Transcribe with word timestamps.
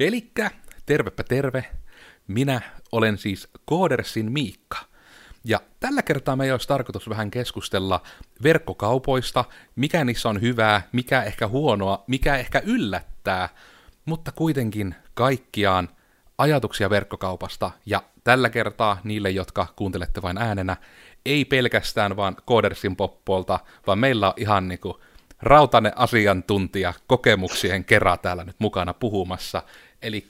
Elikkä, 0.00 0.50
tervepä 0.86 1.22
terve, 1.22 1.64
minä 2.28 2.60
olen 2.92 3.18
siis 3.18 3.48
Koodersin 3.64 4.32
Miikka. 4.32 4.78
Ja 5.44 5.60
tällä 5.80 6.02
kertaa 6.02 6.36
meillä 6.36 6.54
olisi 6.54 6.68
tarkoitus 6.68 7.08
vähän 7.08 7.30
keskustella 7.30 8.02
verkkokaupoista, 8.42 9.44
mikä 9.76 10.04
niissä 10.04 10.28
on 10.28 10.40
hyvää, 10.40 10.82
mikä 10.92 11.22
ehkä 11.22 11.48
huonoa, 11.48 12.04
mikä 12.06 12.36
ehkä 12.36 12.62
yllättää, 12.64 13.48
mutta 14.04 14.32
kuitenkin 14.32 14.94
kaikkiaan 15.14 15.88
ajatuksia 16.38 16.90
verkkokaupasta, 16.90 17.70
ja 17.86 18.02
tällä 18.24 18.50
kertaa 18.50 19.00
niille, 19.04 19.30
jotka 19.30 19.66
kuuntelette 19.76 20.22
vain 20.22 20.38
äänenä, 20.38 20.76
ei 21.26 21.44
pelkästään 21.44 22.16
vaan 22.16 22.36
Koodersin 22.44 22.96
poppolta, 22.96 23.58
vaan 23.86 23.98
meillä 23.98 24.28
on 24.28 24.34
ihan 24.36 24.68
niinku 24.68 25.00
rautainen 25.42 25.92
asiantuntija 25.98 26.94
kokemuksien 27.06 27.84
kerran 27.84 28.18
täällä 28.18 28.44
nyt 28.44 28.56
mukana 28.58 28.94
puhumassa, 28.94 29.62
eli 30.02 30.26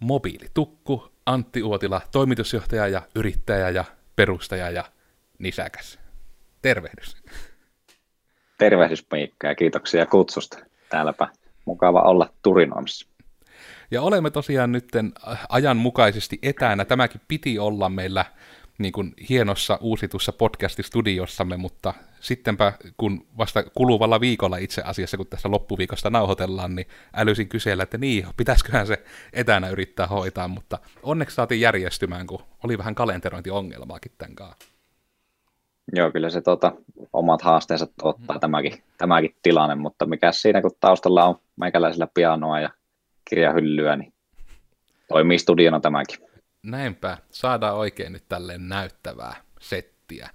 mobiilitukku 0.00 1.12
Antti 1.26 1.62
Uotila, 1.62 2.00
toimitusjohtaja 2.12 2.88
ja 2.88 3.02
yrittäjä 3.14 3.70
ja 3.70 3.84
perustaja 4.16 4.70
ja 4.70 4.84
nisäkäs. 5.38 5.98
Tervehdys. 6.62 7.16
Tervehdys 8.58 9.06
Miikka 9.12 9.46
ja 9.46 9.54
kiitoksia 9.54 10.06
kutsusta. 10.06 10.58
Täälläpä 10.88 11.28
mukava 11.64 12.02
olla 12.02 12.32
turinoimassa. 12.42 13.06
Ja 13.90 14.02
olemme 14.02 14.30
tosiaan 14.30 14.72
nyt 14.72 14.88
ajanmukaisesti 15.48 16.38
etänä. 16.42 16.84
Tämäkin 16.84 17.20
piti 17.28 17.58
olla 17.58 17.88
meillä 17.88 18.24
niin 18.80 18.92
kuin 18.92 19.14
hienossa 19.28 19.78
uusitussa 19.80 20.32
podcastistudiosssamme, 20.32 21.56
mutta 21.56 21.94
sittenpä 22.20 22.72
kun 22.96 23.26
vasta 23.38 23.62
kuluvalla 23.62 24.20
viikolla 24.20 24.56
itse 24.56 24.82
asiassa, 24.82 25.16
kun 25.16 25.26
tässä 25.26 25.50
loppuviikosta 25.50 26.10
nauhoitellaan, 26.10 26.76
niin 26.76 26.86
älysin 27.14 27.48
kysellä, 27.48 27.82
että 27.82 27.98
niin, 27.98 28.26
pitäisiköhän 28.36 28.86
se 28.86 29.04
etänä 29.32 29.68
yrittää 29.68 30.06
hoitaa, 30.06 30.48
mutta 30.48 30.78
onneksi 31.02 31.36
saatiin 31.36 31.60
järjestymään, 31.60 32.26
kun 32.26 32.42
oli 32.64 32.78
vähän 32.78 32.94
kalenterointiongelmaakin 32.94 34.12
tämän 34.18 34.34
kanssa. 34.34 34.70
Joo, 35.92 36.10
kyllä 36.10 36.30
se 36.30 36.40
tota, 36.40 36.72
omat 37.12 37.42
haasteensa 37.42 37.86
ottaa 38.02 38.36
mm. 38.36 38.40
tämäkin, 38.40 38.82
tämäkin 38.98 39.36
tilanne, 39.42 39.74
mutta 39.74 40.06
mikä 40.06 40.32
siinä, 40.32 40.62
kun 40.62 40.70
taustalla 40.80 41.24
on 41.24 41.34
meikäläisellä 41.56 42.08
pianoa 42.14 42.60
ja 42.60 42.70
kirjahyllyä, 43.30 43.96
niin 43.96 44.12
toimii 45.08 45.38
studiona 45.38 45.80
tämäkin. 45.80 46.29
Näinpä, 46.62 47.18
saadaan 47.30 47.76
oikein 47.76 48.12
nyt 48.12 48.24
tälleen 48.28 48.68
näyttävää 48.68 49.36
settiä. 49.60 50.28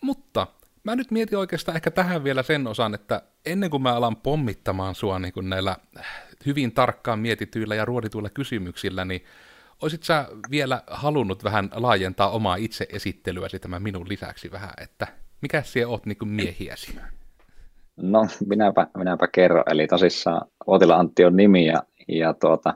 Mutta 0.00 0.46
mä 0.84 0.96
nyt 0.96 1.10
mietin 1.10 1.38
oikeastaan 1.38 1.76
ehkä 1.76 1.90
tähän 1.90 2.24
vielä 2.24 2.42
sen 2.42 2.66
osan, 2.66 2.94
että 2.94 3.22
ennen 3.46 3.70
kuin 3.70 3.82
mä 3.82 3.94
alan 3.94 4.16
pommittamaan 4.16 4.94
sua 4.94 5.18
niin 5.18 5.32
kuin 5.32 5.50
näillä 5.50 5.76
hyvin 6.46 6.72
tarkkaan 6.72 7.18
mietityillä 7.18 7.74
ja 7.74 7.84
ruodituilla 7.84 8.30
kysymyksillä, 8.30 9.04
niin 9.04 9.24
olisit 9.82 10.02
sä 10.02 10.28
vielä 10.50 10.82
halunnut 10.86 11.44
vähän 11.44 11.70
laajentaa 11.74 12.30
omaa 12.30 12.56
itse 12.56 12.86
esittelyäsi 12.92 13.58
tämän 13.58 13.82
minun 13.82 14.08
lisäksi 14.08 14.50
vähän, 14.50 14.72
että 14.80 15.06
mikä 15.40 15.62
siellä 15.62 15.90
oot 15.90 16.06
niin 16.06 16.28
miehiäsi? 16.28 16.98
No, 17.96 18.26
minäpä, 18.46 18.86
minäpä 18.96 19.28
kerron. 19.32 19.64
Eli 19.70 19.86
tosissaan 19.86 20.48
Otila 20.66 20.96
Antti 20.96 21.24
on 21.24 21.36
nimi 21.36 21.66
ja, 21.66 21.82
ja 22.08 22.34
tuota, 22.34 22.74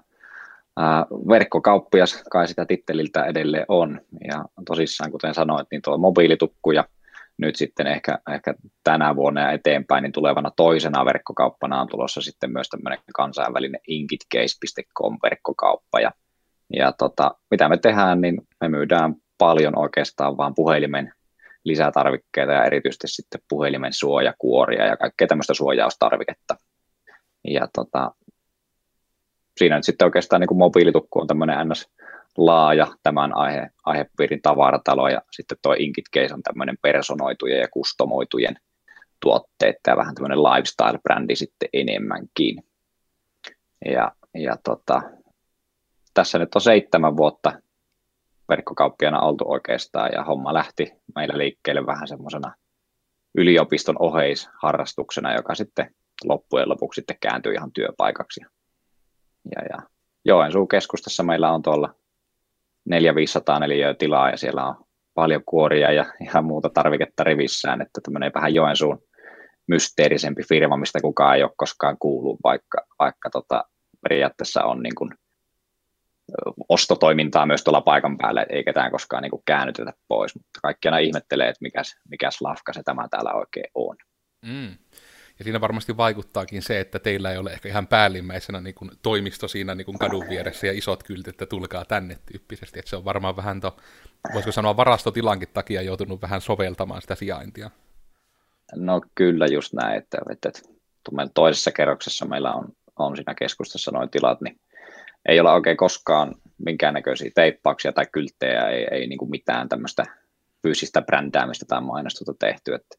verkkokauppias 1.29 2.23
kai 2.31 2.49
sitä 2.49 2.67
titteliltä 2.67 3.25
edelleen 3.25 3.65
on. 3.69 4.01
Ja 4.29 4.45
tosissaan, 4.67 5.11
kuten 5.11 5.35
sanoit, 5.35 5.69
niin 5.71 5.83
tuo 5.83 5.99
mobiilitukku 5.99 6.71
ja 6.71 6.85
nyt 7.39 7.57
sitten 7.57 7.87
ehkä, 7.87 8.19
ehkä 8.35 8.55
tänä 8.85 9.17
vuonna 9.17 9.41
ja 9.41 9.51
eteenpäin, 9.51 10.03
niin 10.03 10.13
tulevana 10.13 10.51
toisena 10.57 11.05
verkkokauppana 11.05 11.81
on 11.81 11.89
tulossa 11.89 12.21
sitten 12.21 12.53
myös 12.53 12.69
tämmöinen 12.69 12.99
kansainvälinen 13.15 13.81
inkitcase.com 13.89 15.19
verkkokauppa. 15.23 16.01
Ja, 16.01 16.11
ja 16.73 16.93
tota, 16.93 17.35
mitä 17.51 17.69
me 17.69 17.79
tehdään, 17.79 18.21
niin 18.21 18.41
me 18.61 18.69
myydään 18.69 19.15
paljon 19.39 19.79
oikeastaan 19.79 20.37
vaan 20.37 20.55
puhelimen 20.55 21.13
lisätarvikkeita 21.65 22.53
ja 22.53 22.65
erityisesti 22.65 23.09
sitten 23.09 23.41
puhelimen 23.49 23.93
suojakuoria 23.93 24.87
ja 24.87 24.97
kaikkea 24.97 25.27
tämmöistä 25.27 25.55
suojaustarviketta. 25.55 26.57
Ja 27.45 27.69
tota, 27.75 28.15
siinä 29.61 29.77
nyt 29.77 29.85
sitten 29.85 30.05
oikeastaan 30.05 30.41
niin 30.41 30.49
kuin 30.49 30.59
mobiilitukku 30.59 31.21
on 31.21 31.27
tämmöinen 31.27 31.69
ns. 31.69 31.91
laaja 32.37 32.87
tämän 33.03 33.37
aihe, 33.37 33.71
aihepiirin 33.85 34.43
tavaratalo 34.43 35.09
ja 35.09 35.23
sitten 35.31 35.59
tuo 35.63 35.75
Inkit 35.79 36.05
Case 36.17 36.35
on 36.35 36.43
tämmöinen 36.43 36.79
personoitujen 36.83 37.61
ja 37.61 37.69
kustomoitujen 37.69 38.57
tuotteet 39.23 39.77
ja 39.87 39.97
vähän 39.97 40.15
tämmöinen 40.15 40.39
lifestyle-brändi 40.39 41.37
sitten 41.37 41.69
enemmänkin. 41.73 42.63
Ja, 43.85 44.13
ja 44.35 44.57
tota, 44.65 45.03
tässä 46.15 46.39
nyt 46.39 46.55
on 46.55 46.61
seitsemän 46.61 47.17
vuotta 47.17 47.53
verkkokauppiana 48.49 49.21
oltu 49.21 49.45
oikeastaan 49.53 50.11
ja 50.13 50.25
homma 50.25 50.55
lähti 50.55 50.93
meillä 51.15 51.39
liikkeelle 51.39 51.87
vähän 51.87 52.09
semmoisena 52.09 52.55
yliopiston 53.35 53.97
oheisharrastuksena, 53.99 55.35
joka 55.35 55.55
sitten 55.55 55.95
loppujen 56.25 56.69
lopuksi 56.69 56.99
sitten 56.99 57.17
kääntyi 57.21 57.55
ihan 57.55 57.73
työpaikaksi. 57.73 58.41
Ja, 59.45 59.63
ja 59.71 59.87
Joensuun 60.25 60.69
keskustassa 60.69 61.23
meillä 61.23 61.53
on 61.53 61.63
tuolla 61.63 61.95
400-500 62.91 63.61
neliöä 63.61 63.95
tilaa 63.95 64.31
ja 64.31 64.37
siellä 64.37 64.67
on 64.67 64.85
paljon 65.15 65.43
kuoria 65.47 65.93
ja 65.93 66.05
ihan 66.21 66.45
muuta 66.45 66.69
tarviketta 66.69 67.25
rivissään, 67.25 67.83
että 67.83 68.01
tämmöinen 68.01 68.33
vähän 68.35 68.55
Joensuun 68.55 69.03
mysteerisempi 69.67 70.43
firma, 70.49 70.77
mistä 70.77 70.99
kukaan 71.03 71.37
ei 71.37 71.43
ole 71.43 71.53
koskaan 71.57 71.97
kuullut, 71.99 72.39
vaikka, 72.45 72.79
vaikka 72.99 73.31
tota, 73.31 73.65
periaatteessa 74.03 74.65
on 74.65 74.83
niin 74.83 74.95
kuin 74.95 75.11
ostotoimintaa 76.69 77.47
myös 77.47 77.65
tuolla 77.65 77.81
paikan 77.81 78.19
päällä, 78.19 78.47
ei 78.49 78.65
ketään 78.65 78.91
koskaan 78.91 79.23
niin 79.23 79.31
kuin 79.31 79.43
käännytetä 79.47 79.93
pois, 80.09 80.35
mutta 80.35 80.61
kaikki 80.63 80.89
aina 80.89 80.99
ihmettelee, 80.99 81.49
että 81.49 81.63
mikäs, 81.63 81.95
mikäs 82.09 82.41
lafka 82.41 82.73
se 82.73 82.83
tämä 82.85 83.09
täällä 83.11 83.33
oikein 83.33 83.71
on. 83.75 83.97
Mm. 84.47 84.79
Ja 85.41 85.45
siinä 85.45 85.61
varmasti 85.61 85.97
vaikuttaakin 85.97 86.63
se, 86.63 86.81
että 86.81 86.99
teillä 86.99 87.33
ei 87.33 87.39
ole 87.39 87.53
ehkä 87.53 87.69
ihan 87.69 87.87
päällimmäisenä 87.87 88.61
niin 88.61 88.75
kuin 88.75 88.91
toimisto 89.03 89.49
siinä 89.49 89.75
niin 89.75 89.85
kuin 89.85 89.99
kadun 89.99 90.29
vieressä 90.29 90.67
ja 90.67 90.73
isot 90.73 91.03
kyltit, 91.03 91.29
että 91.29 91.47
tulkaa 91.47 91.85
tänne 91.85 92.19
tyyppisesti. 92.33 92.79
Että 92.79 92.89
se 92.89 92.97
on 92.97 93.05
varmaan 93.05 93.37
vähän, 93.37 93.61
to, 93.61 93.77
voisiko 94.35 94.53
sanoa 94.53 94.77
varastotilankin 94.77 95.49
takia 95.55 95.83
joutunut 95.83 96.23
vähän 96.23 96.41
soveltamaan 96.41 97.03
sitä 97.03 97.15
sijaintia. 97.15 97.71
No 98.77 99.01
kyllä 99.15 99.47
just 99.47 99.73
näin, 99.73 99.99
että, 99.99 100.19
että, 100.31 100.49
että 100.49 100.63
toisessa 101.35 101.73
kerroksessa 101.73 102.27
meillä 102.27 102.53
on, 102.53 102.69
on 102.97 103.17
siinä 103.17 103.35
keskustassa 103.35 103.91
noin 103.91 104.11
tilat, 104.11 104.41
niin 104.41 104.61
ei 105.29 105.41
ole 105.41 105.51
oikein 105.51 105.77
koskaan 105.77 106.35
minkäännäköisiä 106.59 107.31
teippauksia 107.35 107.93
tai 107.93 108.07
kylttejä, 108.13 108.69
ei, 108.69 108.87
ei 108.91 109.07
niin 109.07 109.19
kuin 109.19 109.31
mitään 109.31 109.69
tämmöistä 109.69 110.05
fyysistä 110.63 111.03
brändäämistä 111.03 111.65
tai 111.69 111.81
mainostusta 111.81 112.35
tehty, 112.39 112.75
että, 112.75 112.97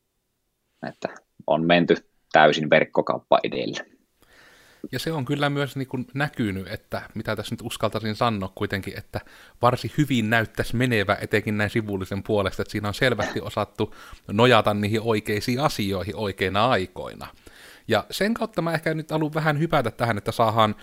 että 0.89 1.09
on 1.47 1.65
menty 1.65 2.10
täysin 2.31 2.69
verkkokauppa 2.69 3.39
edellä. 3.43 3.85
Ja 4.91 4.99
se 4.99 5.11
on 5.11 5.25
kyllä 5.25 5.49
myös 5.49 5.75
niin 5.75 5.87
kuin 5.87 6.07
näkynyt, 6.13 6.67
että 6.67 7.01
mitä 7.13 7.35
tässä 7.35 7.53
nyt 7.53 7.61
uskaltaisin 7.63 8.15
sanoa 8.15 8.51
kuitenkin, 8.55 8.97
että 8.97 9.19
varsin 9.61 9.91
hyvin 9.97 10.29
näyttäisi 10.29 10.75
menevä 10.75 11.17
etenkin 11.21 11.57
näin 11.57 11.69
sivullisen 11.69 12.23
puolesta, 12.23 12.61
että 12.61 12.71
siinä 12.71 12.87
on 12.87 12.93
selvästi 12.93 13.41
osattu 13.41 13.95
nojata 14.31 14.73
niihin 14.73 15.01
oikeisiin 15.03 15.59
asioihin 15.59 16.15
oikeina 16.15 16.69
aikoina. 16.69 17.27
Ja 17.87 18.05
sen 18.11 18.33
kautta 18.33 18.61
mä 18.61 18.73
ehkä 18.73 18.93
nyt 18.93 19.11
haluan 19.11 19.33
vähän 19.33 19.59
hypätä 19.59 19.91
tähän, 19.91 20.17
että 20.17 20.31
saadaan 20.31 20.75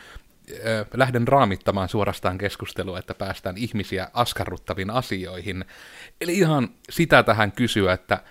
äh, 0.50 0.86
lähden 0.94 1.28
raamittamaan 1.28 1.88
suorastaan 1.88 2.38
keskustelua, 2.38 2.98
että 2.98 3.15
päästään 3.15 3.56
ihmisiä 3.56 4.10
askarruttaviin 4.12 4.91
asioihin. 4.91 5.65
Eli 6.20 6.38
ihan 6.38 6.69
sitä 6.91 7.22
tähän 7.22 7.53
kysyä, 7.53 7.92
että 7.92 8.22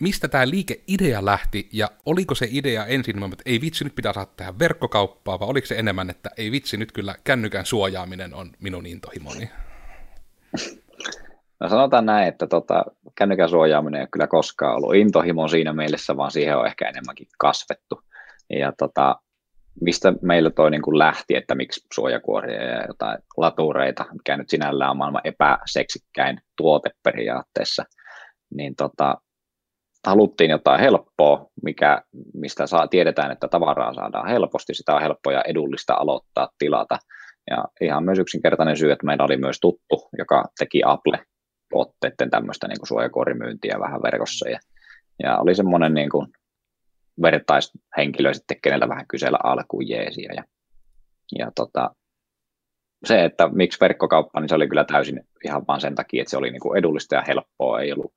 mistä 0.00 0.28
tämä 0.28 0.50
liikeidea 0.50 1.24
lähti, 1.24 1.68
ja 1.72 1.90
oliko 2.06 2.34
se 2.34 2.48
idea 2.50 2.86
ensin, 2.86 3.32
että 3.32 3.42
ei 3.46 3.60
vitsi, 3.60 3.84
nyt 3.84 3.94
pitää 3.94 4.12
saada 4.12 4.30
tehdä 4.36 4.58
verkkokauppaa, 4.58 5.40
vai 5.40 5.48
oliko 5.48 5.66
se 5.66 5.74
enemmän, 5.74 6.10
että 6.10 6.30
ei 6.36 6.50
vitsi, 6.50 6.76
nyt 6.76 6.92
kyllä 6.92 7.14
kännykän 7.24 7.66
suojaaminen 7.66 8.34
on 8.34 8.52
minun 8.60 8.86
intohimoni? 8.86 9.50
No 11.60 11.68
sanotaan 11.68 12.06
näin, 12.06 12.28
että 12.28 12.46
tota, 12.46 12.84
kännykän 13.14 13.48
suojaaminen 13.48 13.98
ei 13.98 14.02
ole 14.02 14.08
kyllä 14.12 14.26
koskaan 14.26 14.76
ollut 14.76 14.94
intohimo 14.94 15.48
siinä 15.48 15.72
mielessä, 15.72 16.16
vaan 16.16 16.30
siihen 16.30 16.56
on 16.56 16.66
ehkä 16.66 16.88
enemmänkin 16.88 17.26
kasvettu. 17.38 18.00
Ja 18.50 18.72
tota, 18.78 19.16
mistä 19.80 20.12
meillä 20.22 20.50
toi 20.50 20.70
niin 20.70 20.82
kuin 20.82 20.98
lähti, 20.98 21.36
että 21.36 21.54
miksi 21.54 21.86
suojakuoria 21.94 22.62
ja 22.62 22.84
jotain 22.86 23.18
latureita, 23.36 24.04
mikä 24.12 24.36
nyt 24.36 24.48
sinällään 24.48 24.90
on 24.90 24.96
maailman 24.96 25.20
epäseksikkäin 25.24 26.40
tuote 26.56 26.90
periaatteessa, 27.02 27.84
niin 28.54 28.76
tota, 28.76 29.16
haluttiin 30.06 30.50
jotain 30.50 30.80
helppoa, 30.80 31.46
mikä, 31.62 32.02
mistä 32.34 32.66
saa, 32.66 32.88
tiedetään, 32.88 33.30
että 33.30 33.48
tavaraa 33.48 33.94
saadaan 33.94 34.28
helposti, 34.28 34.74
sitä 34.74 34.94
on 34.94 35.02
helppo 35.02 35.30
ja 35.30 35.42
edullista 35.42 35.94
aloittaa 35.94 36.48
tilata. 36.58 36.98
Ja 37.50 37.64
ihan 37.80 38.04
myös 38.04 38.18
yksinkertainen 38.18 38.76
syy, 38.76 38.92
että 38.92 39.06
meillä 39.06 39.24
oli 39.24 39.36
myös 39.36 39.60
tuttu, 39.60 40.08
joka 40.18 40.44
teki 40.58 40.82
Apple-tuotteiden 40.84 42.30
tämmöistä 42.30 42.68
niin 42.68 42.86
suojakorimyyntiä 42.86 43.80
vähän 43.80 44.02
verkossa. 44.02 44.48
Ja, 44.48 44.58
ja 45.22 45.38
oli 45.38 45.54
semmoinen 45.54 45.94
niin 45.94 46.10
kuin 46.10 46.26
vertaishenkilö 47.22 48.34
sitten, 48.34 48.60
kenellä 48.62 48.88
vähän 48.88 49.06
kysellä 49.08 49.38
alkuun 49.44 49.88
jeesiä. 49.88 50.32
Ja 50.36 50.44
ja 51.38 51.50
tota, 51.54 51.90
se, 53.04 53.24
että 53.24 53.48
miksi 53.48 53.80
verkkokauppa, 53.80 54.40
niin 54.40 54.48
se 54.48 54.54
oli 54.54 54.68
kyllä 54.68 54.84
täysin 54.84 55.20
ihan 55.44 55.64
vaan 55.68 55.80
sen 55.80 55.94
takia, 55.94 56.22
että 56.22 56.30
se 56.30 56.36
oli 56.36 56.50
niin 56.50 56.60
kuin 56.60 56.78
edullista 56.78 57.14
ja 57.14 57.24
helppoa, 57.28 57.80
ei 57.80 57.92
ollut, 57.92 58.12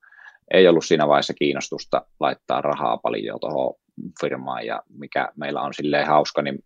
ei 0.50 0.68
ollut 0.68 0.84
siinä 0.84 1.08
vaiheessa 1.08 1.34
kiinnostusta 1.34 2.06
laittaa 2.20 2.60
rahaa 2.60 2.96
paljon 2.96 3.40
tuohon 3.40 3.74
firmaan, 4.20 4.66
ja 4.66 4.82
mikä 4.88 5.28
meillä 5.36 5.62
on 5.62 5.74
silleen 5.74 6.06
hauska, 6.06 6.42
niin 6.42 6.58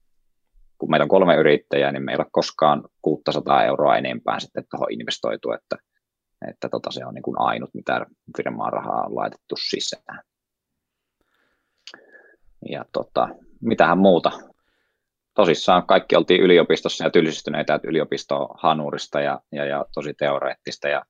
kun 0.79 0.91
meillä 0.91 1.05
on 1.05 1.09
kolme 1.09 1.37
yrittäjää, 1.37 1.93
niin 1.93 2.05
meillä 2.05 2.23
ei 2.23 2.25
ole 2.25 2.31
koskaan 2.33 2.85
600 3.03 3.65
euroa 3.65 3.97
enempää 3.97 4.41
sitten 4.41 4.65
tuohon 4.71 4.93
investoitu, 4.93 5.53
että, 5.53 5.77
että 6.51 6.69
tota, 6.69 6.91
se 6.91 7.07
on 7.07 7.15
niin 7.15 7.23
kuin 7.23 7.41
ainut, 7.41 7.71
mitä 7.75 8.07
firmaan 8.37 8.73
rahaa 8.73 9.07
on 9.07 9.17
laitettu 9.17 9.55
sisään. 9.69 10.23
Ja 12.71 12.85
tota, 12.93 13.29
mitähän 13.61 13.99
muuta. 13.99 14.31
Tosissaan 15.35 15.87
kaikki 15.87 16.17
oltiin 16.17 16.41
yliopistossa 16.41 17.05
ja 17.05 17.11
tylsistyneitä, 17.11 17.75
että 17.75 17.89
yliopisto 17.89 18.49
hanurista 18.59 19.21
ja, 19.21 19.41
ja, 19.53 19.65
ja 19.65 19.85
tosi 19.95 20.15
teoreettista 20.15 20.89
ja, 20.89 21.03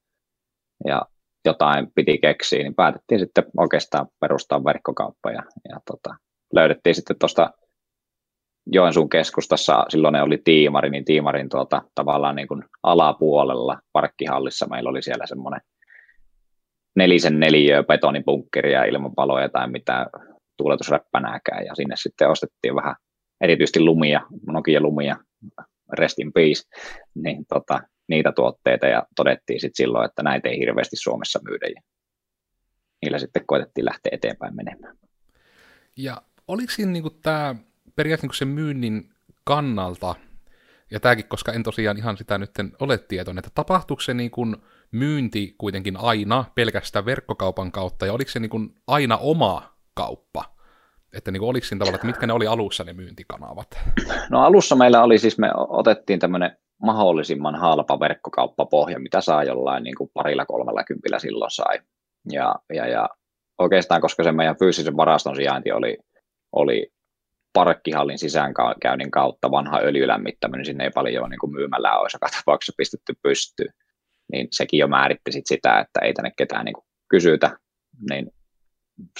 ja 0.86 1.02
jotain 1.44 1.86
piti 1.94 2.18
keksiä, 2.18 2.62
niin 2.62 2.74
päätettiin 2.74 3.20
sitten 3.20 3.44
oikeastaan 3.56 4.06
perustaa 4.20 4.64
verkkokauppa 4.64 5.30
ja, 5.30 5.42
ja 5.68 5.80
tota, 5.86 6.16
löydettiin 6.52 6.94
sitten 6.94 7.18
tuosta 7.18 7.50
Joensuun 8.72 9.08
keskustassa, 9.08 9.84
silloin 9.88 10.12
ne 10.12 10.22
oli 10.22 10.40
tiimari, 10.44 10.90
niin 10.90 11.04
tiimarin 11.04 11.48
tuota, 11.48 11.82
tavallaan 11.94 12.36
niin 12.36 12.48
kuin 12.48 12.64
alapuolella 12.82 13.78
parkkihallissa 13.92 14.66
meillä 14.66 14.90
oli 14.90 15.02
siellä 15.02 15.26
semmoinen 15.26 15.60
nelisen 16.96 17.40
neliöä 17.40 17.82
betonibunkkeria 17.82 18.84
ilman 18.84 19.14
paloja 19.14 19.48
tai 19.48 19.70
mitään 19.70 20.06
tuuletusräppänääkään, 20.56 21.64
ja 21.66 21.74
sinne 21.74 21.94
sitten 21.98 22.30
ostettiin 22.30 22.74
vähän 22.74 22.96
erityisesti 23.40 23.80
lumia, 23.80 24.20
Nokia 24.46 24.80
lumia, 24.80 25.16
rest 25.92 26.18
in 26.18 26.32
peace, 26.32 26.62
niin 27.14 27.44
tota, 27.48 27.80
niitä 28.08 28.32
tuotteita, 28.32 28.86
ja 28.86 29.06
todettiin 29.16 29.60
sitten 29.60 29.76
silloin, 29.76 30.04
että 30.04 30.22
näitä 30.22 30.48
ei 30.48 30.58
hirveästi 30.58 30.96
Suomessa 30.96 31.40
myydä, 31.48 31.66
ja 31.66 31.80
niillä 33.02 33.18
sitten 33.18 33.46
koitettiin 33.46 33.84
lähteä 33.84 34.10
eteenpäin 34.12 34.56
menemään. 34.56 34.96
Ja 35.96 36.22
oliko 36.48 36.72
siinä 36.72 36.92
niin 36.92 37.20
tämä 37.22 37.54
periaatteessa 37.96 38.44
niin 38.44 38.54
sen 38.56 38.64
myynnin 38.64 39.10
kannalta, 39.44 40.14
ja 40.90 41.00
tämäkin, 41.00 41.28
koska 41.28 41.52
en 41.52 41.62
tosiaan 41.62 41.98
ihan 41.98 42.16
sitä 42.16 42.38
nyt 42.38 42.50
ole 42.80 42.98
tietoinen, 42.98 43.38
että 43.38 43.50
tapahtuuko 43.54 44.00
se 44.00 44.14
niin 44.14 44.30
kuin 44.30 44.56
myynti 44.90 45.54
kuitenkin 45.58 45.96
aina 45.96 46.44
pelkästään 46.54 47.04
verkkokaupan 47.04 47.72
kautta, 47.72 48.06
ja 48.06 48.12
oliko 48.12 48.30
se 48.30 48.40
niin 48.40 48.50
kuin 48.50 48.74
aina 48.86 49.16
oma 49.16 49.74
kauppa? 49.94 50.44
Että 51.12 51.30
niin 51.30 51.42
oliko 51.42 51.66
siinä 51.66 51.78
tavalla, 51.78 51.94
että 51.94 52.06
mitkä 52.06 52.26
ne 52.26 52.32
oli 52.32 52.46
alussa 52.46 52.84
ne 52.84 52.92
myyntikanavat? 52.92 53.78
No 54.30 54.42
alussa 54.42 54.76
meillä 54.76 55.02
oli 55.02 55.18
siis, 55.18 55.38
me 55.38 55.50
otettiin 55.54 56.18
tämmöinen 56.18 56.56
mahdollisimman 56.84 57.54
halpa 57.54 58.00
verkkokauppapohja, 58.00 58.98
mitä 58.98 59.20
saa 59.20 59.44
jollain 59.44 59.84
niin 59.84 59.94
kuin 59.94 60.10
parilla 60.14 60.46
kolmella 60.46 60.84
kympillä 60.84 61.18
silloin 61.18 61.50
sai. 61.50 61.78
Ja, 62.32 62.54
ja, 62.74 62.86
ja 62.86 63.08
oikeastaan, 63.58 64.00
koska 64.00 64.24
se 64.24 64.32
meidän 64.32 64.58
fyysisen 64.58 64.96
varaston 64.96 65.36
sijainti 65.36 65.72
oli, 65.72 65.98
oli 66.52 66.92
parkkihallin 67.52 68.18
sisäänkäynnin 68.18 69.10
kautta 69.10 69.50
vanha 69.50 69.78
öljylämmittäminen, 69.78 70.58
niin 70.58 70.66
sinne 70.66 70.84
ei 70.84 70.90
paljon 70.90 71.30
niin 71.30 71.38
kuin 71.38 71.52
myymällä 71.52 71.98
olisi 71.98 72.16
joka 72.16 72.28
tapauksessa 72.36 72.76
pistetty 72.76 73.14
pystyyn. 73.22 73.72
Niin 74.32 74.48
sekin 74.50 74.78
jo 74.78 74.88
määritti 74.88 75.32
sit 75.32 75.46
sitä, 75.46 75.80
että 75.80 76.00
ei 76.00 76.12
tänne 76.12 76.32
ketään 76.36 76.64
niin 76.64 76.74
kuin 76.74 76.84
kysytä. 77.08 77.58
Niin 78.10 78.30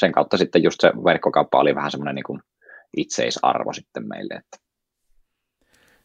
sen 0.01 0.13
kautta 0.13 0.37
sitten 0.37 0.63
just 0.63 0.81
se 0.81 0.93
verkkokauppa 1.05 1.59
oli 1.59 1.75
vähän 1.75 1.91
semmoinen 1.91 2.15
niin 2.15 2.41
itseisarvo 2.97 3.73
sitten 3.73 4.09
meille. 4.09 4.35
Että. 4.35 4.64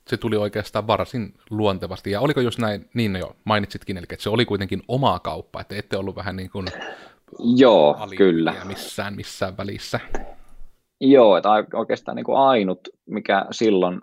Se 0.09 0.17
tuli 0.17 0.37
oikeastaan 0.37 0.87
varsin 0.87 1.33
luontevasti. 1.49 2.11
Ja 2.11 2.21
oliko 2.21 2.41
just 2.41 2.59
näin, 2.59 2.89
niin 2.93 3.15
jo 3.15 3.35
mainitsitkin, 3.43 3.97
eli 3.97 4.05
että 4.09 4.23
se 4.23 4.29
oli 4.29 4.45
kuitenkin 4.45 4.81
omaa 4.87 5.19
kauppa, 5.19 5.61
että 5.61 5.75
ette 5.75 5.97
ollut 5.97 6.15
vähän 6.15 6.35
niin 6.35 6.49
kuin 6.49 6.67
Joo, 7.57 7.97
kyllä. 8.17 8.55
missään, 8.63 9.15
missään 9.15 9.57
välissä. 9.57 9.99
Joo, 11.01 11.37
että 11.37 11.49
oikeastaan 11.73 12.15
niin 12.15 12.25
kuin 12.25 12.37
ainut, 12.37 12.79
mikä 13.05 13.45
silloin 13.51 14.01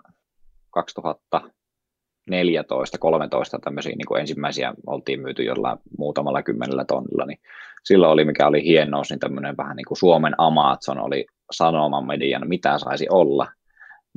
2014 0.69 2.97
13 2.97 3.59
tämmöisiä 3.59 3.95
niin 3.97 4.07
kuin 4.07 4.21
ensimmäisiä 4.21 4.73
oltiin 4.87 5.21
myyty 5.21 5.43
jollain 5.43 5.77
muutamalla 5.97 6.43
kymmenellä 6.43 6.85
tonnilla, 6.85 7.25
niin 7.25 7.39
silloin 7.83 8.11
oli, 8.11 8.25
mikä 8.25 8.47
oli 8.47 8.63
hienous, 8.63 9.09
niin 9.09 9.19
tämmöinen 9.19 9.57
vähän 9.57 9.75
niin 9.75 9.85
kuin 9.87 9.97
Suomen 9.97 10.35
Amazon 10.37 10.99
oli 10.99 11.25
sanoman 11.51 12.07
median, 12.07 12.47
mitä 12.47 12.77
saisi 12.77 13.07
olla, 13.09 13.47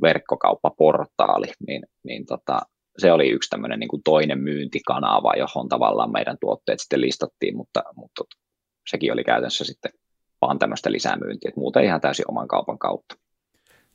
verkkokauppaportaali, 0.01 1.47
niin, 1.67 1.83
niin 2.03 2.25
tota, 2.25 2.61
se 2.97 3.11
oli 3.11 3.29
yksi 3.29 3.49
tämmöinen 3.49 3.79
niin 3.79 3.87
kuin 3.87 4.03
toinen 4.03 4.39
myyntikanava, 4.39 5.33
johon 5.37 5.69
tavallaan 5.69 6.11
meidän 6.11 6.37
tuotteet 6.41 6.79
sitten 6.79 7.01
listattiin, 7.01 7.57
mutta, 7.57 7.83
mutta 7.95 8.23
sekin 8.89 9.13
oli 9.13 9.23
käytännössä 9.23 9.65
sitten 9.65 9.91
vaan 10.41 10.59
tämmöistä 10.59 10.91
lisämyyntiä, 10.91 11.49
että 11.49 11.59
muuten 11.59 11.83
ihan 11.83 12.01
täysin 12.01 12.25
oman 12.27 12.47
kaupan 12.47 12.79
kautta. 12.79 13.15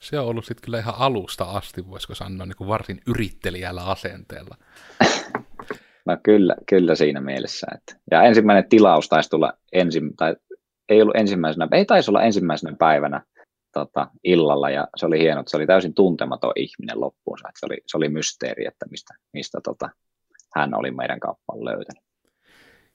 Se 0.01 0.19
on 0.19 0.27
ollut 0.27 0.45
sitten 0.45 0.65
kyllä 0.65 0.79
ihan 0.79 0.95
alusta 0.99 1.45
asti, 1.45 1.89
voisiko 1.91 2.15
sanoa, 2.15 2.47
niin 2.47 2.57
kuin 2.57 2.69
varsin 2.69 3.01
yrittelijällä 3.07 3.85
asenteella. 3.85 4.57
no 6.07 6.17
kyllä, 6.23 6.57
kyllä 6.69 6.95
siinä 6.95 7.21
mielessä. 7.21 7.67
Että. 7.75 8.03
Ja 8.11 8.23
ensimmäinen 8.23 8.69
tilaus 8.69 9.09
taisi 9.09 9.31
tulla 9.31 9.53
ensin, 9.73 10.17
tai 10.17 10.37
ei 10.89 11.03
ollut 11.03 11.17
ensimmäisenä, 11.17 11.69
ei 11.73 11.85
taisi 11.85 12.11
olla 12.11 12.23
ensimmäisenä 12.23 12.77
päivänä 12.79 13.23
tota, 13.77 14.11
illalla, 14.25 14.71
ja 14.71 14.89
se 14.97 15.07
oli 15.07 15.19
hieno, 15.19 15.41
että 15.41 15.51
se 15.51 15.57
oli 15.57 15.67
täysin 15.67 15.95
tuntematon 15.95 16.53
ihminen 16.57 17.01
loppuunsa, 17.01 17.49
että 17.49 17.61
se 17.61 17.67
oli, 17.67 17.77
se 17.87 17.97
oli 17.97 18.09
mysteeri, 18.09 18.67
että 18.67 18.87
mistä, 18.91 19.15
mistä 19.33 19.61
tota, 19.65 19.89
hän 20.57 20.75
oli 20.75 20.91
meidän 20.91 21.21
kauppaan 21.21 21.65
löytänyt. 21.65 22.03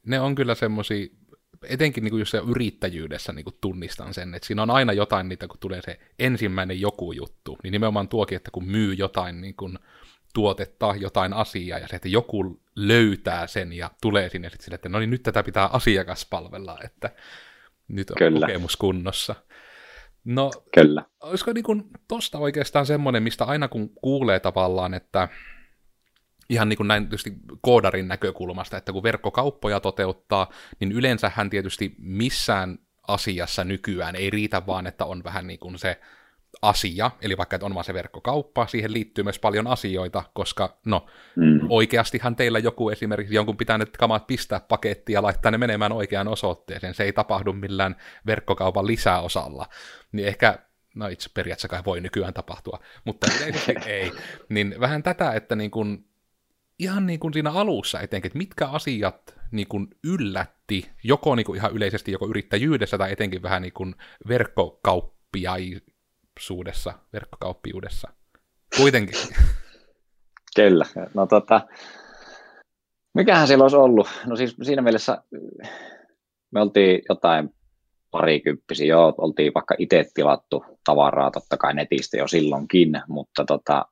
Ne 0.05 0.19
on 0.19 0.35
kyllä 0.35 0.55
semmoisia 0.55 1.07
etenkin 1.63 2.03
niin 2.03 2.11
kuin 2.11 2.19
jos 2.19 2.29
se 2.29 2.41
yrittäjyydessä 2.47 3.33
niin 3.33 3.43
kuin 3.43 3.57
tunnistan 3.61 4.13
sen, 4.13 4.35
että 4.35 4.47
siinä 4.47 4.61
on 4.61 4.69
aina 4.69 4.93
jotain 4.93 5.29
niitä, 5.29 5.47
kun 5.47 5.59
tulee 5.59 5.81
se 5.81 5.99
ensimmäinen 6.19 6.81
joku 6.81 7.11
juttu, 7.11 7.57
niin 7.63 7.71
nimenomaan 7.71 8.07
tuokin, 8.07 8.35
että 8.35 8.51
kun 8.51 8.65
myy 8.65 8.93
jotain 8.93 9.41
niin 9.41 9.55
kuin 9.55 9.79
tuotetta, 10.33 10.95
jotain 10.99 11.33
asiaa, 11.33 11.79
ja 11.79 11.87
se, 11.87 11.95
että 11.95 12.09
joku 12.09 12.61
löytää 12.75 13.47
sen 13.47 13.73
ja 13.73 13.91
tulee 14.01 14.29
sinne 14.29 14.49
sitten 14.49 14.63
sille, 14.63 14.75
että 14.75 14.89
no 14.89 14.99
niin 14.99 15.09
nyt 15.09 15.23
tätä 15.23 15.43
pitää 15.43 15.69
asiakaspalvella, 15.73 16.77
että 16.83 17.09
nyt 17.87 18.09
on 18.09 18.15
Kyllä. 18.17 18.47
kokemus 18.47 18.77
kunnossa. 18.77 19.35
No, 20.25 20.51
Kyllä. 20.73 21.05
olisiko 21.21 21.53
niin 21.53 21.63
kuin 21.63 21.83
tosta 22.07 22.37
oikeastaan 22.37 22.85
semmoinen, 22.85 23.23
mistä 23.23 23.45
aina 23.45 23.67
kun 23.67 23.89
kuulee 23.89 24.39
tavallaan, 24.39 24.93
että 24.93 25.27
ihan 26.49 26.69
niin 26.69 26.77
kuin 26.77 26.87
näin 26.87 27.03
tietysti 27.03 27.33
koodarin 27.61 28.07
näkökulmasta, 28.07 28.77
että 28.77 28.91
kun 28.91 29.03
verkkokauppoja 29.03 29.79
toteuttaa, 29.79 30.49
niin 30.79 30.91
yleensähän 30.91 31.49
tietysti 31.49 31.95
missään 31.99 32.79
asiassa 33.07 33.63
nykyään 33.63 34.15
ei 34.15 34.29
riitä 34.29 34.65
vaan, 34.67 34.87
että 34.87 35.05
on 35.05 35.23
vähän 35.23 35.47
niin 35.47 35.59
kuin 35.59 35.79
se 35.79 35.99
asia, 36.61 37.11
eli 37.21 37.37
vaikka 37.37 37.55
että 37.55 37.65
on 37.65 37.73
vaan 37.73 37.83
se 37.83 37.93
verkkokauppa, 37.93 38.67
siihen 38.67 38.93
liittyy 38.93 39.23
myös 39.23 39.39
paljon 39.39 39.67
asioita, 39.67 40.23
koska 40.33 40.77
no 40.85 41.05
mm. 41.35 41.59
oikeastihan 41.69 42.35
teillä 42.35 42.59
joku 42.59 42.89
esimerkiksi 42.89 43.35
jonkun 43.35 43.57
pitää 43.57 43.77
nyt 43.77 43.97
kamat 43.97 44.27
pistää 44.27 44.59
pakettiin 44.59 45.13
ja 45.13 45.21
laittaa 45.21 45.51
ne 45.51 45.57
menemään 45.57 45.91
oikeaan 45.91 46.27
osoitteeseen, 46.27 46.93
se 46.93 47.03
ei 47.03 47.13
tapahdu 47.13 47.53
millään 47.53 47.95
verkkokaupan 48.25 48.87
lisäosalla, 48.87 49.67
niin 50.11 50.27
ehkä 50.27 50.59
no 50.95 51.07
itse 51.07 51.29
periaatteessa 51.33 51.67
kai 51.67 51.81
voi 51.85 52.01
nykyään 52.01 52.33
tapahtua, 52.33 52.79
mutta 53.05 53.27
ei, 53.85 54.11
niin 54.49 54.75
vähän 54.79 55.03
tätä, 55.03 55.33
että 55.33 55.55
niin 55.55 55.71
kun 55.71 56.05
ihan 56.79 57.05
niin 57.05 57.19
kuin 57.19 57.33
siinä 57.33 57.51
alussa 57.51 57.99
etenkin, 57.99 58.29
että 58.29 58.37
mitkä 58.37 58.67
asiat 58.67 59.35
niin 59.51 59.67
kuin 59.67 59.87
yllätti, 60.03 60.89
joko 61.03 61.35
niin 61.35 61.45
kuin 61.45 61.57
ihan 61.57 61.73
yleisesti 61.73 62.11
joko 62.11 62.27
yrittäjyydessä 62.27 62.97
tai 62.97 63.11
etenkin 63.11 63.41
vähän 63.41 63.61
niin 63.61 63.73
kuin 63.73 63.95
verkkokauppiaisuudessa, 66.41 66.93
verkkokauppiuudessa. 67.13 68.07
Kuitenkin. 68.77 69.15
Kyllä. 70.55 70.85
No 71.13 71.27
tota, 71.27 71.61
mikähän 73.13 73.47
siellä 73.47 73.63
olisi 73.63 73.77
ollut? 73.77 74.07
No 74.25 74.35
siis 74.35 74.55
siinä 74.63 74.81
mielessä 74.81 75.23
me 76.51 76.61
oltiin 76.61 77.01
jotain 77.09 77.49
parikymppisiä, 78.11 78.87
joo, 78.87 79.13
oltiin 79.17 79.53
vaikka 79.53 79.75
itse 79.77 80.05
tilattu 80.13 80.65
tavaraa 80.83 81.31
totta 81.31 81.57
kai 81.57 81.73
netistä 81.73 82.17
jo 82.17 82.27
silloinkin, 82.27 83.01
mutta 83.07 83.45
tota, 83.45 83.85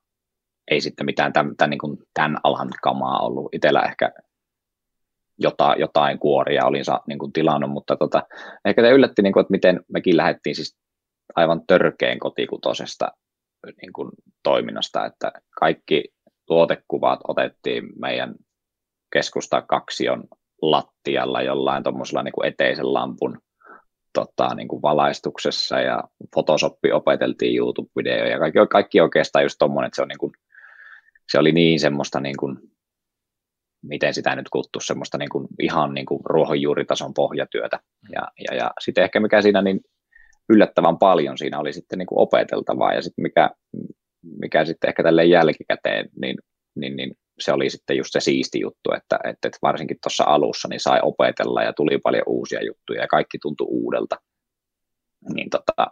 ei 0.70 0.80
sitten 0.80 1.06
mitään 1.06 1.32
tämän, 1.32 1.56
tämän, 1.56 1.70
niin 1.70 1.98
tämän 2.14 2.36
alan 2.44 2.70
kamaa 2.82 3.20
ollut. 3.20 3.48
Itsellä 3.54 3.82
ehkä 3.82 4.12
jotain, 5.38 5.80
jotain 5.80 6.18
kuoria 6.18 6.66
olin 6.66 6.84
sa, 6.84 7.00
niin 7.06 7.32
tilannut, 7.32 7.70
mutta 7.70 7.96
tota, 7.96 8.22
ehkä 8.64 8.82
se 8.82 8.90
yllätti, 8.90 9.22
niin 9.22 9.32
kuin, 9.32 9.40
että 9.40 9.50
miten 9.50 9.80
mekin 9.88 10.16
lähdettiin 10.16 10.56
siis 10.56 10.80
aivan 11.36 11.66
törkeen 11.66 12.18
kotikutosesta 12.18 13.08
niin 13.82 13.92
kuin 13.92 14.10
toiminnasta, 14.42 15.06
että 15.06 15.32
kaikki 15.60 16.04
tuotekuvat 16.46 17.20
otettiin 17.28 17.84
meidän 18.00 18.34
keskusta 19.12 19.62
kaksion 19.62 20.24
lattialla 20.62 21.42
jollain 21.42 21.82
tuommoisella 21.82 22.22
niin 22.22 22.46
eteisen 22.46 22.94
lampun 22.94 23.38
tota, 24.14 24.54
niin 24.54 24.68
kuin 24.68 24.82
valaistuksessa 24.82 25.80
ja 25.80 26.04
Photoshoppi 26.30 26.92
opeteltiin 26.92 27.56
YouTube-videoja 27.56 28.28
ja 28.28 28.38
kaikki, 28.38 28.58
kaikki 28.70 29.00
oikeastaan 29.00 29.44
just 29.44 29.56
tuommoinen, 29.58 29.86
että 29.86 29.96
se 29.96 30.02
on 30.02 30.08
niin 30.08 30.18
kuin 30.18 30.32
se 31.32 31.38
oli 31.38 31.52
niin 31.52 31.80
semmoista 31.80 32.20
niin 32.20 32.36
kuin, 32.36 32.58
miten 33.82 34.14
sitä 34.14 34.36
nyt 34.36 34.48
kuttu, 34.48 34.80
semmoista 34.80 35.18
niin 35.18 35.28
kuin, 35.28 35.46
ihan 35.60 35.94
niin 35.94 36.06
kuin 36.06 36.20
ruohonjuuritason 36.24 37.14
pohjatyötä. 37.14 37.76
Mm. 37.76 38.08
Ja, 38.12 38.22
ja, 38.48 38.56
ja 38.56 38.70
sitten 38.80 39.04
ehkä 39.04 39.20
mikä 39.20 39.42
siinä 39.42 39.62
niin 39.62 39.80
yllättävän 40.50 40.98
paljon 40.98 41.38
siinä 41.38 41.58
oli 41.58 41.72
sitten 41.72 41.98
niin 41.98 42.06
kuin 42.06 42.18
opeteltavaa 42.18 42.94
ja 42.94 43.02
sitten 43.02 43.22
mikä, 43.22 43.50
mikä 44.40 44.64
sitten 44.64 44.88
ehkä 44.88 45.02
tälle 45.02 45.24
jälkikäteen, 45.24 46.08
niin, 46.22 46.36
niin, 46.74 46.96
niin 46.96 47.16
se 47.40 47.52
oli 47.52 47.70
sitten 47.70 47.96
just 47.96 48.12
se 48.12 48.20
siisti 48.20 48.60
juttu, 48.60 48.92
että, 48.96 49.18
että, 49.24 49.58
varsinkin 49.62 49.96
tuossa 50.02 50.24
alussa 50.24 50.68
niin 50.68 50.80
sai 50.80 51.00
opetella 51.02 51.62
ja 51.62 51.72
tuli 51.72 51.98
paljon 51.98 52.24
uusia 52.26 52.64
juttuja 52.64 53.00
ja 53.00 53.08
kaikki 53.08 53.38
tuntui 53.42 53.66
uudelta. 53.70 54.16
Niin 55.34 55.50
tota, 55.50 55.86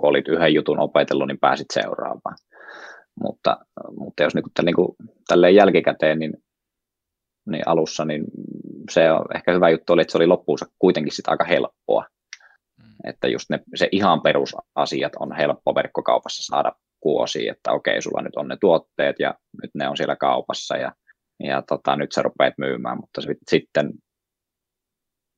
kun 0.00 0.08
olit 0.08 0.28
yhden 0.28 0.54
jutun 0.54 0.78
opetellut, 0.78 1.28
niin 1.28 1.40
pääsit 1.40 1.66
seuraavaan. 1.72 2.36
Mutta, 3.20 3.56
mutta 3.98 4.22
jos 4.22 4.34
niin, 4.34 4.44
niin 4.62 4.74
kuin, 4.74 4.96
tälleen 5.28 5.54
jälkikäteen, 5.54 6.18
niin, 6.18 6.32
niin 7.46 7.68
alussa, 7.68 8.04
niin 8.04 8.24
se 8.90 9.12
on 9.12 9.24
ehkä 9.34 9.52
hyvä 9.52 9.70
juttu 9.70 9.92
oli, 9.92 10.02
että 10.02 10.12
se 10.12 10.18
oli 10.18 10.26
loppuunsa 10.26 10.66
kuitenkin 10.78 11.12
sitä 11.12 11.30
aika 11.30 11.44
helppoa. 11.44 12.04
Että 13.04 13.28
just 13.28 13.50
ne, 13.50 13.60
se 13.74 13.88
ihan 13.92 14.22
perusasiat 14.22 15.12
on 15.20 15.36
helppo 15.36 15.74
verkkokaupassa 15.74 16.42
saada 16.42 16.72
kuosi, 17.00 17.48
että 17.48 17.72
okei, 17.72 18.02
sulla 18.02 18.22
nyt 18.22 18.36
on 18.36 18.48
ne 18.48 18.56
tuotteet 18.60 19.16
ja 19.18 19.34
nyt 19.62 19.70
ne 19.74 19.88
on 19.88 19.96
siellä 19.96 20.16
kaupassa 20.16 20.76
ja, 20.76 20.92
ja 21.40 21.62
tota, 21.62 21.96
nyt 21.96 22.12
sä 22.12 22.22
rupeat 22.22 22.54
myymään, 22.58 22.96
mutta 23.00 23.20
sitten 23.50 23.90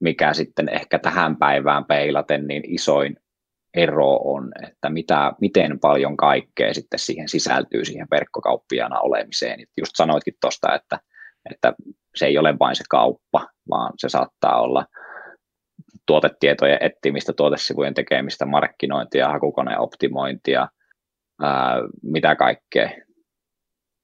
mikä 0.00 0.34
sitten 0.34 0.68
ehkä 0.68 0.98
tähän 0.98 1.36
päivään 1.36 1.84
peilaten 1.84 2.46
niin 2.46 2.62
isoin 2.74 3.16
ero 3.76 4.16
on, 4.24 4.52
että 4.68 4.90
mitä, 4.90 5.32
miten 5.40 5.80
paljon 5.80 6.16
kaikkea 6.16 6.74
sitten 6.74 6.98
siihen 6.98 7.28
sisältyy 7.28 7.84
siihen 7.84 8.06
verkkokauppiana 8.10 9.00
olemiseen. 9.00 9.66
Just 9.76 9.92
sanoitkin 9.96 10.34
tuosta, 10.40 10.74
että, 10.74 11.00
että 11.50 11.74
se 12.16 12.26
ei 12.26 12.38
ole 12.38 12.58
vain 12.58 12.76
se 12.76 12.84
kauppa, 12.90 13.48
vaan 13.70 13.92
se 13.98 14.08
saattaa 14.08 14.60
olla 14.60 14.86
tuotetietojen 16.06 16.78
etsimistä, 16.80 17.32
tuotesivujen 17.32 17.94
tekemistä, 17.94 18.46
markkinointia, 18.46 19.28
hakukoneen 19.28 19.80
optimointia, 19.80 20.68
ää, 21.42 21.76
mitä 22.02 22.36
kaikkea, 22.36 22.90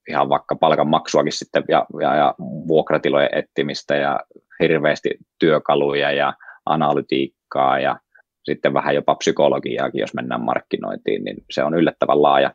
ihan 0.09 0.29
vaikka 0.29 0.57
palkanmaksuakin 0.57 1.33
sitten 1.33 1.65
ja, 1.69 1.87
ja, 2.01 2.17
ja 2.17 2.35
vuokratilojen 2.39 3.29
etsimistä 3.33 3.97
ja 3.97 4.21
hirveästi 4.61 5.11
työkaluja 5.39 6.13
ja 6.13 6.35
analytiikkaa 6.67 7.81
ja 7.81 7.99
sitten 8.45 8.75
vähän 8.75 8.95
jopa 8.95 9.15
psykologiaakin, 9.15 10.01
jos 10.01 10.15
mennään 10.15 10.45
markkinointiin, 10.45 11.25
niin 11.25 11.37
se 11.51 11.65
on 11.65 11.75
yllättävän 11.75 12.23
laaja, 12.23 12.55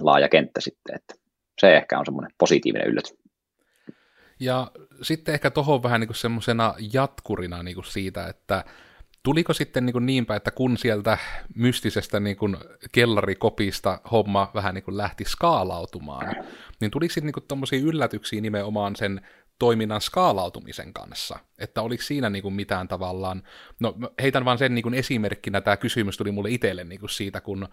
laaja 0.00 0.28
kenttä 0.28 0.60
sitten, 0.60 0.94
että 0.94 1.14
se 1.60 1.76
ehkä 1.76 1.98
on 1.98 2.06
semmoinen 2.06 2.32
positiivinen 2.38 2.88
yllätys. 2.88 3.19
Ja 4.40 4.70
sitten 5.02 5.34
ehkä 5.34 5.50
tuohon 5.50 5.82
vähän 5.82 6.00
niin 6.00 6.14
semmoisena 6.14 6.74
jatkurina 6.92 7.62
niin 7.62 7.84
siitä, 7.84 8.26
että 8.26 8.64
tuliko 9.22 9.52
sitten 9.52 9.86
niin, 9.86 9.92
kuin 9.92 10.06
niinpä, 10.06 10.36
että 10.36 10.50
kun 10.50 10.78
sieltä 10.78 11.18
mystisestä 11.54 12.20
niin 12.20 12.36
kuin 12.36 12.56
kellarikopista 12.92 14.00
homma 14.10 14.50
vähän 14.54 14.74
niin 14.74 14.84
kuin 14.84 14.96
lähti 14.96 15.24
skaalautumaan, 15.24 16.36
niin 16.80 16.90
tuliko 16.90 17.12
sitten 17.14 17.32
niin 17.36 17.48
tuommoisia 17.48 17.80
yllätyksiä 17.80 18.40
nimenomaan 18.40 18.96
sen 18.96 19.26
toiminnan 19.58 20.00
skaalautumisen 20.00 20.92
kanssa, 20.92 21.38
että 21.58 21.82
oliko 21.82 22.02
siinä 22.02 22.30
niin 22.30 22.42
kuin 22.42 22.54
mitään 22.54 22.88
tavallaan, 22.88 23.42
no 23.80 23.96
heitän 24.22 24.44
vaan 24.44 24.58
sen 24.58 24.74
niin 24.74 24.82
kuin 24.82 24.94
esimerkkinä, 24.94 25.60
tämä 25.60 25.76
kysymys 25.76 26.16
tuli 26.16 26.30
mulle 26.30 26.50
itselle 26.50 26.84
niin 26.84 27.00
kuin 27.00 27.10
siitä, 27.10 27.40
kun 27.40 27.68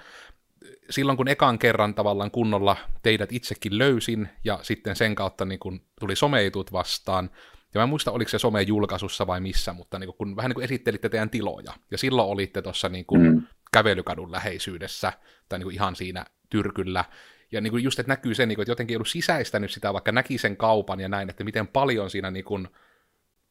silloin 0.89 1.17
kun 1.17 1.27
ekan 1.27 1.59
kerran 1.59 1.93
tavallaan 1.93 2.31
kunnolla 2.31 2.77
teidät 3.03 3.31
itsekin 3.31 3.77
löysin, 3.77 4.29
ja 4.43 4.59
sitten 4.61 4.95
sen 4.95 5.15
kautta 5.15 5.45
niin 5.45 5.59
kun 5.59 5.81
tuli 5.99 6.15
someitut 6.15 6.71
vastaan, 6.71 7.29
ja 7.73 7.79
mä 7.79 7.83
en 7.83 7.89
muista, 7.89 8.11
oliko 8.11 8.29
se 8.29 8.39
some 8.39 8.61
julkaisussa 8.61 9.27
vai 9.27 9.41
missä, 9.41 9.73
mutta 9.73 9.99
niin 9.99 10.13
kun 10.17 10.35
vähän 10.35 10.49
niin 10.49 10.55
kuin 10.55 10.63
esittelitte 10.63 11.09
teidän 11.09 11.29
tiloja, 11.29 11.73
ja 11.91 11.97
silloin 11.97 12.29
olitte 12.29 12.61
tuossa 12.61 12.89
niin 12.89 13.05
mm. 13.17 13.43
kävelykadun 13.71 14.31
läheisyydessä, 14.31 15.13
tai 15.49 15.59
niin 15.59 15.65
kuin 15.65 15.75
ihan 15.75 15.95
siinä 15.95 16.25
tyrkyllä, 16.49 17.05
ja 17.51 17.61
niin 17.61 17.71
kuin 17.71 17.83
just, 17.83 17.99
että 17.99 18.11
näkyy 18.11 18.35
se, 18.35 18.45
niin 18.45 18.55
kuin, 18.55 18.63
että 18.63 18.71
jotenkin 18.71 18.93
ei 18.93 18.97
ollut 18.97 19.07
sisäistänyt 19.07 19.71
sitä, 19.71 19.93
vaikka 19.93 20.11
näki 20.11 20.37
sen 20.37 20.57
kaupan 20.57 20.99
ja 20.99 21.09
näin, 21.09 21.29
että 21.29 21.43
miten 21.43 21.67
paljon 21.67 22.09
siinä 22.09 22.31
niin 22.31 22.45
kuin, 22.45 22.67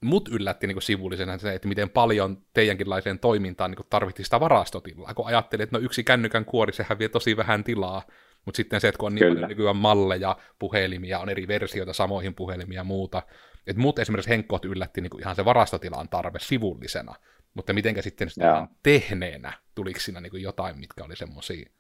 mut 0.00 0.28
yllätti 0.28 0.66
niin 0.66 0.82
sivullisena 0.82 1.38
se, 1.38 1.54
että 1.54 1.68
miten 1.68 1.90
paljon 1.90 2.42
teidänkinlaiseen 2.52 3.18
toimintaan 3.18 3.70
niin 3.70 3.86
tarvittiin 3.90 4.26
sitä 4.26 4.40
varastotilaa, 4.40 5.14
kun 5.14 5.26
ajattelin, 5.26 5.64
että 5.64 5.78
no 5.78 5.84
yksi 5.84 6.04
kännykän 6.04 6.44
kuori, 6.44 6.72
sehän 6.72 6.98
vie 6.98 7.08
tosi 7.08 7.36
vähän 7.36 7.64
tilaa, 7.64 8.02
mutta 8.44 8.56
sitten 8.56 8.80
se, 8.80 8.88
että 8.88 8.98
kun 8.98 9.06
on 9.06 9.14
niin 9.14 9.20
Kyllä. 9.20 9.34
paljon 9.34 9.48
nykyään 9.48 9.76
malleja, 9.76 10.36
puhelimia, 10.58 11.18
on 11.18 11.28
eri 11.28 11.48
versioita 11.48 11.92
samoihin 11.92 12.34
puhelimia 12.34 12.80
ja 12.80 12.84
muuta, 12.84 13.22
että 13.66 13.82
muut 13.82 13.98
esimerkiksi 13.98 14.30
henkkoot 14.30 14.64
yllätti 14.64 15.00
niin 15.00 15.20
ihan 15.20 15.36
se 15.36 15.44
varastotilan 15.44 16.08
tarve 16.08 16.38
sivullisena, 16.38 17.14
mutta 17.54 17.72
mitenkä 17.72 18.02
sitten 18.02 18.30
sitä 18.30 18.66
tehneenä, 18.82 19.52
tuliko 19.74 20.00
siinä 20.00 20.20
niin 20.20 20.42
jotain, 20.42 20.78
mitkä 20.78 21.04
oli 21.04 21.16
semmoisia 21.16 21.70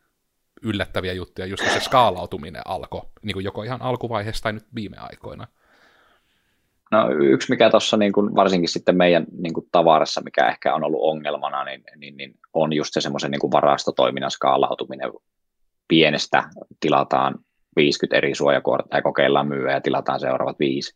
yllättäviä 0.62 1.12
juttuja, 1.12 1.46
just 1.46 1.72
se 1.72 1.80
skaalautuminen 1.80 2.62
alkoi, 2.64 3.02
niin 3.22 3.44
joko 3.44 3.62
ihan 3.62 3.82
alkuvaiheessa 3.82 4.42
tai 4.42 4.52
nyt 4.52 4.66
viime 4.74 4.96
aikoina. 4.96 5.46
No 6.92 7.10
yksi, 7.10 7.52
mikä 7.52 7.70
tuossa 7.70 7.96
niin 7.96 8.12
kuin 8.12 8.34
varsinkin 8.34 8.68
sitten 8.68 8.96
meidän 8.96 9.26
niin 9.42 9.54
kuin 9.54 9.66
tavarassa, 9.72 10.20
mikä 10.20 10.48
ehkä 10.48 10.74
on 10.74 10.84
ollut 10.84 11.00
ongelmana, 11.02 11.64
niin, 11.64 11.84
niin, 11.96 12.16
niin 12.16 12.34
on 12.52 12.72
just 12.72 12.94
se 12.94 13.00
semmoisen 13.00 13.30
niin 13.30 13.40
kuin 13.40 13.52
varastotoiminnan 13.52 14.30
skaalautuminen. 14.30 15.12
Pienestä 15.88 16.44
tilataan 16.80 17.34
50 17.76 18.16
eri 18.16 18.34
suojakuorta 18.34 18.96
ja 18.96 19.02
kokeillaan 19.02 19.48
myyä 19.48 19.72
ja 19.72 19.80
tilataan 19.80 20.20
seuraavat 20.20 20.58
viisi. 20.58 20.94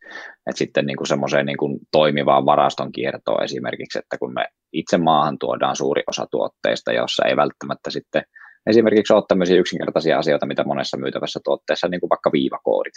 Et 0.50 0.56
sitten 0.56 0.86
niin 0.86 0.96
kuin 0.96 1.06
semmoiseen 1.06 1.46
niin 1.46 1.56
kuin 1.56 1.78
toimivaan 1.92 2.46
varaston 2.46 2.92
kiertoon 2.92 3.44
esimerkiksi, 3.44 3.98
että 3.98 4.18
kun 4.18 4.34
me 4.34 4.44
itse 4.72 4.98
maahan 4.98 5.38
tuodaan 5.38 5.76
suuri 5.76 6.02
osa 6.06 6.26
tuotteista, 6.30 6.92
jossa 6.92 7.24
ei 7.24 7.36
välttämättä 7.36 7.90
sitten 7.90 8.22
esimerkiksi 8.66 9.12
ole 9.12 9.24
tämmöisiä 9.28 9.56
yksinkertaisia 9.56 10.18
asioita, 10.18 10.46
mitä 10.46 10.64
monessa 10.64 10.96
myytävässä 10.96 11.40
tuotteessa, 11.44 11.88
niin 11.88 12.00
kuin 12.00 12.10
vaikka 12.10 12.32
viivakoodit 12.32 12.94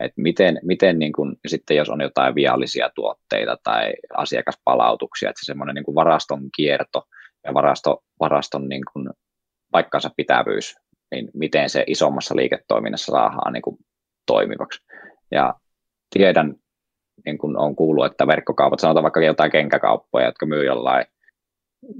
että 0.00 0.22
miten, 0.22 0.60
miten 0.62 0.98
niin 0.98 1.12
kuin, 1.12 1.36
sitten 1.46 1.76
jos 1.76 1.88
on 1.88 2.00
jotain 2.00 2.34
viallisia 2.34 2.90
tuotteita 2.94 3.56
tai 3.62 3.94
asiakaspalautuksia, 4.16 5.30
että 5.30 5.40
se 5.40 5.46
semmoinen 5.46 5.74
niin 5.74 5.84
kuin 5.84 5.94
varaston 5.94 6.40
kierto 6.56 7.02
ja 7.44 7.54
varasto, 7.54 8.04
varaston 8.20 8.68
niin 8.68 8.82
kuin 8.92 9.10
paikkansa 9.70 10.10
pitävyys, 10.16 10.76
niin 11.10 11.28
miten 11.34 11.70
se 11.70 11.84
isommassa 11.86 12.36
liiketoiminnassa 12.36 13.12
saadaan 13.12 13.52
niin 13.52 13.62
kuin 13.62 13.76
toimivaksi. 14.26 14.82
Ja 15.30 15.54
tiedän, 16.10 16.54
niin 17.26 17.38
kuin 17.38 17.58
on 17.58 17.76
kuullut, 17.76 18.06
että 18.06 18.26
verkkokaupat, 18.26 18.80
sanotaan 18.80 19.02
vaikka 19.02 19.20
jotain 19.20 19.50
kenkäkauppoja, 19.50 20.26
jotka 20.26 20.46
myy 20.46 20.64
jollain 20.64 21.06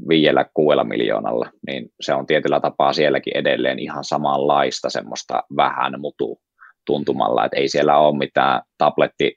viidellä 0.09 0.47
kuudella 0.55 0.85
miljoonalla, 0.85 1.51
niin 1.67 1.89
se 2.01 2.15
on 2.15 2.27
tietyllä 2.27 2.61
tapaa 2.61 2.93
sielläkin 2.93 3.37
edelleen 3.37 3.79
ihan 3.79 4.05
samanlaista 4.05 4.91
semmoista 4.91 5.43
vähän 5.57 6.01
mutu 6.01 6.41
tuntumalla, 6.87 7.45
että 7.45 7.57
ei 7.57 7.69
siellä 7.69 7.99
ole 7.99 8.19
mitään 8.19 8.63
tabletti 8.79 9.35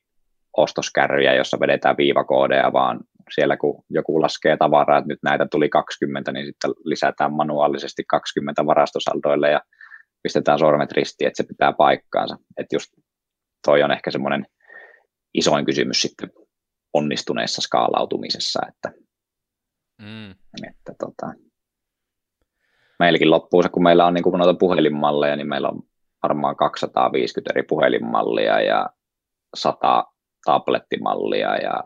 ostoskärryjä, 0.58 1.34
jossa 1.34 1.60
vedetään 1.60 1.98
viivakoodeja, 1.98 2.74
vaan 2.74 3.00
siellä 3.36 3.58
kun 3.58 3.84
joku 3.90 4.22
laskee 4.22 4.58
tavaraa, 4.58 4.98
että 4.98 5.08
nyt 5.08 5.20
näitä 5.24 5.48
tuli 5.52 5.70
20, 5.70 6.32
niin 6.32 6.46
sitten 6.46 6.72
lisätään 6.86 7.34
manuaalisesti 7.34 8.04
20 8.08 8.66
varastosaldoille 8.66 9.52
ja 9.52 9.62
pistetään 10.24 10.60
sormet 10.60 10.92
ristiin, 10.92 11.28
että 11.28 11.44
se 11.44 11.48
pitää 11.48 11.74
paikkaansa. 11.74 12.38
Että 12.58 12.76
just 12.76 12.90
toi 13.66 13.84
on 13.84 13.92
ehkä 13.92 14.12
semmoinen 14.12 14.46
isoin 15.34 15.66
kysymys 15.66 16.02
sitten 16.02 16.30
onnistuneessa 16.94 17.62
skaalautumisessa, 17.62 18.60
että, 18.68 18.92
mm. 20.02 20.32
että 20.70 20.94
tota, 21.00 21.34
meilläkin 23.00 23.32
loppuu 23.32 23.64
se, 23.64 23.70
kun 23.70 23.84
meillä 23.84 24.06
on 24.06 24.14
niin 24.14 24.24
kuin 24.24 24.38
noita 24.40 24.60
puhelinmalleja, 24.60 25.36
niin 25.36 25.50
meillä 25.50 25.70
on 25.70 25.82
varmaan 26.24 26.56
250 26.56 27.54
eri 27.54 27.64
puhelinmallia 27.64 28.62
ja 28.62 28.90
100 29.56 30.04
tablettimallia 30.46 31.56
ja 31.56 31.84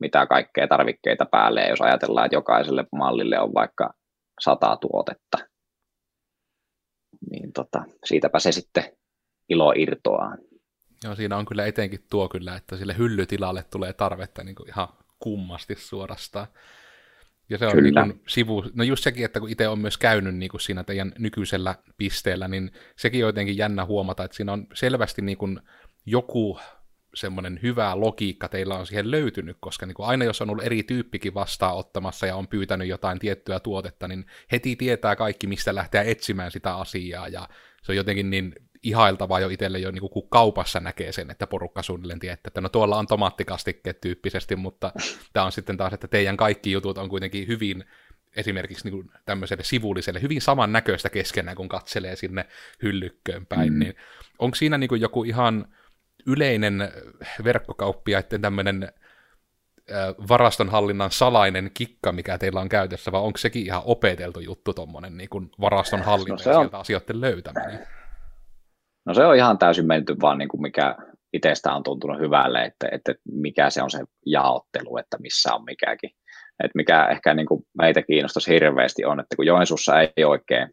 mitä 0.00 0.26
kaikkea 0.26 0.68
tarvikkeita 0.68 1.26
päälle, 1.26 1.68
jos 1.68 1.80
ajatellaan, 1.80 2.26
että 2.26 2.36
jokaiselle 2.36 2.84
mallille 2.92 3.40
on 3.40 3.54
vaikka 3.54 3.94
100 4.40 4.76
tuotetta, 4.76 5.38
niin 7.30 7.52
tota, 7.52 7.84
siitäpä 8.04 8.38
se 8.38 8.52
sitten 8.52 8.84
ilo 9.48 9.72
irtoaa. 9.76 10.36
Joo, 11.04 11.14
siinä 11.14 11.36
on 11.36 11.46
kyllä 11.46 11.66
etenkin 11.66 12.06
tuo 12.10 12.28
kyllä, 12.28 12.56
että 12.56 12.76
sille 12.76 12.94
hyllytilalle 12.98 13.62
tulee 13.62 13.92
tarvetta 13.92 14.44
niin 14.44 14.54
kuin 14.54 14.68
ihan 14.68 14.88
kummasti 15.18 15.74
suorastaan. 15.74 16.46
Ja 17.52 17.58
se 17.58 17.66
on 17.66 17.72
Kyllä. 17.72 18.04
niin 18.04 18.14
kuin 18.14 18.22
sivu, 18.28 18.64
no 18.74 18.84
just 18.84 19.04
sekin, 19.04 19.24
että 19.24 19.40
kun 19.40 19.48
itse 19.48 19.68
on 19.68 19.78
myös 19.78 19.98
käynyt 19.98 20.34
niin 20.34 20.50
kuin 20.50 20.60
siinä 20.60 20.84
teidän 20.84 21.12
nykyisellä 21.18 21.74
pisteellä, 21.96 22.48
niin 22.48 22.70
sekin 22.96 23.24
on 23.24 23.28
jotenkin 23.28 23.56
jännä 23.56 23.84
huomata, 23.84 24.24
että 24.24 24.36
siinä 24.36 24.52
on 24.52 24.66
selvästi 24.74 25.22
niin 25.22 25.38
kuin 25.38 25.60
joku 26.06 26.58
semmoinen 27.14 27.60
hyvä 27.62 28.00
logiikka 28.00 28.48
teillä 28.48 28.78
on 28.78 28.86
siihen 28.86 29.10
löytynyt, 29.10 29.56
koska 29.60 29.86
niin 29.86 29.94
kuin 29.94 30.06
aina 30.06 30.24
jos 30.24 30.42
on 30.42 30.50
ollut 30.50 30.64
eri 30.64 30.82
tyyppikin 30.82 31.34
vastaanottamassa 31.34 32.26
ja 32.26 32.36
on 32.36 32.48
pyytänyt 32.48 32.88
jotain 32.88 33.18
tiettyä 33.18 33.60
tuotetta, 33.60 34.08
niin 34.08 34.26
heti 34.52 34.76
tietää 34.76 35.16
kaikki, 35.16 35.46
mistä 35.46 35.74
lähtee 35.74 36.10
etsimään 36.10 36.50
sitä 36.50 36.76
asiaa, 36.76 37.28
ja 37.28 37.48
se 37.82 37.92
on 37.92 37.96
jotenkin 37.96 38.30
niin 38.30 38.54
ihailtavaa 38.82 39.40
jo 39.40 39.48
itselle 39.48 39.78
jo 39.78 39.90
niin 39.90 40.10
kun 40.10 40.28
kaupassa 40.28 40.80
näkee 40.80 41.12
sen, 41.12 41.30
että 41.30 41.46
porukka 41.46 41.82
suunnilleen 41.82 42.18
tietää, 42.18 42.42
että 42.46 42.60
no 42.60 42.68
tuolla 42.68 42.98
on 42.98 43.06
tomaattikastikkeet 43.06 44.00
tyyppisesti, 44.00 44.56
mutta 44.56 44.92
tämä 45.32 45.46
on 45.46 45.52
sitten 45.52 45.76
taas, 45.76 45.92
että 45.92 46.08
teidän 46.08 46.36
kaikki 46.36 46.72
jutut 46.72 46.98
on 46.98 47.08
kuitenkin 47.08 47.48
hyvin 47.48 47.84
esimerkiksi 48.36 48.90
niin 48.90 49.10
tämmöiselle 49.24 49.64
sivulliselle 49.64 50.22
hyvin 50.22 50.40
samannäköistä 50.40 51.08
keskenään, 51.08 51.56
kun 51.56 51.68
katselee 51.68 52.16
sinne 52.16 52.46
hyllykköön 52.82 53.46
päin, 53.46 53.72
mm. 53.72 53.78
niin 53.78 53.94
onko 54.38 54.54
siinä 54.54 54.78
niin 54.78 55.00
joku 55.00 55.24
ihan 55.24 55.74
yleinen 56.26 56.92
verkkokauppiaiden 57.44 58.40
tämmöinen 58.40 58.92
varastonhallinnan 60.28 61.10
salainen 61.10 61.70
kikka, 61.74 62.12
mikä 62.12 62.38
teillä 62.38 62.60
on 62.60 62.68
käytössä, 62.68 63.12
vai 63.12 63.20
onko 63.20 63.38
sekin 63.38 63.66
ihan 63.66 63.82
opeteltu 63.84 64.40
juttu 64.40 64.74
tuommoinen 64.74 65.16
niin 65.16 65.28
varaston 65.60 66.02
hallinta 66.02 66.32
no 66.32 66.38
se 66.38 66.50
on... 66.50 66.56
sieltä 66.56 66.78
asioiden 66.78 67.20
löytäminen? 67.20 67.86
No 69.06 69.14
se 69.14 69.24
on 69.26 69.36
ihan 69.36 69.58
täysin 69.58 69.86
menty 69.86 70.16
vaan 70.20 70.38
niin 70.38 70.48
kuin 70.48 70.62
mikä 70.62 70.96
itsestä 71.32 71.74
on 71.74 71.82
tuntunut 71.82 72.20
hyvälle, 72.20 72.64
että, 72.64 72.88
että 72.92 73.14
mikä 73.24 73.70
se 73.70 73.82
on 73.82 73.90
se 73.90 73.98
jaottelu, 74.26 74.96
että 74.98 75.16
missä 75.20 75.54
on 75.54 75.64
mikäkin. 75.64 76.10
Että 76.64 76.76
mikä 76.76 77.06
ehkä 77.06 77.34
niin 77.34 77.46
kuin 77.46 77.66
meitä 77.78 78.02
kiinnostaisi 78.02 78.50
hirveästi 78.50 79.04
on, 79.04 79.20
että 79.20 79.36
kun 79.36 79.46
Joensuussa 79.46 80.00
ei 80.00 80.24
oikein 80.24 80.68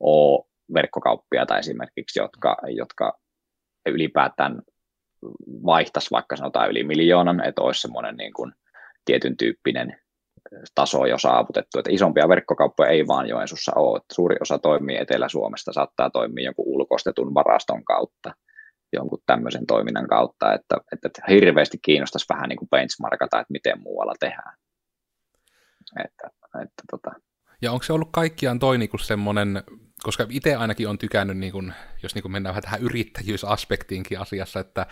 ole 0.00 0.44
verkkokauppiaita 0.74 1.58
esimerkiksi, 1.58 2.20
jotka, 2.20 2.56
jotka 2.68 3.18
ylipäätään 3.86 4.62
vaihtaisi 5.46 6.10
vaikka 6.10 6.36
sanotaan 6.36 6.70
yli 6.70 6.84
miljoonan, 6.84 7.44
että 7.44 7.62
olisi 7.62 7.80
semmoinen 7.80 8.16
niin 8.16 8.32
kuin 8.32 8.52
tietyn 9.04 9.36
tyyppinen 9.36 10.00
taso 10.74 11.06
jo 11.06 11.18
saavutettu, 11.18 11.78
että 11.78 11.92
isompia 11.92 12.28
verkkokauppoja 12.28 12.90
ei 12.90 13.06
vaan 13.06 13.28
Joensuussa 13.28 13.72
ole, 13.76 13.96
että 13.96 14.14
suuri 14.14 14.36
osa 14.40 14.58
toimii 14.58 14.96
Etelä-Suomesta, 14.96 15.72
saattaa 15.72 16.10
toimia 16.10 16.44
jonkun 16.44 16.66
ulkoistetun 16.66 17.34
varaston 17.34 17.84
kautta, 17.84 18.34
jonkun 18.92 19.22
tämmöisen 19.26 19.66
toiminnan 19.66 20.08
kautta, 20.08 20.54
että, 20.54 20.76
että 20.92 21.22
hirveästi 21.28 21.78
kiinnostaisi 21.82 22.26
vähän 22.28 22.48
niin 22.48 22.58
kuin 22.58 22.68
benchmarkata, 22.68 23.40
että 23.40 23.52
miten 23.52 23.82
muualla 23.82 24.14
tehdään. 24.20 24.54
Että, 26.04 26.30
että 26.62 26.82
tota. 26.90 27.10
Ja 27.62 27.72
onko 27.72 27.82
se 27.82 27.92
ollut 27.92 28.08
kaikkiaan 28.12 28.58
toi 28.58 28.78
niin 28.78 28.90
semmoinen 29.00 29.62
koska 30.02 30.26
itse 30.30 30.54
ainakin 30.54 30.88
on 30.88 30.98
tykännyt, 30.98 31.38
niin 31.38 31.52
kun, 31.52 31.72
jos 32.02 32.14
niin 32.14 32.22
kun 32.22 32.32
mennään 32.32 32.50
vähän 32.50 32.62
tähän 32.62 32.80
yrittäjyysaspektiinkin 32.80 34.20
asiassa, 34.20 34.60
että 34.60 34.86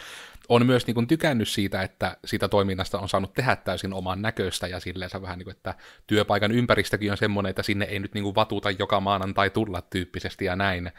on 0.49 0.67
myös 0.67 0.87
niin 0.87 0.95
kun 0.95 1.07
tykännyt 1.07 1.49
siitä, 1.49 1.83
että 1.83 2.17
siitä 2.25 2.49
toiminnasta 2.49 2.99
on 2.99 3.09
saanut 3.09 3.35
tehdä 3.35 3.57
täysin 3.57 3.93
oman 3.93 4.23
näköistä 4.23 4.67
ja 4.67 4.81
silleen 4.81 5.11
vähän 5.23 5.39
niin 5.39 5.45
kuin, 5.45 5.57
että 5.57 5.75
työpaikan 6.07 6.53
ympäristökin 6.53 7.11
on 7.11 7.17
semmoinen, 7.17 7.51
että 7.51 7.63
sinne 7.63 7.85
ei 7.85 7.99
nyt 7.99 8.15
niin 8.15 8.25
kuin 8.25 8.35
vatuta 8.35 8.71
joka 8.71 9.01
maanantai 9.01 9.51
tulla 9.51 9.83
tyyppisesti 9.83 10.45
ja 10.45 10.57
näin. 10.57 10.93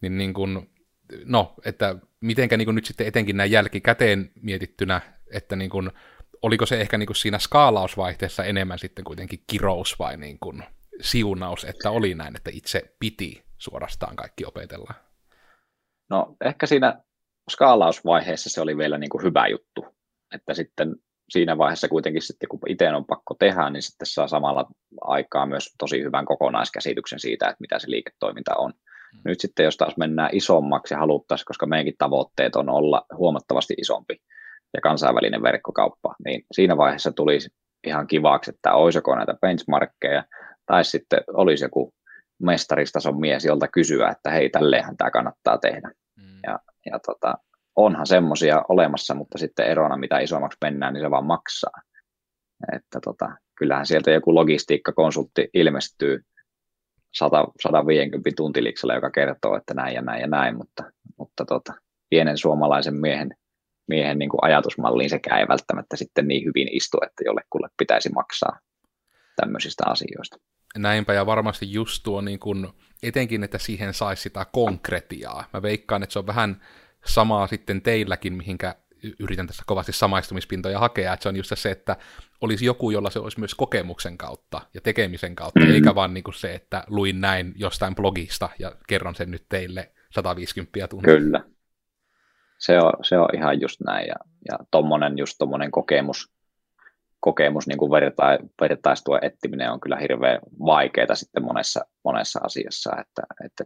Niin, 0.00 0.18
niin 0.18 0.34
kun, 0.34 0.68
no, 1.24 1.54
että 1.64 1.96
mitenkä 2.20 2.56
niin 2.56 2.74
nyt 2.74 2.86
sitten 2.86 3.06
etenkin 3.06 3.36
näin 3.36 3.50
jälkikäteen 3.50 4.30
mietittynä, 4.42 5.00
että 5.30 5.56
niin 5.56 5.70
kun, 5.70 5.92
oliko 6.42 6.66
se 6.66 6.80
ehkä 6.80 6.98
niin 6.98 7.06
kuin 7.06 7.16
siinä 7.16 7.38
skaalausvaihteessa 7.38 8.44
enemmän 8.44 8.78
sitten 8.78 9.04
kuitenkin 9.04 9.42
kirous 9.46 9.98
vai 9.98 10.16
niin 10.16 10.38
kuin 10.38 10.64
siunaus, 11.00 11.64
että 11.64 11.90
oli 11.90 12.14
näin, 12.14 12.36
että 12.36 12.50
itse 12.54 12.94
piti 13.00 13.44
suorastaan 13.58 14.16
kaikki 14.16 14.44
opetella? 14.44 14.94
No 16.10 16.36
ehkä 16.44 16.66
siinä 16.66 17.02
skaalausvaiheessa 17.50 18.50
se 18.50 18.60
oli 18.60 18.76
vielä 18.76 18.98
niin 18.98 19.10
kuin 19.10 19.24
hyvä 19.24 19.46
juttu, 19.46 19.86
että 20.34 20.54
sitten 20.54 20.96
siinä 21.28 21.58
vaiheessa 21.58 21.88
kuitenkin 21.88 22.22
sitten, 22.22 22.48
kun 22.48 22.60
itse 22.68 22.88
on 22.88 23.04
pakko 23.04 23.34
tehdä, 23.38 23.70
niin 23.70 23.82
sitten 23.82 24.06
saa 24.06 24.28
samalla 24.28 24.66
aikaa 25.00 25.46
myös 25.46 25.74
tosi 25.78 26.02
hyvän 26.02 26.24
kokonaiskäsityksen 26.24 27.20
siitä, 27.20 27.46
että 27.46 27.60
mitä 27.60 27.78
se 27.78 27.90
liiketoiminta 27.90 28.54
on. 28.56 28.70
Mm. 28.70 29.20
Nyt 29.24 29.40
sitten, 29.40 29.64
jos 29.64 29.76
taas 29.76 29.96
mennään 29.96 30.30
isommaksi 30.32 30.94
ja 30.94 30.98
haluttaisiin, 30.98 31.46
koska 31.46 31.66
meidänkin 31.66 31.94
tavoitteet 31.98 32.56
on 32.56 32.68
olla 32.68 33.06
huomattavasti 33.16 33.74
isompi 33.78 34.16
ja 34.74 34.80
kansainvälinen 34.80 35.42
verkkokauppa, 35.42 36.14
niin 36.24 36.44
siinä 36.52 36.76
vaiheessa 36.76 37.12
tulisi 37.12 37.48
ihan 37.86 38.06
kivaksi, 38.06 38.50
että 38.50 38.74
olisiko 38.74 39.16
näitä 39.16 39.34
benchmarkkeja, 39.40 40.24
tai 40.66 40.84
sitten 40.84 41.20
olisi 41.32 41.64
joku 41.64 41.94
mestaristason 42.42 43.20
mies, 43.20 43.44
jolta 43.44 43.68
kysyä, 43.68 44.08
että 44.08 44.30
hei, 44.30 44.50
tälleenhän 44.50 44.96
tämä 44.96 45.10
kannattaa 45.10 45.58
tehdä. 45.58 45.90
Mm. 46.16 46.38
Ja, 46.46 46.58
ja 46.86 46.98
tota, 47.06 47.34
onhan 47.76 48.06
semmoisia 48.06 48.62
olemassa, 48.68 49.14
mutta 49.14 49.38
sitten 49.38 49.66
erona, 49.66 49.96
mitä 49.96 50.18
isommaksi 50.18 50.58
mennään, 50.64 50.94
niin 50.94 51.04
se 51.04 51.10
vaan 51.10 51.26
maksaa. 51.26 51.80
Että 52.72 53.00
tota, 53.04 53.36
kyllähän 53.58 53.86
sieltä 53.86 54.10
joku 54.10 54.34
logistiikkakonsultti 54.34 55.48
ilmestyy 55.54 56.20
100, 57.14 57.44
150 57.62 58.30
tuntiliksella, 58.36 58.94
joka 58.94 59.10
kertoo, 59.10 59.56
että 59.56 59.74
näin 59.74 59.94
ja 59.94 60.02
näin 60.02 60.20
ja 60.20 60.26
näin, 60.26 60.56
mutta, 60.56 60.84
mutta 61.18 61.44
tota, 61.44 61.72
pienen 62.10 62.38
suomalaisen 62.38 62.94
miehen, 62.94 63.36
miehen 63.88 64.18
niin 64.18 64.28
kuin 64.28 64.44
ajatusmalliin 64.44 65.10
sekä 65.10 65.38
ei 65.38 65.48
välttämättä 65.48 65.96
sitten 65.96 66.28
niin 66.28 66.44
hyvin 66.44 66.68
istu, 66.76 66.98
että 67.02 67.24
jollekulle 67.24 67.68
pitäisi 67.78 68.08
maksaa 68.08 68.58
tämmöisistä 69.36 69.84
asioista. 69.86 70.36
Näinpä, 70.78 71.14
ja 71.14 71.26
varmasti 71.26 71.72
just 71.72 72.02
tuo 72.02 72.20
niin 72.20 72.38
kun, 72.38 72.74
etenkin, 73.02 73.44
että 73.44 73.58
siihen 73.58 73.94
saisi 73.94 74.22
sitä 74.22 74.46
konkretiaa. 74.52 75.44
Mä 75.52 75.62
veikkaan, 75.62 76.02
että 76.02 76.12
se 76.12 76.18
on 76.18 76.26
vähän 76.26 76.60
samaa 77.06 77.46
sitten 77.46 77.82
teilläkin, 77.82 78.32
mihinkä 78.32 78.74
yritän 79.18 79.46
tässä 79.46 79.62
kovasti 79.66 79.92
samaistumispintoja 79.92 80.78
hakea, 80.78 81.12
että 81.12 81.22
se 81.22 81.28
on 81.28 81.36
just 81.36 81.52
se, 81.54 81.70
että 81.70 81.96
olisi 82.40 82.64
joku, 82.64 82.90
jolla 82.90 83.10
se 83.10 83.18
olisi 83.18 83.38
myös 83.38 83.54
kokemuksen 83.54 84.18
kautta 84.18 84.60
ja 84.74 84.80
tekemisen 84.80 85.36
kautta, 85.36 85.60
mm-hmm. 85.60 85.74
eikä 85.74 85.94
vaan 85.94 86.14
niin 86.14 86.24
kuin 86.24 86.34
se, 86.34 86.54
että 86.54 86.84
luin 86.86 87.20
näin 87.20 87.52
jostain 87.56 87.94
blogista 87.94 88.48
ja 88.58 88.72
kerron 88.88 89.14
sen 89.14 89.30
nyt 89.30 89.46
teille 89.48 89.92
150 90.10 90.88
tuntia. 90.88 91.14
Kyllä. 91.14 91.44
Se 92.58 92.78
on, 92.80 92.92
se 93.02 93.18
on 93.18 93.28
ihan 93.34 93.60
just 93.60 93.80
näin, 93.80 94.08
ja, 94.08 94.14
ja 94.50 94.58
tommonen, 94.70 95.18
just 95.18 95.34
tommonen 95.38 95.70
kokemus, 95.70 96.33
kokemus, 97.24 97.66
niin 97.66 97.78
kuin 97.78 97.90
verta, 97.90 98.38
vertaistuen 98.60 99.24
etsiminen 99.24 99.70
on 99.70 99.80
kyllä 99.80 99.96
hirveän 99.96 100.38
vaikeaa 100.66 101.14
sitten 101.14 101.44
monessa, 101.44 101.80
monessa 102.04 102.40
asiassa, 102.42 102.90
että, 103.00 103.22
että 103.44 103.64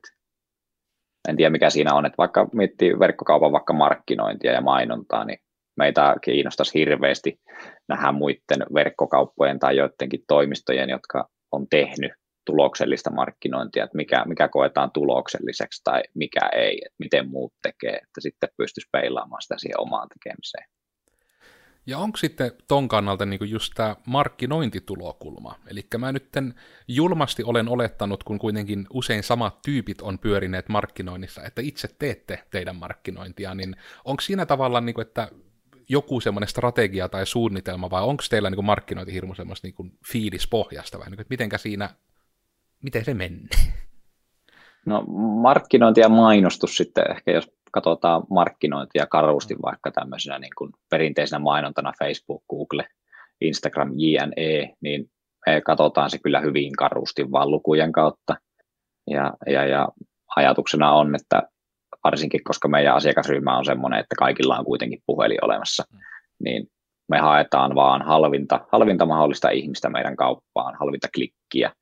en 1.29 1.37
tiedä 1.37 1.51
mikä 1.51 1.71
siinä 1.71 1.95
on, 1.95 2.07
että 2.07 2.19
vaikka 2.19 2.49
miettii 2.53 2.99
verkkokaupan 2.99 3.53
vaikka 3.53 3.73
markkinointia 3.73 4.53
ja 4.53 4.61
mainontaa, 4.61 5.25
niin 5.25 5.39
meitä 5.77 6.17
kiinnostaisi 6.25 6.79
hirveästi 6.79 7.41
nähdä 7.89 8.13
muiden 8.13 8.67
verkkokauppojen 8.75 9.59
tai 9.59 9.77
joidenkin 9.77 10.25
toimistojen, 10.29 10.91
jotka 10.91 11.29
on 11.53 11.67
tehnyt 11.71 12.13
tuloksellista 12.47 13.11
markkinointia, 13.11 13.85
että 13.85 13.97
mikä, 13.97 14.25
mikä 14.25 14.49
koetaan 14.49 14.91
tulokselliseksi 14.91 15.81
tai 15.85 16.03
mikä 16.15 16.49
ei, 16.53 16.83
että 16.87 16.97
miten 16.99 17.31
muut 17.31 17.53
tekee, 17.63 17.97
että 17.97 18.21
sitten 18.21 18.49
pystyisi 18.57 18.89
peilaamaan 18.93 19.43
sitä 19.43 19.55
siihen 19.59 19.81
omaan 19.81 20.09
tekemiseen. 20.09 20.65
Ja 21.89 21.99
onko 21.99 22.17
sitten 22.17 22.53
ton 22.69 22.89
kannalta 22.89 23.27
niinku 23.27 23.45
just 23.45 23.73
tämä 23.77 23.97
markkinointitulokulma? 24.07 25.55
Eli 25.71 25.87
mä 25.99 26.13
nyt 26.13 26.29
julmasti 26.89 27.45
olen 27.45 27.69
olettanut, 27.69 28.25
kun 28.25 28.39
kuitenkin 28.39 28.87
usein 28.93 29.23
samat 29.23 29.63
tyypit 29.63 30.01
on 30.01 30.19
pyörineet 30.19 30.69
markkinoinnissa, 30.69 31.43
että 31.43 31.63
itse 31.63 31.89
teette 31.99 32.45
teidän 32.51 32.77
markkinointia, 32.77 33.55
niin 33.55 33.77
onko 34.05 34.21
siinä 34.21 34.47
tavalla, 34.47 34.81
niinku, 34.81 35.01
että 35.01 35.29
joku 35.89 36.21
semmoinen 36.21 36.49
strategia 36.49 37.09
tai 37.09 37.27
suunnitelma, 37.27 37.91
vai 37.91 38.03
onko 38.03 38.23
teillä 38.31 38.51
niinku 38.51 38.63
markkinointi 38.63 39.13
hirmu 39.13 39.35
semmoista 39.35 39.67
niinku 39.67 39.87
fiilispohjasta, 40.13 40.99
vai 40.99 41.11
niinku, 41.11 41.25
että 41.41 41.59
siinä, 41.59 41.91
miten 42.83 43.05
se 43.05 43.15
menee? 43.15 43.49
No 44.87 45.03
markkinointi 45.43 46.01
ja 46.01 46.09
mainostus 46.09 46.77
sitten 46.77 47.11
ehkä, 47.11 47.31
jos 47.31 47.58
katsotaan 47.73 48.23
markkinointia 48.31 49.07
karusti 49.07 49.57
vaikka 49.63 49.91
tämmöisenä 49.91 50.39
niin 50.39 50.53
kuin 50.59 50.73
perinteisenä 50.91 51.39
mainontana 51.39 51.93
Facebook, 51.99 52.43
Google, 52.51 52.89
Instagram, 53.41 53.93
JNE, 53.97 54.75
niin 54.81 55.11
me 55.47 55.61
katsotaan 55.61 56.11
se 56.11 56.19
kyllä 56.19 56.41
hyvin 56.41 56.73
karusti 56.73 57.31
vaan 57.33 57.51
lukujen 57.51 57.93
kautta. 57.93 58.37
Ja, 59.11 59.33
ja, 59.47 59.67
ja 59.67 59.89
ajatuksena 60.37 60.93
on, 60.93 61.15
että 61.15 61.43
varsinkin 62.05 62.45
koska 62.45 62.69
meidän 62.69 62.95
asiakasryhmä 62.95 63.59
on 63.59 63.65
sellainen, 63.65 64.01
että 64.01 64.15
kaikilla 64.19 64.59
on 64.59 64.65
kuitenkin 64.65 65.03
puhelin 65.07 65.45
olemassa, 65.45 65.85
mm. 65.93 65.99
niin 66.45 66.67
me 67.09 67.19
haetaan 67.19 67.75
vaan 67.75 68.03
halvinta, 68.03 68.67
halvinta 68.73 69.07
mahdollista 69.07 69.51
ihmistä 69.51 69.89
meidän 69.89 70.17
kauppaan, 70.17 70.77
halvinta 70.81 71.09
klikkiä, 71.15 71.73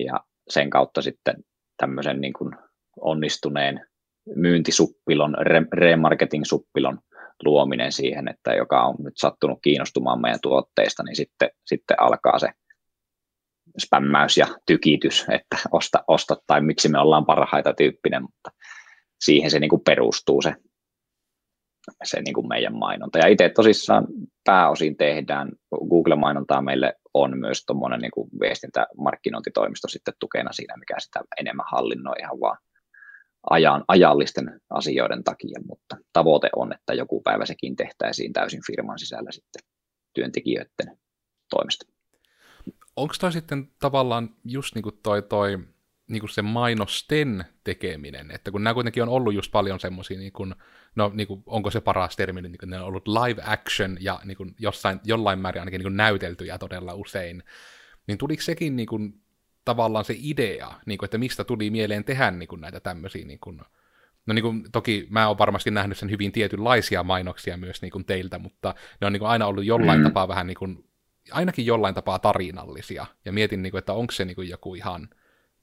ja 0.00 0.20
sen 0.48 0.70
kautta 0.70 1.02
sitten 1.02 1.34
tämmöisen 1.76 2.20
niin 2.20 2.32
kuin 2.32 2.54
onnistuneen 3.00 3.87
myyntisuppilon, 4.36 5.36
remarketing-suppilon 5.72 6.98
luominen 7.44 7.92
siihen, 7.92 8.28
että 8.28 8.54
joka 8.54 8.82
on 8.82 8.96
nyt 8.98 9.14
sattunut 9.16 9.58
kiinnostumaan 9.62 10.20
meidän 10.20 10.40
tuotteista, 10.42 11.02
niin 11.02 11.16
sitten, 11.16 11.50
sitten 11.66 12.00
alkaa 12.00 12.38
se 12.38 12.48
spämmäys 13.78 14.36
ja 14.36 14.46
tykitys, 14.66 15.26
että 15.30 15.56
osta, 15.72 16.04
osta 16.08 16.36
tai 16.46 16.60
miksi 16.60 16.88
me 16.88 16.98
ollaan 16.98 17.26
parhaita 17.26 17.74
tyyppinen, 17.74 18.22
mutta 18.22 18.50
siihen 19.20 19.50
se 19.50 19.58
niin 19.58 19.70
kuin 19.70 19.82
perustuu 19.84 20.42
se, 20.42 20.54
se 22.04 22.22
niin 22.22 22.34
kuin 22.34 22.48
meidän 22.48 22.74
mainonta. 22.78 23.18
Ja 23.18 23.26
itse 23.26 23.48
tosissaan 23.48 24.06
pääosin 24.44 24.96
tehdään, 24.96 25.52
Google-mainontaa 25.88 26.62
meille 26.62 26.94
on 27.14 27.38
myös 27.38 27.64
tuommoinen 27.66 28.00
niin 28.00 28.40
viestintämarkkinointitoimisto 28.40 29.88
sitten 29.88 30.14
tukena 30.20 30.52
siinä, 30.52 30.76
mikä 30.76 30.94
sitä 30.98 31.20
enemmän 31.40 31.66
hallinnoi 31.70 32.14
ihan 32.20 32.40
vaan 32.40 32.58
ajan, 33.50 33.84
ajallisten 33.88 34.60
asioiden 34.70 35.24
takia, 35.24 35.60
mutta 35.66 35.96
tavoite 36.12 36.48
on, 36.56 36.72
että 36.72 36.94
joku 36.94 37.20
päivä 37.20 37.46
sekin 37.46 37.76
tehtäisiin 37.76 38.32
täysin 38.32 38.60
firman 38.66 38.98
sisällä 38.98 39.32
sitten 39.32 39.62
työntekijöiden 40.14 40.98
toimesta. 41.50 41.86
Onko 42.96 43.14
toi 43.20 43.32
sitten 43.32 43.68
tavallaan 43.80 44.30
just 44.44 44.74
niin 44.74 44.82
kuin 44.82 44.98
toi, 45.02 45.22
toi 45.22 45.58
niin 46.08 46.20
kuin 46.20 46.30
se 46.30 46.42
mainosten 46.42 47.44
tekeminen, 47.64 48.30
että 48.30 48.50
kun 48.50 48.64
nämä 48.64 48.74
kuitenkin 48.74 49.02
on 49.02 49.08
ollut 49.08 49.34
just 49.34 49.52
paljon 49.52 49.80
semmoisia, 49.80 50.18
niin 50.18 50.32
no 50.96 51.10
niin 51.14 51.26
kuin, 51.26 51.42
onko 51.46 51.70
se 51.70 51.80
paras 51.80 52.16
termi, 52.16 52.42
niin 52.42 52.58
kuin 52.58 52.70
ne 52.70 52.80
on 52.80 52.86
ollut 52.86 53.08
live 53.08 53.42
action 53.46 53.96
ja 54.00 54.20
niin 54.24 54.36
kuin 54.36 54.54
jossain, 54.58 55.00
jollain 55.04 55.38
määrin 55.38 55.60
ainakin 55.60 55.78
niin 55.78 55.84
kuin 55.84 55.96
näyteltyjä 55.96 56.58
todella 56.58 56.94
usein, 56.94 57.42
niin 58.06 58.18
tuliko 58.18 58.42
sekin 58.42 58.76
niin 58.76 58.86
kuin, 58.86 59.20
tavallaan 59.68 60.04
se 60.04 60.14
idea, 60.18 60.74
niin 60.86 60.98
kuin, 60.98 61.06
että 61.06 61.18
mistä 61.18 61.44
tuli 61.44 61.70
mieleen 61.70 62.04
tehdä 62.04 62.30
niin 62.30 62.48
kuin, 62.48 62.60
näitä 62.60 62.80
tämmöisiä, 62.80 63.24
niin 63.24 63.38
kuin, 63.38 63.60
no 64.26 64.34
niin 64.34 64.42
kuin, 64.42 64.62
toki 64.72 65.06
mä 65.10 65.28
oon 65.28 65.38
varmasti 65.38 65.70
nähnyt 65.70 65.98
sen 65.98 66.10
hyvin 66.10 66.32
tietynlaisia 66.32 67.02
mainoksia 67.02 67.56
myös 67.56 67.82
niin 67.82 67.90
kuin 67.90 68.04
teiltä, 68.04 68.38
mutta 68.38 68.74
ne 69.00 69.06
on 69.06 69.12
niin 69.12 69.20
kuin, 69.20 69.28
aina 69.28 69.46
ollut 69.46 69.64
jollain 69.64 70.00
mm. 70.00 70.04
tapaa 70.04 70.28
vähän 70.28 70.46
niin 70.46 70.56
kuin, 70.58 70.84
ainakin 71.30 71.66
jollain 71.66 71.94
tapaa 71.94 72.18
tarinallisia, 72.18 73.06
ja 73.24 73.32
mietin, 73.32 73.62
niin 73.62 73.70
kuin, 73.70 73.78
että 73.78 73.92
onko 73.92 74.12
se 74.12 74.24
niin 74.24 74.34
kuin, 74.34 74.48
joku 74.48 74.74
ihan, 74.74 75.08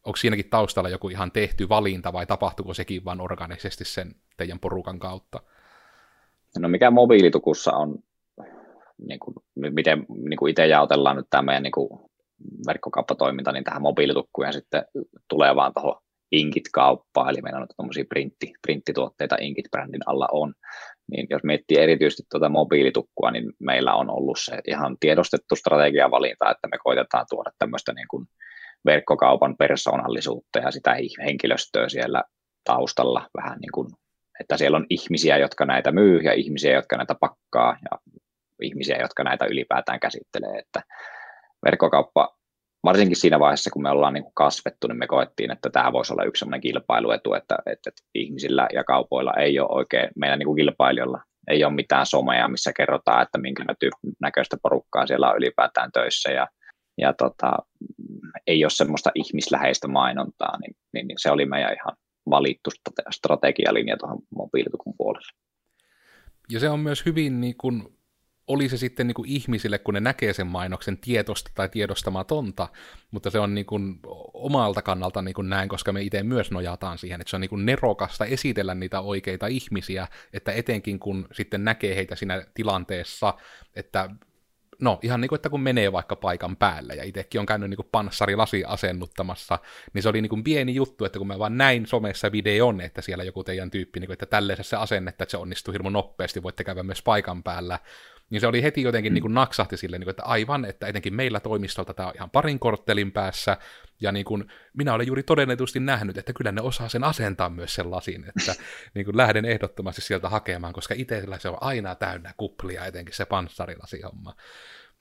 onko 0.03 0.17
siinäkin 0.17 0.49
taustalla 0.49 0.89
joku 0.89 1.09
ihan 1.09 1.31
tehty 1.31 1.69
valinta, 1.69 2.13
vai 2.13 2.25
tapahtuuko 2.25 2.73
sekin 2.73 3.05
vain 3.05 3.21
organisesti 3.21 3.85
sen 3.85 4.15
teidän 4.37 4.59
porukan 4.59 4.99
kautta? 4.99 5.39
No 6.59 6.69
mikä 6.69 6.91
mobiilitukussa 6.91 7.71
on, 7.71 7.95
niin 9.07 9.19
kuin, 9.19 9.35
miten 9.55 10.05
niin 10.09 10.37
kuin 10.37 10.49
itse 10.49 10.67
jaotellaan 10.67 11.15
nyt 11.15 11.27
tämä 11.29 11.41
meidän 11.41 11.63
niin 11.63 11.71
kuin 11.71 11.89
verkkokauppatoiminta 12.67 13.51
niin 13.51 13.63
tähän 13.63 13.81
mobiilitukkuun 13.81 14.47
ja 14.47 14.51
sitten 14.51 14.86
tulee 15.29 15.55
vaan 15.55 15.73
tuohon 15.73 16.01
Inkit-kauppaan, 16.31 17.29
eli 17.29 17.41
meillä 17.41 17.60
on 17.60 17.67
tuommoisia 17.75 18.05
printti, 18.10 18.53
printtituotteita 18.62 19.36
Inkit-brändin 19.36 20.01
alla 20.05 20.27
on, 20.31 20.53
niin 21.12 21.27
jos 21.29 21.43
miettii 21.43 21.77
erityisesti 21.77 22.23
tuota 22.31 22.49
mobiilitukkua, 22.49 23.31
niin 23.31 23.53
meillä 23.60 23.95
on 23.95 24.10
ollut 24.10 24.39
se 24.39 24.60
ihan 24.67 24.97
tiedostettu 24.99 25.55
strategiavalinta, 25.55 26.51
että 26.51 26.67
me 26.67 26.77
koitetaan 26.84 27.25
tuoda 27.29 27.51
tämmöistä 27.60 27.93
niin 27.93 28.08
kuin 28.08 28.25
verkkokaupan 28.86 29.55
persoonallisuutta 29.58 30.60
ja 30.60 30.71
sitä 30.71 30.95
henkilöstöä 31.25 31.89
siellä 31.89 32.23
taustalla 32.63 33.29
vähän 33.38 33.60
niin 33.60 33.71
kuin, 33.73 33.88
että 34.39 34.58
siellä 34.58 34.77
on 34.77 34.86
ihmisiä, 34.89 35.38
jotka 35.38 35.65
näitä 35.65 35.91
myy 35.91 36.19
ja 36.19 36.34
ihmisiä, 36.34 36.73
jotka 36.73 36.97
näitä 36.97 37.15
pakkaa 37.19 37.77
ja 37.91 37.99
ihmisiä, 38.62 38.97
jotka 39.01 39.23
näitä 39.23 39.45
ylipäätään 39.45 39.99
käsittelee, 39.99 40.60
että 40.60 40.81
verkkokauppa, 41.65 42.38
varsinkin 42.84 43.17
siinä 43.17 43.39
vaiheessa, 43.39 43.69
kun 43.69 43.82
me 43.84 43.89
ollaan 43.89 44.13
niin 44.13 44.23
kuin 44.23 44.34
kasvettu, 44.36 44.88
niin 44.88 44.99
me 44.99 45.08
koettiin, 45.08 45.51
että 45.51 45.69
tämä 45.69 45.93
voisi 45.93 46.13
olla 46.13 46.23
yksi 46.23 46.39
sellainen 46.39 46.62
kilpailuetu, 46.62 47.34
että, 47.34 47.58
että, 47.65 47.89
että 47.89 48.01
ihmisillä 48.15 48.67
ja 48.73 48.84
kaupoilla 48.84 49.34
ei 49.34 49.60
ole 49.60 49.69
oikein, 49.71 50.10
meidän 50.15 50.39
niin 50.39 50.47
kuin 50.47 50.58
kilpailijoilla 50.58 51.21
ei 51.47 51.63
ole 51.63 51.73
mitään 51.73 52.06
somea, 52.06 52.47
missä 52.47 52.73
kerrotaan, 52.73 53.21
että 53.21 53.38
minkä 53.38 53.65
näköistä 54.21 54.58
porukkaa 54.63 55.08
siellä 55.08 55.30
on 55.30 55.38
ylipäätään 55.38 55.91
töissä 55.91 56.32
ja, 56.32 56.47
ja 56.97 57.13
tota, 57.13 57.58
ei 58.47 58.65
ole 58.65 58.69
semmoista 58.69 59.12
ihmisläheistä 59.15 59.88
mainontaa, 59.88 60.60
niin, 60.60 60.75
niin, 60.93 61.08
niin 61.08 61.17
se 61.19 61.32
oli 61.32 61.45
meidän 61.45 61.73
ihan 61.73 61.97
valittu 62.30 62.69
strategialinja 63.12 63.97
tuohon 63.97 64.19
mobiilitukun 64.36 64.93
puolelle. 64.97 65.32
Ja 66.49 66.60
se 66.60 66.69
on 66.69 66.80
myös 66.80 67.06
hyvin 67.06 67.41
niin 67.41 67.58
kuin 67.58 67.97
oli 68.47 68.69
se 68.69 68.77
sitten 68.77 69.08
niin 69.08 69.15
kuin 69.15 69.29
ihmisille, 69.29 69.79
kun 69.79 69.93
ne 69.93 69.99
näkee 69.99 70.34
sen 70.34 70.47
mainoksen 70.47 70.97
tietosta 70.97 71.51
tai 71.55 71.69
tiedostamatonta, 71.69 72.67
mutta 73.12 73.29
se 73.29 73.39
on 73.39 73.55
niin 73.55 73.65
kuin 73.65 73.99
omalta 74.34 74.81
kannalta 74.81 75.21
niin 75.21 75.34
kuin 75.34 75.49
näin, 75.49 75.69
koska 75.69 75.93
me 75.93 76.01
itse 76.01 76.23
myös 76.23 76.51
nojataan 76.51 76.97
siihen, 76.97 77.21
että 77.21 77.29
se 77.29 77.36
on 77.38 77.41
niin 77.41 77.49
kuin 77.49 77.65
nerokasta 77.65 78.25
esitellä 78.25 78.75
niitä 78.75 79.01
oikeita 79.01 79.47
ihmisiä, 79.47 80.08
että 80.34 80.51
etenkin 80.51 80.99
kun 80.99 81.27
sitten 81.31 81.63
näkee 81.63 81.95
heitä 81.95 82.15
siinä 82.15 82.45
tilanteessa, 82.53 83.34
että 83.75 84.10
no 84.79 84.99
ihan 85.01 85.21
niin 85.21 85.29
kuin, 85.29 85.38
että 85.38 85.49
kun 85.49 85.62
menee 85.62 85.91
vaikka 85.91 86.15
paikan 86.15 86.55
päälle, 86.58 86.93
ja 86.93 87.03
itsekin 87.03 87.39
on 87.39 87.45
käynyt 87.45 87.69
niin 87.69 87.75
kuin 87.75 87.88
panssarilasi 87.91 88.63
asennuttamassa, 88.65 89.60
niin 89.93 90.03
se 90.03 90.10
oli 90.10 90.21
niin 90.21 90.29
kuin 90.29 90.43
pieni 90.43 90.75
juttu, 90.75 91.05
että 91.05 91.19
kun 91.19 91.27
mä 91.27 91.39
vaan 91.39 91.58
näin 91.58 91.86
somessa 91.86 92.31
videon, 92.31 92.81
että 92.81 93.01
siellä 93.01 93.23
joku 93.23 93.43
teidän 93.43 93.71
tyyppi, 93.71 93.99
niin 93.99 94.08
kuin, 94.08 94.13
että 94.13 94.25
tälleisessä 94.25 94.79
asennetta, 94.79 95.23
että 95.23 95.31
se 95.31 95.38
onnistuu 95.38 95.71
hirmu 95.71 95.89
nopeasti, 95.89 96.43
voitte 96.43 96.63
käydä 96.63 96.84
myös 96.84 97.01
paikan 97.01 97.43
päällä, 97.43 97.79
niin 98.29 98.41
se 98.41 98.47
oli 98.47 98.63
heti 98.63 98.81
jotenkin 98.81 99.11
mm. 99.11 99.13
niin 99.13 99.21
kuin 99.21 99.33
naksahti 99.33 99.77
sille, 99.77 99.97
niin 99.97 100.05
kuin, 100.05 100.11
että 100.11 100.23
aivan, 100.23 100.65
että 100.65 100.88
etenkin 100.88 101.15
meillä 101.15 101.39
toimistolta 101.39 101.93
tämä 101.93 102.09
on 102.09 102.15
ihan 102.15 102.29
parin 102.29 102.59
korttelin 102.59 103.11
päässä, 103.11 103.57
ja 104.01 104.11
niin 104.11 104.25
kuin, 104.25 104.51
minä 104.73 104.93
olen 104.93 105.07
juuri 105.07 105.23
todennetusti 105.23 105.79
nähnyt, 105.79 106.17
että 106.17 106.33
kyllä 106.33 106.51
ne 106.51 106.61
osaa 106.61 106.89
sen 106.89 107.03
asentaa 107.03 107.49
myös 107.49 107.75
sen 107.75 107.91
lasin, 107.91 108.25
että 108.27 108.55
niin 108.95 109.05
kuin 109.05 109.17
lähden 109.17 109.45
ehdottomasti 109.45 110.01
sieltä 110.01 110.29
hakemaan, 110.29 110.73
koska 110.73 110.95
itsellä 110.97 111.39
se 111.39 111.49
on 111.49 111.57
aina 111.61 111.95
täynnä 111.95 112.33
kuplia, 112.38 112.85
etenkin 112.85 113.15
se 113.15 113.25
panssarilasi-homma. 113.25 114.35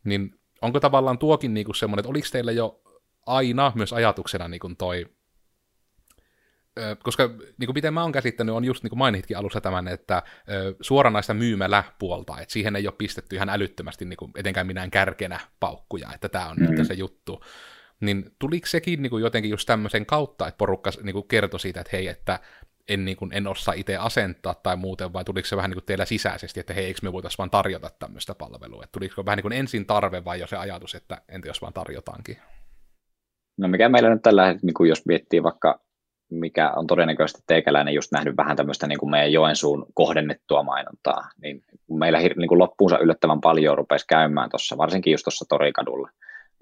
Niin 0.04 0.40
onko 0.62 0.80
tavallaan 0.80 1.18
tuokin 1.18 1.54
niin 1.54 1.66
kuin 1.66 1.76
semmoinen, 1.76 2.00
että 2.00 2.10
oliko 2.10 2.28
teillä 2.32 2.52
jo 2.52 2.80
aina 3.26 3.72
myös 3.74 3.92
ajatuksena 3.92 4.48
niin 4.48 4.60
kuin 4.60 4.76
toi 4.76 5.06
koska 7.02 7.26
niin 7.28 7.66
kuin 7.66 7.74
miten 7.74 7.94
mä 7.94 8.02
oon 8.02 8.12
käsittänyt, 8.12 8.54
on 8.54 8.64
just 8.64 8.82
niin 8.82 8.88
kuin 8.90 8.98
mainitkin 8.98 9.36
alussa 9.36 9.60
tämän, 9.60 9.88
että 9.88 10.22
suoranaista 10.80 11.34
myymäläpuolta, 11.34 12.40
että 12.40 12.52
siihen 12.52 12.76
ei 12.76 12.86
ole 12.86 12.94
pistetty 12.98 13.36
ihan 13.36 13.48
älyttömästi 13.48 14.04
niin 14.04 14.16
kuin 14.16 14.32
etenkään 14.36 14.66
minään 14.66 14.90
kärkenä 14.90 15.40
paukkuja, 15.60 16.08
että 16.14 16.28
tämä 16.28 16.48
on 16.48 16.56
mm-hmm. 16.56 16.74
nyt 16.74 16.86
se 16.86 16.94
juttu. 16.94 17.44
Niin 18.00 18.30
tuliko 18.38 18.66
sekin 18.66 19.02
niin 19.02 19.10
kuin 19.10 19.22
jotenkin 19.22 19.50
just 19.50 19.66
tämmöisen 19.66 20.06
kautta, 20.06 20.48
että 20.48 20.58
porukka 20.58 20.90
niin 21.02 21.12
kuin 21.12 21.28
kertoi 21.28 21.60
siitä, 21.60 21.80
että 21.80 21.96
hei, 21.96 22.08
että 22.08 22.40
en, 22.88 23.04
niin 23.04 23.16
kuin, 23.16 23.32
en 23.32 23.46
osaa 23.46 23.74
itse 23.74 23.96
asentaa 23.96 24.54
tai 24.54 24.76
muuten, 24.76 25.12
vai 25.12 25.24
tuliko 25.24 25.48
se 25.48 25.56
vähän 25.56 25.70
niin 25.70 25.76
kuin 25.76 25.84
teillä 25.84 26.04
sisäisesti, 26.04 26.60
että 26.60 26.74
hei, 26.74 26.84
eikö 26.84 27.00
me 27.02 27.12
voitaisiin 27.12 27.38
vaan 27.38 27.50
tarjota 27.50 27.90
tämmöistä 27.98 28.34
palvelua? 28.34 28.84
Että 28.84 28.92
tuliko 28.92 29.24
vähän 29.24 29.36
niin 29.36 29.42
kuin 29.42 29.52
ensin 29.52 29.86
tarve 29.86 30.24
vai 30.24 30.40
jo 30.40 30.46
se 30.46 30.56
ajatus, 30.56 30.94
että 30.94 31.22
entä 31.28 31.48
jos 31.48 31.62
vaan 31.62 31.72
tarjotaankin? 31.72 32.36
No 33.58 33.68
mikä 33.68 33.88
meillä 33.88 34.10
nyt 34.10 34.22
tällä 34.22 34.46
hetkellä, 34.46 34.72
niin 34.78 34.88
jos 34.88 35.06
miettii 35.06 35.42
vaikka 35.42 35.83
mikä 36.34 36.70
on 36.70 36.86
todennäköisesti 36.86 37.42
teikäläinen 37.46 37.94
just 37.94 38.12
nähnyt 38.12 38.36
vähän 38.36 38.56
tämmöistä 38.56 38.86
niin 38.86 38.98
kuin 38.98 39.10
meidän 39.10 39.32
Joensuun 39.32 39.86
kohdennettua 39.94 40.62
mainontaa, 40.62 41.28
niin 41.42 41.62
meillä 41.90 42.18
niin 42.18 42.48
kuin 42.48 42.58
loppuunsa 42.58 42.98
yllättävän 42.98 43.40
paljon 43.40 43.78
rupesi 43.78 44.06
käymään 44.08 44.50
tuossa, 44.50 44.78
varsinkin 44.78 45.10
just 45.10 45.24
tuossa 45.24 45.44
Torikadulla, 45.48 46.10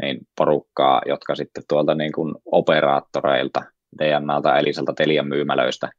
niin 0.02 0.20
porukkaa, 0.38 1.02
jotka 1.06 1.35
sitten 1.35 1.62
tuolta 1.68 1.94
niin 1.94 2.12
kuin 2.12 2.35
operaattoreilta, 2.44 3.62
DNAlta, 3.98 4.58
Eliselta, 4.58 4.92
Telian 4.92 5.28
myymälöistä, 5.28 5.90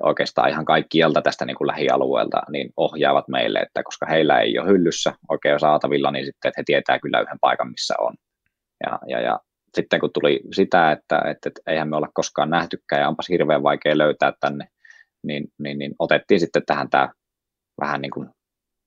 oikeastaan 0.00 0.48
ihan 0.48 0.64
kaikkialta 0.64 1.22
tästä 1.22 1.44
niin 1.44 1.56
kuin 1.56 1.68
lähialueelta, 1.68 2.42
niin 2.50 2.72
ohjaavat 2.76 3.28
meille, 3.28 3.58
että 3.58 3.82
koska 3.82 4.06
heillä 4.06 4.40
ei 4.40 4.58
ole 4.58 4.68
hyllyssä 4.68 5.14
oikein 5.28 5.60
saatavilla, 5.60 6.10
niin 6.10 6.24
sitten 6.24 6.48
että 6.48 6.60
he 6.60 6.64
tietää 6.66 6.98
kyllä 6.98 7.20
yhden 7.20 7.38
paikan, 7.40 7.70
missä 7.70 7.94
on. 7.98 8.14
Ja, 8.86 8.98
ja, 9.06 9.20
ja 9.20 9.40
sitten 9.74 10.00
kun 10.00 10.10
tuli 10.14 10.40
sitä, 10.52 10.92
että, 10.92 11.18
että, 11.18 11.48
että 11.48 11.60
eihän 11.66 11.88
me 11.88 11.96
olla 11.96 12.08
koskaan 12.14 12.50
nähtykään 12.50 13.02
ja 13.02 13.08
onpas 13.08 13.28
hirveän 13.28 13.62
vaikea 13.62 13.98
löytää 13.98 14.32
tänne, 14.40 14.68
niin, 15.22 15.44
niin, 15.58 15.78
niin 15.78 15.94
otettiin 15.98 16.40
sitten 16.40 16.62
tähän 16.66 16.90
tämä 16.90 17.08
vähän 17.80 18.00
niin 18.00 18.10
kuin 18.10 18.30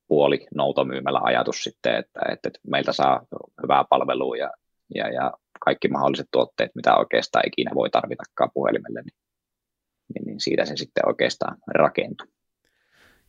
puoli 0.07 0.47
noutomyymällä 0.55 1.19
ajatus 1.23 1.63
sitten, 1.63 1.95
että, 1.95 2.19
että, 2.31 2.47
että 2.47 2.59
meiltä 2.67 2.93
saa 2.93 3.25
hyvää 3.63 3.85
palvelua 3.89 4.37
ja, 4.37 4.51
ja, 4.95 5.13
ja 5.13 5.31
kaikki 5.65 5.87
mahdolliset 5.87 6.27
tuotteet, 6.31 6.71
mitä 6.75 6.95
oikeastaan 6.95 7.47
ikinä 7.47 7.71
voi 7.75 7.89
tarvitakaan 7.89 8.51
puhelimelle, 8.53 9.01
niin, 9.01 9.17
niin, 10.13 10.25
niin 10.25 10.39
siitä 10.39 10.65
se 10.65 10.75
sitten 10.75 11.07
oikeastaan 11.07 11.57
rakentui. 11.67 12.27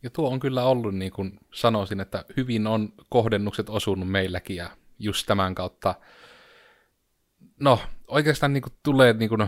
Ja 0.03 0.09
tuo 0.09 0.29
on 0.29 0.39
kyllä 0.39 0.63
ollut, 0.63 0.95
niin 0.95 1.11
kuin 1.11 1.39
sanoisin, 1.53 1.99
että 1.99 2.25
hyvin 2.37 2.67
on 2.67 2.89
kohdennukset 3.09 3.69
osunut 3.69 4.09
meilläkin 4.09 4.55
ja 4.55 4.69
just 4.99 5.27
tämän 5.27 5.55
kautta 5.55 5.95
no 7.59 7.79
oikeastaan 8.07 8.53
niin 8.53 8.61
kuin 8.61 8.73
tulee 8.83 9.13
niin 9.13 9.29
kuin, 9.29 9.47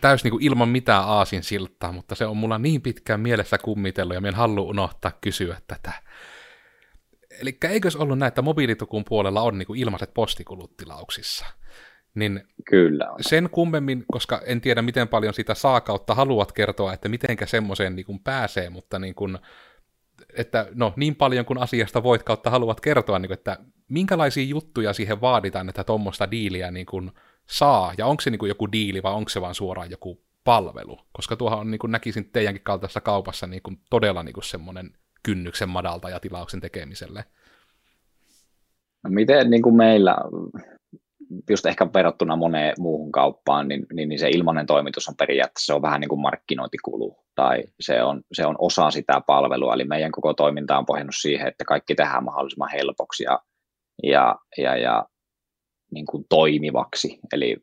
täys 0.00 0.24
niin 0.24 0.32
kuin 0.32 0.44
ilman 0.44 0.68
mitään 0.68 1.04
aasin 1.04 1.42
siltaa, 1.42 1.92
mutta 1.92 2.14
se 2.14 2.26
on 2.26 2.36
mulla 2.36 2.58
niin 2.58 2.82
pitkään 2.82 3.20
mielessä 3.20 3.58
kummitellut 3.58 4.14
ja 4.14 4.20
minä 4.20 4.28
en 4.28 4.34
halua 4.34 4.70
unohtaa 4.70 5.12
kysyä 5.20 5.56
tätä. 5.66 5.92
Eli 7.40 7.58
eikös 7.68 7.96
ollut 7.96 8.18
näin, 8.18 8.28
että 8.28 8.42
mobiilitukun 8.42 9.04
puolella 9.08 9.42
on 9.42 9.58
niin 9.58 9.66
kuin 9.66 9.80
ilmaiset 9.80 10.14
postikulut 10.14 10.76
tilauksissa? 10.76 11.46
Niin 12.14 12.44
Kyllä 12.70 13.10
on. 13.10 13.18
Sen 13.20 13.50
kummemmin, 13.50 14.04
koska 14.12 14.42
en 14.46 14.60
tiedä 14.60 14.82
miten 14.82 15.08
paljon 15.08 15.34
sitä 15.34 15.54
saa 15.54 15.80
kautta 15.80 16.14
haluat 16.14 16.52
kertoa, 16.52 16.92
että 16.92 17.08
mitenkä 17.08 17.46
semmoiseen 17.46 17.96
niin 17.96 18.06
kuin 18.06 18.20
pääsee, 18.20 18.70
mutta 18.70 18.98
niin 18.98 19.14
kuin, 19.14 19.38
että 20.36 20.66
no 20.74 20.92
niin 20.96 21.16
paljon 21.16 21.44
kuin 21.44 21.58
asiasta 21.58 22.02
voit 22.02 22.22
kautta 22.22 22.50
haluat 22.50 22.80
kertoa, 22.80 23.18
niin 23.18 23.28
kuin, 23.28 23.38
että 23.38 23.58
minkälaisia 23.90 24.44
juttuja 24.44 24.92
siihen 24.92 25.20
vaaditaan, 25.20 25.68
että 25.68 25.84
tuommoista 25.84 26.30
diiliä 26.30 26.70
niin 26.70 26.86
kuin 26.86 27.10
saa, 27.46 27.94
ja 27.98 28.06
onko 28.06 28.20
se 28.20 28.30
niin 28.30 28.38
kuin 28.38 28.48
joku 28.48 28.72
diili 28.72 29.02
vai 29.02 29.12
onko 29.12 29.28
se 29.28 29.40
vaan 29.40 29.54
suoraan 29.54 29.90
joku 29.90 30.20
palvelu, 30.44 30.98
koska 31.12 31.36
tuohan 31.36 31.58
on, 31.58 31.70
niin 31.70 31.78
kuin 31.78 31.90
näkisin 31.90 32.30
teidänkin 32.32 32.62
kaltaisessa 32.62 33.00
kaupassa 33.00 33.46
niin 33.46 33.62
kuin 33.62 33.80
todella 33.90 34.22
niin 34.22 34.32
kuin 34.32 34.44
semmoinen 34.44 34.90
kynnyksen 35.22 35.68
madalta 35.68 36.10
ja 36.10 36.20
tilauksen 36.20 36.60
tekemiselle. 36.60 37.24
No 39.04 39.10
miten 39.10 39.50
niin 39.50 39.62
kuin 39.62 39.76
meillä, 39.76 40.16
just 41.50 41.66
ehkä 41.66 41.86
verrattuna 41.94 42.36
moneen 42.36 42.74
muuhun 42.78 43.12
kauppaan, 43.12 43.68
niin, 43.68 43.86
niin, 43.92 44.08
niin 44.08 44.18
se 44.18 44.28
ilmainen 44.28 44.66
toimitus 44.66 45.08
on 45.08 45.16
periaatteessa 45.16 45.66
se 45.66 45.74
on 45.74 45.82
vähän 45.82 46.00
niin 46.00 46.08
kuin 46.08 46.20
markkinointikulu, 46.20 47.16
tai 47.34 47.64
se 47.80 48.02
on, 48.02 48.22
se 48.32 48.46
on 48.46 48.56
osa 48.58 48.90
sitä 48.90 49.20
palvelua, 49.26 49.74
eli 49.74 49.84
meidän 49.84 50.12
koko 50.12 50.34
toiminta 50.34 50.78
on 50.78 50.86
pohjannut 50.86 51.14
siihen, 51.20 51.48
että 51.48 51.64
kaikki 51.64 51.94
tehdään 51.94 52.24
mahdollisimman 52.24 52.70
helpoksi 52.72 53.24
ja, 53.24 53.38
ja, 54.02 54.36
ja, 54.58 54.76
ja 54.76 55.06
niin 55.92 56.06
kuin 56.06 56.24
toimivaksi, 56.28 57.18
eli 57.32 57.56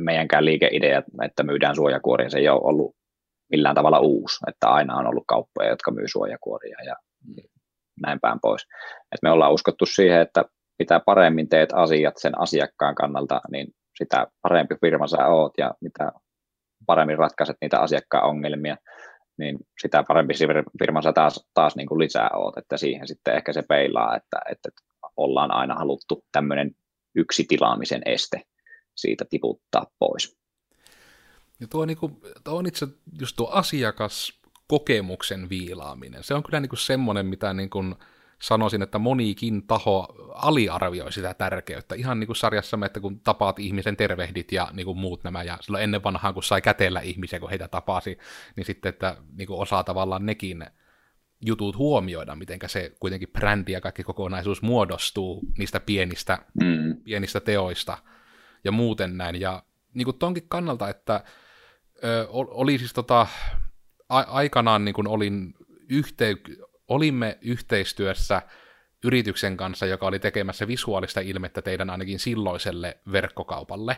meidänkään 0.00 0.44
liikeidea, 0.44 1.02
että 1.24 1.42
myydään 1.42 1.74
suojakuoria, 1.74 2.30
se 2.30 2.38
ei 2.38 2.48
ole 2.48 2.60
ollut 2.64 2.96
millään 3.50 3.74
tavalla 3.74 3.98
uusi, 3.98 4.36
että 4.48 4.68
aina 4.68 4.96
on 4.96 5.06
ollut 5.06 5.24
kauppoja, 5.26 5.68
jotka 5.68 5.90
myy 5.90 6.08
suojakuoria 6.08 6.76
ja 6.86 6.96
näin 8.00 8.20
päin 8.20 8.38
pois. 8.42 8.62
Et 9.12 9.22
me 9.22 9.30
ollaan 9.30 9.52
uskottu 9.52 9.86
siihen, 9.86 10.20
että 10.20 10.44
mitä 10.78 11.00
paremmin 11.06 11.48
teet 11.48 11.72
asiat 11.72 12.14
sen 12.16 12.40
asiakkaan 12.40 12.94
kannalta, 12.94 13.40
niin 13.50 13.66
sitä 13.98 14.26
parempi 14.42 14.74
firma 14.80 15.06
sä 15.06 15.26
oot 15.26 15.52
ja 15.58 15.74
mitä 15.80 16.12
paremmin 16.86 17.18
ratkaiset 17.18 17.56
niitä 17.60 17.78
asiakkaan 17.78 18.28
ongelmia, 18.28 18.76
niin 19.38 19.58
sitä 19.82 20.04
parempi 20.08 20.34
firma 20.78 21.02
sä 21.02 21.12
taas, 21.12 21.48
taas 21.54 21.76
niin 21.76 21.88
kuin 21.88 21.98
lisää 21.98 22.30
oot, 22.34 22.58
että 22.58 22.76
siihen 22.76 23.08
sitten 23.08 23.34
ehkä 23.34 23.52
se 23.52 23.62
peilaa, 23.68 24.16
että, 24.16 24.38
että 24.50 24.68
ollaan 25.16 25.50
aina 25.50 25.74
haluttu 25.74 26.24
tämmöinen 26.32 26.70
yksi 27.14 27.44
tilaamisen 27.48 28.02
este 28.06 28.42
siitä 28.94 29.24
tiputtaa 29.30 29.86
pois. 29.98 30.36
Ja 31.60 31.66
tuo, 31.66 31.84
niin 31.84 31.96
kuin, 31.96 32.16
tuo 32.44 32.58
on 32.58 32.66
itse 32.66 32.86
just 33.20 33.36
tuo 33.36 33.48
asiakaskokemuksen 33.48 35.48
viilaaminen. 35.48 36.24
Se 36.24 36.34
on 36.34 36.42
kyllä 36.42 36.60
niin 36.60 36.68
kuin 36.68 36.78
semmoinen, 36.78 37.26
mitä 37.26 37.54
niin 37.54 37.70
kuin 37.70 37.94
sanoisin, 38.42 38.82
että 38.82 38.98
monikin 38.98 39.66
taho 39.66 40.08
aliarvioi 40.34 41.12
sitä 41.12 41.34
tärkeyttä. 41.34 41.94
Ihan 41.94 42.20
niin 42.20 42.26
kuin 42.26 42.36
sarjassa, 42.36 42.78
että 42.86 43.00
kun 43.00 43.20
tapaat 43.20 43.58
ihmisen, 43.58 43.96
tervehdit 43.96 44.52
ja 44.52 44.68
niin 44.72 44.86
kuin 44.86 44.98
muut 44.98 45.24
nämä. 45.24 45.42
Ja 45.42 45.58
silloin 45.60 45.84
ennen 45.84 46.04
vanhaan, 46.04 46.34
kun 46.34 46.42
sai 46.42 46.62
kätellä 46.62 47.00
ihmisiä, 47.00 47.40
kun 47.40 47.50
heitä 47.50 47.68
tapasi, 47.68 48.18
niin 48.56 48.64
sitten, 48.64 48.88
että 48.88 49.16
niin 49.32 49.46
kuin 49.46 49.60
osaa 49.60 49.84
tavallaan 49.84 50.26
nekin 50.26 50.66
jutut 51.46 51.76
huomioida, 51.76 52.34
miten 52.34 52.58
se 52.66 52.92
kuitenkin 53.00 53.28
brändi 53.32 53.72
ja 53.72 53.80
kaikki 53.80 54.02
kokonaisuus 54.02 54.62
muodostuu 54.62 55.42
niistä 55.58 55.80
pienistä, 55.80 56.38
mm. 56.62 56.96
pienistä 57.04 57.40
teoista 57.40 57.98
ja 58.64 58.72
muuten 58.72 59.16
näin. 59.16 59.40
Ja 59.40 59.62
niin 59.94 60.04
kuin 60.04 60.18
tonkin 60.18 60.48
kannalta, 60.48 60.88
että 60.88 61.24
ö, 62.04 62.26
oli 62.30 62.78
siis 62.78 62.92
tota, 62.92 63.26
a- 64.08 64.20
aikanaan 64.20 64.84
niin 64.84 64.94
kuin 64.94 65.08
olin 65.08 65.54
yhtey- 65.88 66.64
olimme 66.88 67.38
yhteistyössä 67.40 68.42
yrityksen 69.04 69.56
kanssa, 69.56 69.86
joka 69.86 70.06
oli 70.06 70.18
tekemässä 70.18 70.66
visuaalista 70.66 71.20
ilmettä 71.20 71.62
teidän 71.62 71.90
ainakin 71.90 72.18
silloiselle 72.18 72.98
verkkokaupalle, 73.12 73.96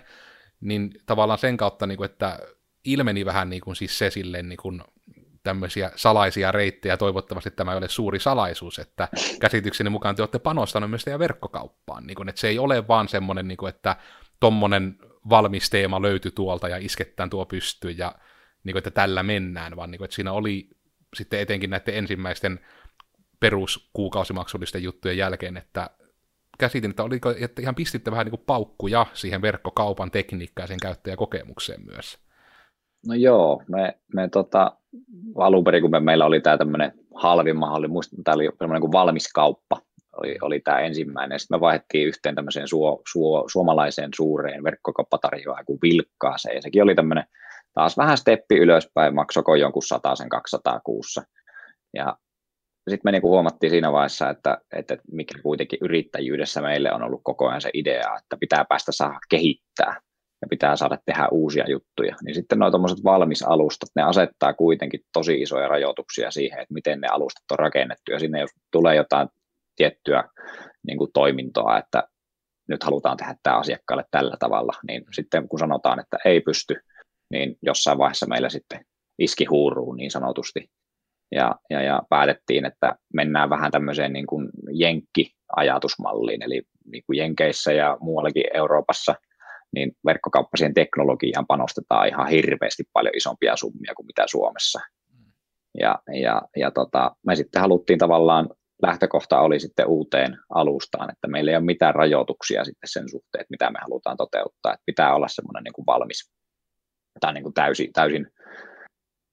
niin 0.60 0.90
tavallaan 1.06 1.38
sen 1.38 1.56
kautta, 1.56 1.86
niin 1.86 1.96
kuin, 1.96 2.10
että 2.10 2.38
ilmeni 2.84 3.24
vähän 3.24 3.50
niin 3.50 3.62
kuin 3.62 3.76
siis 3.76 3.98
se 3.98 4.10
silleen 4.10 4.48
niin 4.48 4.56
kuin 4.56 4.82
tämmöisiä 5.46 5.90
salaisia 5.96 6.52
reittejä, 6.52 6.96
toivottavasti 6.96 7.50
tämä 7.50 7.72
ei 7.72 7.78
ole 7.78 7.88
suuri 7.88 8.20
salaisuus, 8.20 8.78
että 8.78 9.08
käsitykseni 9.40 9.90
mukaan 9.90 10.16
te 10.16 10.22
olette 10.22 10.38
panostanut 10.38 10.90
myös 10.90 11.04
teidän 11.04 11.18
verkkokauppaan, 11.18 12.06
niin 12.06 12.14
kuin, 12.14 12.28
että 12.28 12.40
se 12.40 12.48
ei 12.48 12.58
ole 12.58 12.88
vaan 12.88 13.08
semmoinen, 13.08 13.48
niin 13.48 13.56
kuin, 13.56 13.68
että 13.68 13.96
tommonen 14.40 14.98
valmis 15.28 15.70
teema 15.70 16.02
löytyi 16.02 16.32
tuolta 16.32 16.68
ja 16.68 16.76
iskettään 16.76 17.30
tuo 17.30 17.46
pystyyn 17.46 17.98
ja 17.98 18.14
niin 18.64 18.74
kuin, 18.74 18.78
että 18.78 18.90
tällä 18.90 19.22
mennään, 19.22 19.76
vaan 19.76 19.90
niin 19.90 19.98
kuin, 19.98 20.04
että 20.04 20.14
siinä 20.14 20.32
oli 20.32 20.68
sitten 21.16 21.40
etenkin 21.40 21.70
näiden 21.70 21.94
ensimmäisten 21.94 22.60
peruskuukausimaksullisten 23.40 24.82
juttujen 24.82 25.18
jälkeen, 25.18 25.56
että 25.56 25.90
käsitin, 26.58 26.90
että 26.90 27.02
oliko, 27.02 27.34
että 27.40 27.62
ihan 27.62 27.74
pistitte 27.74 28.10
vähän 28.10 28.26
niin 28.26 28.30
kuin 28.38 28.46
paukkuja 28.46 29.06
siihen 29.12 29.42
verkkokaupan 29.42 30.10
tekniikkaan 30.10 30.64
ja 30.64 30.68
sen 30.68 30.80
käyttäjäkokemukseen 30.82 31.84
myös. 31.86 32.25
No 33.08 33.14
joo, 33.14 33.62
me, 33.68 33.98
me 34.14 34.28
tota, 34.28 34.76
alun 35.36 35.64
perin, 35.64 35.82
kun 35.82 35.90
me, 35.90 36.00
meillä 36.00 36.26
oli 36.26 36.40
tämä 36.40 36.58
tämmöinen 36.58 36.92
halvin 37.14 37.56
mahdollisuus, 37.56 37.92
muistan, 37.92 38.24
tämä 38.24 38.34
oli 38.34 38.50
semmoinen 38.58 38.80
kuin 38.80 38.92
valmis 38.92 39.32
kauppa, 39.32 39.80
oli, 40.16 40.38
oli 40.42 40.60
tämä 40.60 40.80
ensimmäinen. 40.80 41.40
Sitten 41.40 41.56
me 41.56 41.60
vaihdettiin 41.60 42.08
yhteen 42.08 42.34
tämmöiseen 42.34 42.68
suo, 42.68 43.02
suo, 43.12 43.44
suomalaiseen 43.52 44.10
suureen 44.16 44.64
verkkokauppatarjoajaan 44.64 45.64
kuin 45.64 45.78
Vilkkaaseen. 45.82 46.62
Sekin 46.62 46.82
oli 46.82 46.94
tämmöinen 46.94 47.24
taas 47.74 47.96
vähän 47.96 48.18
steppi 48.18 48.56
ylöspäin, 48.56 49.14
maksoko 49.14 49.54
jonkun 49.54 49.82
100 49.82 50.16
sen 50.16 50.28
200 50.28 50.80
kuussa. 50.84 51.22
Ja 51.94 52.16
sitten 52.90 53.00
me 53.04 53.12
niinku 53.12 53.28
huomattiin 53.28 53.70
siinä 53.70 53.92
vaiheessa, 53.92 54.30
että, 54.30 54.58
että 54.72 54.96
mikä 55.12 55.34
kuitenkin 55.42 55.78
yrittäjyydessä 55.82 56.60
meille 56.60 56.92
on 56.92 57.02
ollut 57.02 57.20
koko 57.24 57.48
ajan 57.48 57.60
se 57.60 57.70
idea, 57.74 58.18
että 58.18 58.36
pitää 58.40 58.64
päästä 58.64 58.92
saada 58.92 59.18
kehittää 59.28 60.00
ja 60.42 60.48
pitää 60.50 60.76
saada 60.76 60.98
tehdä 61.06 61.28
uusia 61.30 61.64
juttuja. 61.70 62.16
Niin 62.24 62.34
sitten 62.34 62.58
nuo 62.58 62.70
tuommoiset 62.70 63.04
valmisalustat, 63.04 63.88
ne 63.96 64.02
asettaa 64.02 64.54
kuitenkin 64.54 65.00
tosi 65.12 65.40
isoja 65.42 65.68
rajoituksia 65.68 66.30
siihen, 66.30 66.60
että 66.60 66.74
miten 66.74 67.00
ne 67.00 67.08
alustat 67.08 67.44
on 67.50 67.58
rakennettu. 67.58 68.12
Ja 68.12 68.18
sinne 68.18 68.40
jos 68.40 68.50
tulee 68.72 68.96
jotain 68.96 69.28
tiettyä 69.76 70.24
niin 70.86 70.98
kuin 70.98 71.12
toimintoa, 71.12 71.78
että 71.78 72.08
nyt 72.68 72.82
halutaan 72.82 73.16
tehdä 73.16 73.34
tämä 73.42 73.58
asiakkaalle 73.58 74.04
tällä 74.10 74.36
tavalla, 74.38 74.72
niin 74.88 75.04
sitten 75.12 75.48
kun 75.48 75.58
sanotaan, 75.58 76.00
että 76.00 76.16
ei 76.24 76.40
pysty, 76.40 76.76
niin 77.30 77.56
jossain 77.62 77.98
vaiheessa 77.98 78.26
meillä 78.26 78.48
sitten 78.48 78.84
iski 79.18 79.44
huuruun 79.44 79.96
niin 79.96 80.10
sanotusti. 80.10 80.70
Ja, 81.32 81.54
ja, 81.70 81.82
ja 81.82 82.02
päätettiin, 82.10 82.64
että 82.64 82.96
mennään 83.14 83.50
vähän 83.50 83.72
tämmöiseen 83.72 84.12
niin 84.12 84.26
kuin 84.26 84.48
jenkki-ajatusmalliin, 84.72 86.42
eli 86.42 86.62
niin 86.84 87.02
kuin 87.06 87.18
Jenkeissä 87.18 87.72
ja 87.72 87.96
muuallakin 88.00 88.44
Euroopassa, 88.54 89.14
niin 89.76 89.92
verkkokauppasien 90.06 90.74
teknologiaan 90.74 91.46
panostetaan 91.46 92.08
ihan 92.08 92.28
hirveästi 92.28 92.84
paljon 92.92 93.16
isompia 93.16 93.56
summia 93.56 93.94
kuin 93.96 94.06
mitä 94.06 94.24
Suomessa. 94.26 94.80
Ja, 95.80 95.98
ja, 96.22 96.42
ja 96.56 96.70
tota, 96.70 97.16
me 97.26 97.36
sitten 97.36 97.62
haluttiin 97.62 97.98
tavallaan 97.98 98.48
lähtökohta 98.82 99.40
oli 99.40 99.60
sitten 99.60 99.86
uuteen 99.86 100.38
alustaan, 100.54 101.10
että 101.10 101.28
meillä 101.28 101.50
ei 101.50 101.56
ole 101.56 101.64
mitään 101.64 101.94
rajoituksia 101.94 102.64
sitten 102.64 102.88
sen 102.88 103.08
suhteen, 103.10 103.40
että 103.40 103.50
mitä 103.50 103.70
me 103.70 103.78
halutaan 103.82 104.16
toteuttaa, 104.16 104.72
että 104.72 104.82
pitää 104.86 105.14
olla 105.14 105.28
semmoinen 105.28 105.64
niin 105.64 105.72
kuin 105.72 105.86
valmis 105.86 106.30
tai 107.20 107.32
niin 107.32 107.42
kuin 107.42 107.54
täysin, 107.54 107.92
täysin 107.92 108.26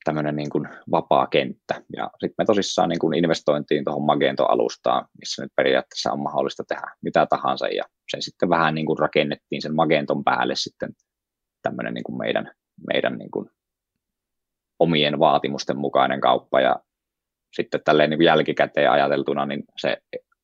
tämmöinen 0.03 0.35
niin 0.35 0.49
kuin 0.49 0.67
vapaa 0.91 1.27
kenttä. 1.27 1.81
Ja 1.97 2.09
sitten 2.19 2.35
me 2.37 2.45
tosissaan 2.45 2.89
niin 2.89 2.99
kuin 2.99 3.17
investointiin 3.17 3.83
tuohon 3.83 4.05
Magento-alustaan, 4.05 5.05
missä 5.19 5.41
nyt 5.41 5.51
periaatteessa 5.55 6.11
on 6.11 6.19
mahdollista 6.19 6.63
tehdä 6.67 6.87
mitä 7.01 7.25
tahansa, 7.25 7.67
ja 7.67 7.83
se 8.09 8.21
sitten 8.21 8.49
vähän 8.49 8.75
niin 8.75 8.85
kuin 8.85 8.99
rakennettiin 8.99 9.61
sen 9.61 9.75
Magenton 9.75 10.23
päälle 10.23 10.55
sitten 10.55 10.89
tämmöinen 11.61 11.93
niin 11.93 12.03
kuin 12.03 12.17
meidän, 12.17 12.51
meidän 12.93 13.17
niin 13.17 13.31
kuin 13.31 13.49
omien 14.79 15.19
vaatimusten 15.19 15.77
mukainen 15.77 16.21
kauppa, 16.21 16.61
ja 16.61 16.75
sitten 17.55 17.81
tälleen 17.85 18.09
niin 18.09 18.17
kuin 18.17 18.25
jälkikäteen 18.25 18.91
ajateltuna, 18.91 19.45
niin 19.45 19.63
se 19.77 19.97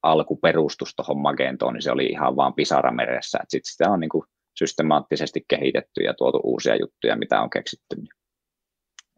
alkuperustus 0.04 0.96
tuohon 0.96 1.18
Magentoon, 1.18 1.74
niin 1.74 1.82
se 1.82 1.92
oli 1.92 2.06
ihan 2.06 2.36
vaan 2.36 2.54
pisara 2.54 2.92
meressä, 2.92 3.38
että 3.38 3.52
sitten 3.52 3.72
sitä 3.72 3.92
on 3.92 4.00
niin 4.00 4.10
kuin 4.10 4.24
systemaattisesti 4.60 5.46
kehitetty 5.48 6.04
ja 6.04 6.14
tuotu 6.14 6.42
uusia 6.44 6.76
juttuja, 6.76 7.16
mitä 7.16 7.42
on 7.42 7.50
keksitty 7.50 7.96
niin 7.96 8.19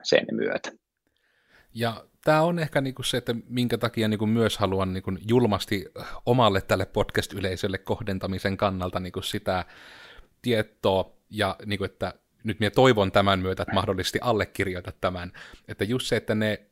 sen 0.04 0.26
myötä. 0.32 0.72
Ja 1.74 2.06
tämä 2.24 2.42
on 2.42 2.60
ehkä 2.60 2.82
niinku 2.82 3.04
se, 3.04 3.18
että 3.18 3.36
minkä 3.48 3.78
takia 3.78 4.08
niinku 4.08 4.26
myös 4.26 4.58
haluan 4.58 4.94
niinku 4.94 5.12
julmasti 5.28 5.86
omalle 6.26 6.62
tälle 6.62 6.86
podcast-yleisölle 6.86 7.78
kohdentamisen 7.78 8.58
kannalta 8.58 9.00
niinku 9.00 9.22
sitä 9.22 9.66
tietoa, 10.42 11.18
ja 11.30 11.56
niinku, 11.66 11.84
että 11.84 12.14
nyt 12.44 12.60
minä 12.60 12.70
toivon 12.70 13.12
tämän 13.12 13.40
myötä, 13.40 13.64
että 13.64 13.76
mahdollisesti 13.76 14.20
allekirjoita 14.22 14.92
tämän, 15.02 15.32
että 15.68 15.84
just 15.84 16.08
se, 16.08 16.16
että 16.16 16.36
ne 16.36 16.66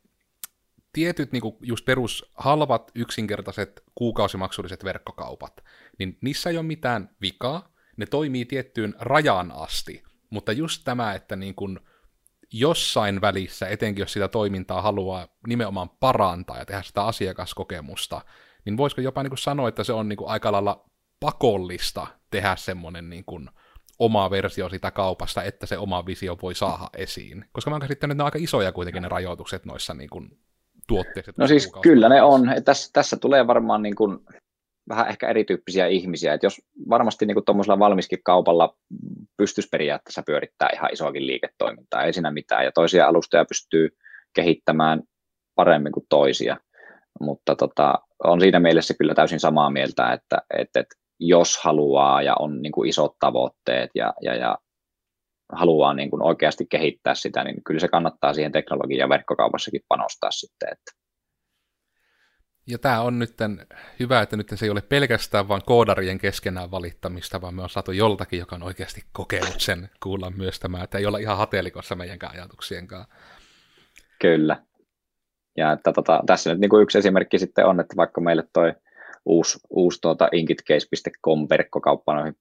tietyt 0.94 1.32
niin 1.32 1.42
kuin 1.42 1.56
just 1.62 1.86
perus 1.86 2.32
halvat, 2.36 2.92
yksinkertaiset, 2.96 3.84
kuukausimaksulliset 3.96 4.84
verkkokaupat, 4.84 5.64
niin 6.00 6.18
niissä 6.22 6.50
ei 6.50 6.58
ole 6.58 6.66
mitään 6.66 7.10
vikaa, 7.22 7.74
ne 7.98 8.06
toimii 8.06 8.46
tiettyyn 8.46 8.96
rajaan 9.00 9.52
asti, 9.52 10.04
mutta 10.30 10.52
just 10.52 10.82
tämä, 10.86 11.14
että 11.14 11.36
niin 11.36 11.56
kuin 11.56 11.80
jossain 12.54 13.22
välissä, 13.22 13.68
etenkin 13.68 14.02
jos 14.02 14.14
sitä 14.14 14.28
toimintaa 14.28 14.82
haluaa 14.82 15.28
nimenomaan 15.48 15.90
parantaa 15.90 16.58
ja 16.58 16.66
tehdä 16.66 16.82
sitä 16.82 17.04
asiakaskokemusta, 17.04 18.22
niin 18.66 18.78
voisiko 18.78 19.02
jopa 19.02 19.24
niin 19.24 19.32
kuin 19.32 19.38
sanoa, 19.38 19.70
että 19.70 19.84
se 19.84 19.94
on 19.94 20.10
niin 20.10 20.18
kuin 20.18 20.30
aika 20.30 20.52
lailla 20.52 20.86
pakollista 21.20 22.08
tehdä 22.32 22.56
semmoinen 22.56 23.10
niin 23.10 23.26
kuin 23.26 23.50
oma 24.00 24.30
versio 24.30 24.70
sitä 24.70 24.92
kaupasta, 24.92 25.44
että 25.44 25.66
se 25.66 25.78
oma 25.78 26.06
visio 26.06 26.38
voi 26.42 26.56
saada 26.56 26.90
esiin. 26.98 27.46
Koska 27.52 27.72
mä 27.72 27.74
oon 27.74 27.82
käsittänyt, 27.82 28.12
että 28.12 28.18
ne 28.18 28.24
on 28.24 28.28
aika 28.28 28.40
isoja 28.42 28.72
kuitenkin 28.72 29.02
ne 29.02 29.10
rajoitukset 29.10 29.66
noissa 29.66 29.94
niin 29.94 30.10
kuin 30.10 30.40
tuotteet. 30.88 31.38
No 31.38 31.48
siis 31.48 31.72
kyllä 31.82 32.10
ne 32.10 32.22
on. 32.22 32.50
Tässä, 32.66 32.90
tässä 32.94 33.18
tulee 33.18 33.48
varmaan 33.48 33.82
niin 33.82 33.96
kuin 33.96 34.20
vähän 34.90 35.10
ehkä 35.10 35.30
erityyppisiä 35.30 35.88
ihmisiä, 35.88 36.34
että 36.34 36.46
jos 36.46 36.62
varmasti 36.90 37.26
niin 37.26 37.46
tuommoisella 37.46 37.80
valmiskin 37.80 38.20
kaupalla 38.24 38.76
pystyisi 39.38 39.70
periaatteessa 39.72 40.24
pyörittää 40.26 40.70
ihan 40.74 40.94
isoakin 40.94 41.28
liiketoimintaa, 41.28 42.04
ei 42.04 42.14
siinä 42.14 42.32
mitään, 42.32 42.66
ja 42.66 42.72
toisia 42.72 43.08
alustoja 43.08 43.46
pystyy 43.46 43.90
kehittämään 44.34 45.04
paremmin 45.56 45.92
kuin 45.92 46.06
toisia, 46.10 46.58
mutta 47.20 47.56
tota, 47.56 47.94
on 48.24 48.42
siinä 48.42 48.60
mielessä 48.60 48.94
kyllä 48.94 49.16
täysin 49.16 49.40
samaa 49.40 49.70
mieltä, 49.70 50.14
että, 50.14 50.42
että, 50.58 50.80
että 50.80 50.96
jos 51.20 51.58
haluaa 51.64 52.22
ja 52.22 52.36
on 52.40 52.62
niin 52.62 52.72
kuin 52.72 52.90
isot 52.90 53.16
tavoitteet 53.20 53.90
ja, 53.96 54.14
ja, 54.22 54.36
ja 54.36 54.58
haluaa 55.54 55.94
niin 55.94 56.10
kuin 56.10 56.22
oikeasti 56.22 56.66
kehittää 56.70 57.16
sitä, 57.16 57.44
niin 57.44 57.64
kyllä 57.64 57.80
se 57.80 57.88
kannattaa 57.88 58.34
siihen 58.34 58.52
teknologian 58.52 59.00
ja 59.00 59.10
verkkokaupassakin 59.10 59.82
panostaa 59.88 60.32
sitten. 60.32 60.70
Että. 60.72 60.99
Ja 62.70 62.78
tämä 62.78 63.02
on 63.02 63.20
nyt 63.20 63.34
hyvä, 64.00 64.22
että 64.22 64.38
nyt 64.38 64.52
se 64.56 64.66
ei 64.66 64.70
ole 64.70 64.82
pelkästään 64.82 65.48
vain 65.48 65.62
koodarien 65.66 66.18
keskenään 66.18 66.72
valittamista, 66.72 67.42
vaan 67.42 67.56
me 67.56 67.64
on 67.64 67.70
saatu 67.70 67.92
joltakin, 67.92 68.40
joka 68.40 68.56
on 68.56 68.64
oikeasti 68.64 69.02
kokenut 69.12 69.60
sen 69.62 69.90
kuulla 70.04 70.30
myös 70.30 70.60
tämä, 70.60 70.84
että 70.84 70.98
ei 70.98 71.06
olla 71.06 71.18
ihan 71.18 71.38
hateelikossa 71.38 71.96
meidänkään 71.96 72.34
ajatuksienkaan. 72.34 73.06
Kyllä. 74.22 74.64
Ja 75.58 75.72
että 75.72 75.92
tota, 75.92 76.24
tässä 76.26 76.50
nyt 76.50 76.60
niin 76.60 76.70
kuin 76.70 76.84
yksi 76.84 76.98
esimerkki 76.98 77.40
sitten 77.40 77.66
on, 77.66 77.80
että 77.80 77.96
vaikka 77.96 78.22
meille 78.22 78.44
toi 78.54 78.74
uusi, 79.26 79.60
uusi 79.70 80.02
tuota 80.02 80.30
inkitcase.com 80.32 81.48
verkkokauppa 81.50 82.14
noihin 82.14 82.36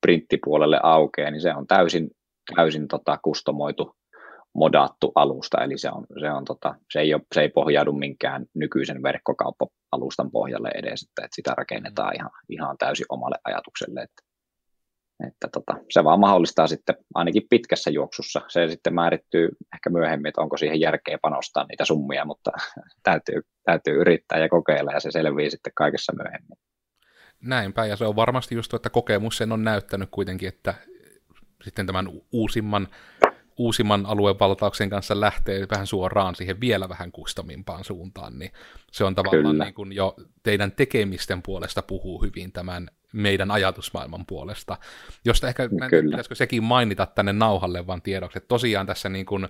printtipuolelle 0.00 0.80
aukeaa, 0.82 1.30
niin 1.30 1.40
se 1.40 1.54
on 1.54 1.66
täysin, 1.66 2.10
täysin 2.56 2.88
tota 2.88 3.18
kustomoitu, 3.22 3.96
modattu 4.54 5.12
alusta, 5.14 5.64
eli 5.64 5.78
se, 5.78 5.90
on, 5.90 6.06
se, 6.20 6.30
on 6.30 6.44
tota, 6.44 6.74
se, 6.92 7.00
ei 7.00 7.14
ole, 7.14 7.22
se 7.34 7.40
ei 7.40 7.48
pohjaudu 7.48 7.92
minkään 7.92 8.46
nykyisen 8.54 9.02
verkkokauppa-alustan 9.02 10.30
pohjalle 10.30 10.70
edes, 10.74 11.02
että, 11.02 11.24
että 11.24 11.34
sitä 11.34 11.54
rakennetaan 11.56 12.16
ihan, 12.16 12.30
ihan 12.48 12.78
täysin 12.78 13.06
omalle 13.08 13.36
ajatukselle, 13.44 14.02
että 14.02 14.22
että 15.26 15.48
tota, 15.52 15.74
se 15.90 16.04
vaan 16.04 16.20
mahdollistaa 16.20 16.66
sitten 16.66 16.94
ainakin 17.14 17.42
pitkässä 17.50 17.90
juoksussa. 17.90 18.40
Se 18.48 18.68
sitten 18.68 18.94
määrittyy 18.94 19.48
ehkä 19.74 19.90
myöhemmin, 19.90 20.28
että 20.28 20.40
onko 20.40 20.56
siihen 20.56 20.80
järkeä 20.80 21.18
panostaa 21.22 21.66
niitä 21.68 21.84
summia, 21.84 22.24
mutta 22.24 22.50
täytyy, 23.02 23.42
täytyy 23.64 24.00
yrittää 24.00 24.38
ja 24.38 24.48
kokeilla 24.48 24.92
ja 24.92 25.00
se 25.00 25.10
selvii 25.10 25.50
sitten 25.50 25.72
kaikessa 25.76 26.12
myöhemmin. 26.16 26.58
Näinpä, 27.42 27.86
ja 27.86 27.96
se 27.96 28.04
on 28.04 28.16
varmasti 28.16 28.54
just, 28.54 28.74
että 28.74 28.90
kokemus 28.90 29.36
sen 29.36 29.52
on 29.52 29.64
näyttänyt 29.64 30.08
kuitenkin, 30.10 30.48
että 30.48 30.74
sitten 31.64 31.86
tämän 31.86 32.08
uusimman, 32.32 32.88
uusimman 33.56 34.06
aluevaltauksen 34.06 34.90
kanssa 34.90 35.20
lähtee 35.20 35.66
vähän 35.70 35.86
suoraan 35.86 36.34
siihen 36.34 36.60
vielä 36.60 36.88
vähän 36.88 37.12
kustomimpaan 37.12 37.84
suuntaan, 37.84 38.38
niin 38.38 38.52
se 38.92 39.04
on 39.04 39.14
tavallaan 39.14 39.58
niin 39.58 39.74
kuin 39.74 39.92
jo 39.92 40.16
teidän 40.42 40.72
tekemisten 40.72 41.42
puolesta 41.42 41.82
puhuu 41.82 42.22
hyvin 42.22 42.52
tämän 42.52 42.88
meidän 43.12 43.50
ajatusmaailman 43.50 44.26
puolesta. 44.26 44.78
Josta 45.24 45.48
ehkä, 45.48 45.68
pitäisikö 46.04 46.34
sekin 46.34 46.62
mainita 46.62 47.06
tänne 47.06 47.32
nauhalle 47.32 47.86
vaan 47.86 48.02
tiedoksi, 48.02 48.38
että 48.38 48.48
tosiaan 48.48 48.86
tässä 48.86 49.08
niin 49.08 49.26
kuin, 49.26 49.48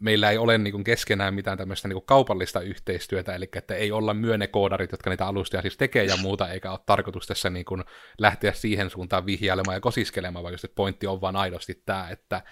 meillä 0.00 0.30
ei 0.30 0.38
ole 0.38 0.58
niin 0.58 0.72
kuin 0.72 0.84
keskenään 0.84 1.34
mitään 1.34 1.58
tämmöistä 1.58 1.88
niin 1.88 1.94
kuin 1.94 2.06
kaupallista 2.06 2.60
yhteistyötä, 2.60 3.34
eli 3.34 3.48
että 3.56 3.74
ei 3.74 3.92
olla 3.92 4.14
myönekoodarit, 4.14 4.92
jotka 4.92 5.10
niitä 5.10 5.26
alustoja 5.26 5.62
siis 5.62 5.76
tekee 5.76 6.04
ja 6.04 6.16
muuta, 6.16 6.48
eikä 6.48 6.70
ole 6.70 6.80
tarkoitus 6.86 7.26
tässä 7.26 7.50
niin 7.50 7.64
kuin 7.64 7.84
lähteä 8.18 8.52
siihen 8.52 8.90
suuntaan 8.90 9.26
vihjailemaan 9.26 9.76
ja 9.76 9.80
kosiskelemaan, 9.80 10.42
vaan 10.42 10.54
just 10.54 10.64
että 10.64 10.74
pointti 10.74 11.06
on 11.06 11.20
vaan 11.20 11.36
aidosti 11.36 11.82
tämä, 11.86 12.08
että 12.10 12.42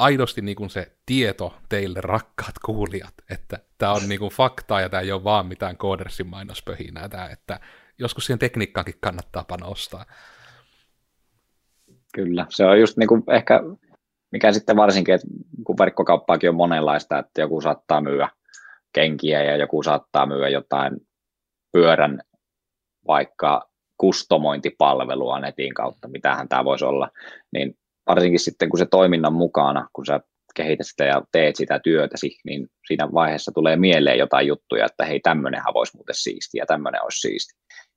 aidosti 0.00 0.40
niin 0.40 0.56
kuin 0.56 0.70
se 0.70 0.92
tieto 1.06 1.54
teille, 1.68 2.00
rakkaat 2.00 2.58
kuulijat, 2.64 3.14
että 3.30 3.58
tämä 3.78 3.92
on 3.92 4.08
niin 4.08 4.18
kuin 4.18 4.32
faktaa 4.32 4.80
ja 4.80 4.88
tämä 4.88 5.00
ei 5.00 5.12
ole 5.12 5.24
vaan 5.24 5.46
mitään 5.46 5.76
koodersin 5.76 6.26
mainospöhinää, 6.26 7.08
tämä, 7.08 7.26
että 7.26 7.60
joskus 7.98 8.26
siihen 8.26 8.38
tekniikkaankin 8.38 8.94
kannattaa 9.00 9.44
panostaa. 9.44 10.04
Kyllä, 12.14 12.46
se 12.48 12.64
on 12.64 12.80
just 12.80 12.96
niin 12.96 13.08
kuin 13.08 13.22
ehkä, 13.32 13.60
mikä 14.32 14.52
sitten 14.52 14.76
varsinkin, 14.76 15.14
että 15.14 15.26
kun 15.64 15.78
verkkokauppaakin 15.78 16.50
on 16.50 16.56
monenlaista, 16.56 17.18
että 17.18 17.40
joku 17.40 17.60
saattaa 17.60 18.00
myyä 18.00 18.28
kenkiä 18.92 19.42
ja 19.42 19.56
joku 19.56 19.82
saattaa 19.82 20.26
myyä 20.26 20.48
jotain 20.48 20.96
pyörän 21.72 22.20
vaikka 23.06 23.70
kustomointipalvelua 23.98 25.40
netin 25.40 25.74
kautta, 25.74 26.08
mitähän 26.08 26.48
tämä 26.48 26.64
voisi 26.64 26.84
olla, 26.84 27.10
niin 27.52 27.78
varsinkin 28.10 28.40
sitten 28.40 28.68
kun 28.68 28.78
se 28.78 28.86
toiminnan 28.86 29.32
mukana, 29.32 29.88
kun 29.92 30.06
sä 30.06 30.20
kehität 30.54 30.86
sitä 30.86 31.04
ja 31.04 31.22
teet 31.32 31.56
sitä 31.56 31.78
työtäsi, 31.78 32.38
niin 32.44 32.68
siinä 32.86 33.08
vaiheessa 33.12 33.52
tulee 33.54 33.76
mieleen 33.76 34.18
jotain 34.18 34.46
juttuja, 34.46 34.86
että 34.86 35.04
hei 35.04 35.20
tämmöinenhän 35.20 35.74
voisi 35.74 35.96
muuten 35.96 36.14
siistiä 36.14 36.62
ja 36.62 36.66
tämmöinen 36.66 37.04
olisi 37.04 37.20
siisti. 37.20 37.54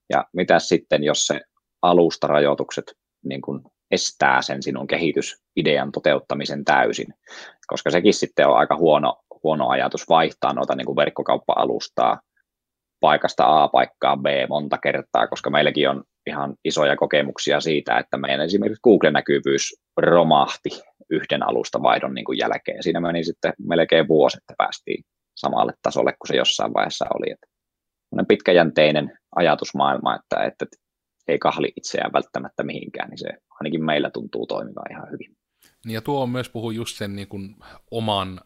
Ja 0.09 0.25
mitä 0.33 0.59
sitten, 0.59 1.03
jos 1.03 1.27
se 1.27 1.41
alustarajoitukset 1.81 2.85
niin 3.25 3.41
kuin 3.41 3.61
estää 3.91 4.41
sen 4.41 4.63
sinun 4.63 4.87
kehitysidean 4.87 5.91
toteuttamisen 5.91 6.65
täysin, 6.65 7.13
koska 7.67 7.91
sekin 7.91 8.13
sitten 8.13 8.47
on 8.47 8.57
aika 8.57 8.75
huono, 8.75 9.15
huono 9.43 9.69
ajatus 9.69 10.09
vaihtaa 10.09 10.53
noita 10.53 10.75
niin 10.75 10.95
verkkokauppa-alustaa 10.95 12.19
paikasta 13.03 13.63
A 13.63 13.67
paikkaan 13.67 14.21
B 14.21 14.25
monta 14.49 14.77
kertaa, 14.77 15.27
koska 15.27 15.49
meilläkin 15.49 15.89
on 15.89 16.03
ihan 16.27 16.55
isoja 16.65 16.95
kokemuksia 16.95 17.61
siitä, 17.61 17.97
että 17.97 18.17
meidän 18.17 18.45
esimerkiksi 18.45 18.81
Google-näkyvyys 18.83 19.75
romahti 19.97 20.69
yhden 21.09 21.43
alustavaihdon 21.43 22.13
niin 22.13 22.25
kuin 22.25 22.37
jälkeen. 22.37 22.83
Siinä 22.83 22.99
meni 22.99 23.23
sitten 23.23 23.53
melkein 23.67 24.07
vuosi, 24.07 24.37
että 24.37 24.53
päästiin 24.57 25.03
samalle 25.35 25.73
tasolle 25.81 26.11
kuin 26.11 26.27
se 26.27 26.35
jossain 26.35 26.73
vaiheessa 26.73 27.05
oli. 27.13 27.31
Että 27.31 27.47
pitkäjänteinen 28.27 29.17
ajatusmaailma, 29.35 30.15
että, 30.15 30.43
että 30.43 30.65
ei 31.27 31.39
kahli 31.39 31.73
itseään 31.77 32.13
välttämättä 32.13 32.63
mihinkään, 32.63 33.09
niin 33.09 33.17
se 33.17 33.29
ainakin 33.59 33.85
meillä 33.85 34.09
tuntuu 34.09 34.47
toimivan 34.47 34.91
ihan 34.91 35.11
hyvin. 35.11 35.35
Ja 35.85 36.01
tuo 36.01 36.23
on 36.23 36.29
myös 36.29 36.49
puhu 36.49 36.71
just 36.71 36.97
sen 36.97 37.15
niin 37.15 37.27
kuin 37.27 37.55
oman 37.91 38.41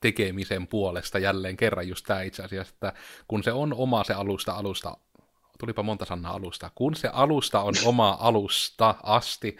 tekemisen 0.00 0.66
puolesta 0.66 1.18
jälleen 1.18 1.56
kerran 1.56 1.88
just 1.88 2.06
tämä 2.06 2.22
itse 2.22 2.42
asiassa, 2.42 2.74
että 2.74 2.92
kun 3.28 3.42
se 3.42 3.52
on 3.52 3.74
oma 3.74 4.04
se 4.04 4.12
alusta 4.12 4.52
alusta 4.52 4.96
tulipa 5.58 5.82
monta 5.82 6.04
sanaa 6.04 6.32
alusta. 6.32 6.70
Kun 6.74 6.96
se 6.96 7.08
alusta 7.12 7.60
on 7.60 7.74
oma 7.84 8.16
alusta 8.20 8.94
asti, 9.02 9.56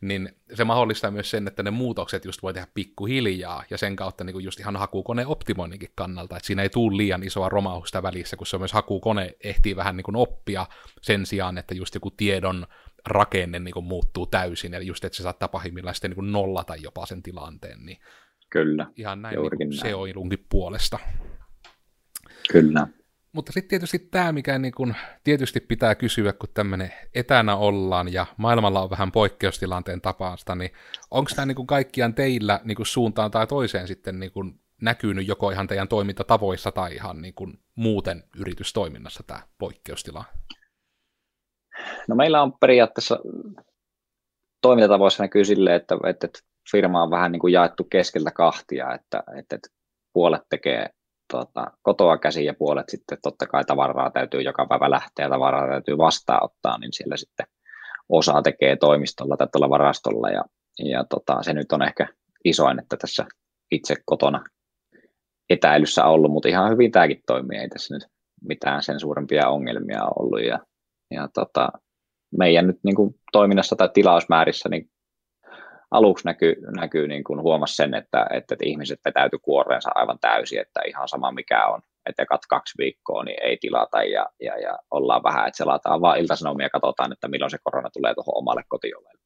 niin 0.00 0.36
se 0.54 0.64
mahdollistaa 0.64 1.10
myös 1.10 1.30
sen, 1.30 1.48
että 1.48 1.62
ne 1.62 1.70
muutokset 1.70 2.24
just 2.24 2.42
voi 2.42 2.54
tehdä 2.54 2.66
pikkuhiljaa, 2.74 3.64
ja 3.70 3.78
sen 3.78 3.96
kautta 3.96 4.24
niin 4.24 4.44
just 4.44 4.60
ihan 4.60 4.76
hakukoneen 4.76 5.28
optimoinninkin 5.28 5.92
kannalta, 5.94 6.36
että 6.36 6.46
siinä 6.46 6.62
ei 6.62 6.68
tule 6.68 6.96
liian 6.96 7.22
isoa 7.22 7.48
romausta 7.48 8.02
välissä, 8.02 8.36
kun 8.36 8.46
se 8.46 8.58
myös 8.58 8.72
hakukone 8.72 9.36
ehtii 9.40 9.76
vähän 9.76 9.96
niin 9.96 10.16
oppia 10.16 10.66
sen 11.02 11.26
sijaan, 11.26 11.58
että 11.58 11.74
just 11.74 11.94
joku 11.94 12.10
tiedon 12.10 12.66
rakenne 13.06 13.58
niin 13.58 13.84
muuttuu 13.84 14.26
täysin, 14.26 14.74
eli 14.74 14.86
just, 14.86 15.04
että 15.04 15.16
se 15.16 15.22
saattaa 15.22 15.48
pahimmillaan 15.48 15.94
sitten 15.94 16.10
niin 16.10 16.32
nollata 16.32 16.76
jopa 16.76 17.06
sen 17.06 17.22
tilanteen, 17.22 17.86
niin 17.86 17.98
Kyllä, 18.50 18.86
ihan 18.96 19.22
näin, 19.22 19.36
niin 19.58 19.72
se 19.72 19.94
on 19.94 20.08
puolesta. 20.48 20.98
Kyllä. 22.52 22.86
Mutta 23.32 23.52
sitten 23.52 23.68
tietysti 23.68 23.98
tämä, 23.98 24.32
mikä 24.32 24.58
niin 24.58 24.74
kun 24.74 24.94
tietysti 25.24 25.60
pitää 25.60 25.94
kysyä, 25.94 26.32
kun 26.32 26.48
tämmöinen 26.54 26.92
etänä 27.14 27.56
ollaan 27.56 28.12
ja 28.12 28.26
maailmalla 28.36 28.82
on 28.82 28.90
vähän 28.90 29.12
poikkeustilanteen 29.12 30.00
tapaasta, 30.00 30.54
niin 30.54 30.70
onko 31.10 31.30
tämä 31.36 31.46
niin 31.46 31.66
kaikkiaan 31.66 32.14
teillä 32.14 32.60
niin 32.64 32.76
suuntaan 32.82 33.30
tai 33.30 33.46
toiseen 33.46 33.88
sitten 33.88 34.20
niin 34.20 34.32
kun 34.32 34.60
näkynyt 34.82 35.28
joko 35.28 35.50
ihan 35.50 35.66
teidän 35.66 35.88
toimintatavoissa 35.88 36.72
tai 36.72 36.94
ihan 36.94 37.22
niin 37.22 37.34
kun 37.34 37.58
muuten 37.74 38.24
yritystoiminnassa 38.36 39.22
tämä 39.26 39.42
poikkeustila? 39.58 40.24
No 42.08 42.16
meillä 42.16 42.42
on 42.42 42.52
periaatteessa 42.52 43.18
toimintatavoissa 44.62 45.22
näkyy 45.22 45.44
silleen, 45.44 45.76
että, 45.76 45.96
että 46.08 46.28
firma 46.70 47.02
on 47.02 47.10
vähän 47.10 47.32
niin 47.32 47.40
kuin 47.40 47.52
jaettu 47.52 47.84
keskeltä 47.84 48.30
kahtia, 48.30 48.94
että, 48.94 49.22
että 49.38 49.58
puolet 50.12 50.42
tekee 50.50 50.90
tuota, 51.32 51.66
kotoa 51.82 52.18
käsin 52.18 52.44
ja 52.44 52.54
puolet 52.54 52.88
sitten 52.88 53.18
totta 53.22 53.46
kai 53.46 53.64
tavaraa 53.64 54.10
täytyy 54.10 54.42
joka 54.42 54.66
päivä 54.66 54.90
lähteä 54.90 55.24
ja 55.26 55.30
tavaraa 55.30 55.68
täytyy 55.68 55.98
vastaanottaa, 55.98 56.78
niin 56.78 56.92
siellä 56.92 57.16
sitten 57.16 57.46
osa 58.08 58.42
tekee 58.42 58.76
toimistolla 58.76 59.36
tai 59.36 59.48
tuolla 59.52 59.70
varastolla 59.70 60.30
ja, 60.30 60.44
ja 60.78 61.04
tota, 61.04 61.42
se 61.42 61.52
nyt 61.52 61.72
on 61.72 61.82
ehkä 61.82 62.08
isoin, 62.44 62.78
että 62.78 62.96
tässä 62.96 63.26
itse 63.70 63.94
kotona 64.04 64.44
etäilyssä 65.50 66.04
ollut, 66.04 66.32
mutta 66.32 66.48
ihan 66.48 66.70
hyvin 66.70 66.92
tämäkin 66.92 67.22
toimii, 67.26 67.58
ei 67.58 67.68
tässä 67.68 67.94
nyt 67.94 68.06
mitään 68.44 68.82
sen 68.82 69.00
suurempia 69.00 69.48
ongelmia 69.48 70.04
ollut 70.16 70.42
ja, 70.44 70.58
ja 71.10 71.28
tota, 71.34 71.68
meidän 72.38 72.66
nyt 72.66 72.78
niin 72.82 72.96
kuin 72.96 73.14
toiminnassa 73.32 73.76
tai 73.76 73.88
tilausmäärissä 73.94 74.68
niin 74.68 74.90
aluksi 75.90 76.24
näkyy, 76.24 76.54
näkyy 76.76 77.08
niin 77.08 77.24
kuin 77.24 77.42
huomasi 77.42 77.76
sen, 77.76 77.94
että, 77.94 78.26
että, 78.30 78.54
että 78.54 78.64
ihmiset 78.64 79.00
vetäytyi 79.04 79.38
kuoreensa 79.42 79.90
aivan 79.94 80.18
täysin, 80.20 80.60
että 80.60 80.80
ihan 80.86 81.08
sama 81.08 81.32
mikä 81.32 81.66
on, 81.66 81.80
että 82.08 82.26
kat 82.26 82.40
kaksi 82.48 82.74
viikkoa 82.78 83.24
niin 83.24 83.42
ei 83.42 83.56
tilata 83.60 84.02
ja, 84.02 84.26
ja, 84.40 84.58
ja 84.58 84.78
ollaan 84.90 85.22
vähän, 85.22 85.48
että 85.48 85.58
selataan 85.58 86.00
vaan 86.00 86.18
iltasanomia 86.18 86.66
ja 86.66 86.70
katsotaan, 86.70 87.12
että 87.12 87.28
milloin 87.28 87.50
se 87.50 87.58
korona 87.64 87.90
tulee 87.90 88.14
tuohon 88.14 88.38
omalle 88.38 88.62
kotiovelle. 88.68 89.20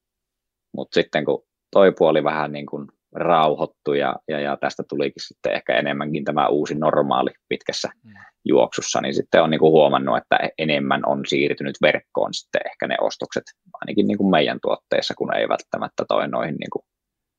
Mutta 0.77 0.95
sitten 0.95 1.25
kun 1.25 1.45
toi 1.71 1.93
puoli 1.99 2.25
vähän 2.25 2.53
niin 2.53 2.67
kuin 2.67 2.89
rauhoittu 3.13 3.93
ja, 3.93 4.17
ja, 4.29 4.41
ja 4.41 4.57
tästä 4.57 4.83
tulikin 4.89 5.23
sitten 5.27 5.53
ehkä 5.53 5.77
enemmänkin 5.77 6.25
tämä 6.25 6.49
uusi 6.49 6.75
normaali 6.75 7.31
pitkässä 7.49 7.89
mm. 8.05 8.13
juoksussa, 8.45 9.01
niin 9.01 9.15
sitten 9.15 9.43
on 9.43 9.51
niin 9.51 9.61
kuin 9.61 9.73
huomannut, 9.73 10.17
että 10.17 10.39
enemmän 10.59 11.03
on 11.07 11.27
siirtynyt 11.27 11.77
verkkoon 11.83 12.35
sitten 12.35 12.61
ehkä 12.67 12.87
ne 12.87 12.97
ostokset, 13.01 13.45
ainakin 13.81 14.07
niin 14.07 14.19
kuin 14.19 14.31
meidän 14.31 14.59
tuotteissa, 14.63 15.15
kun 15.15 15.37
ei 15.37 15.49
välttämättä 15.49 16.05
toi 16.09 16.29
noihin 16.29 16.55
niin 16.55 16.71
kuin 16.71 16.83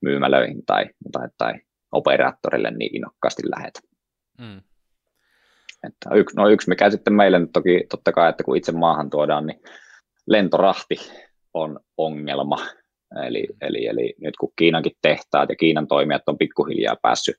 myymälöihin 0.02 0.66
tai, 0.66 0.86
tai, 1.12 1.28
tai 1.38 1.54
operaattorille 1.92 2.72
niin 2.72 2.96
innokkaasti 2.96 3.42
lähetä. 3.58 3.80
Mm. 4.40 4.62
Että 5.88 6.16
yksi, 6.16 6.36
no 6.38 6.50
yksi, 6.50 6.70
mikä 6.70 6.90
sitten 6.90 7.14
meille 7.14 7.40
nyt 7.40 7.52
toki 7.54 7.86
totta 7.90 8.12
kai, 8.12 8.30
että 8.30 8.44
kun 8.44 8.58
itse 8.58 8.72
maahan 8.72 9.10
tuodaan, 9.10 9.46
niin 9.46 9.62
lentorahti 10.28 10.96
on 11.54 11.80
ongelma. 11.98 12.58
Eli, 13.28 13.48
eli, 13.62 13.88
eli 13.88 14.14
nyt 14.22 14.38
kun 14.40 14.52
Kiinankin 14.56 14.92
tehtaat 15.02 15.50
ja 15.50 15.56
Kiinan 15.56 15.88
toimijat 15.88 16.22
on 16.28 16.38
pikkuhiljaa 16.38 16.96
päässyt, 17.02 17.36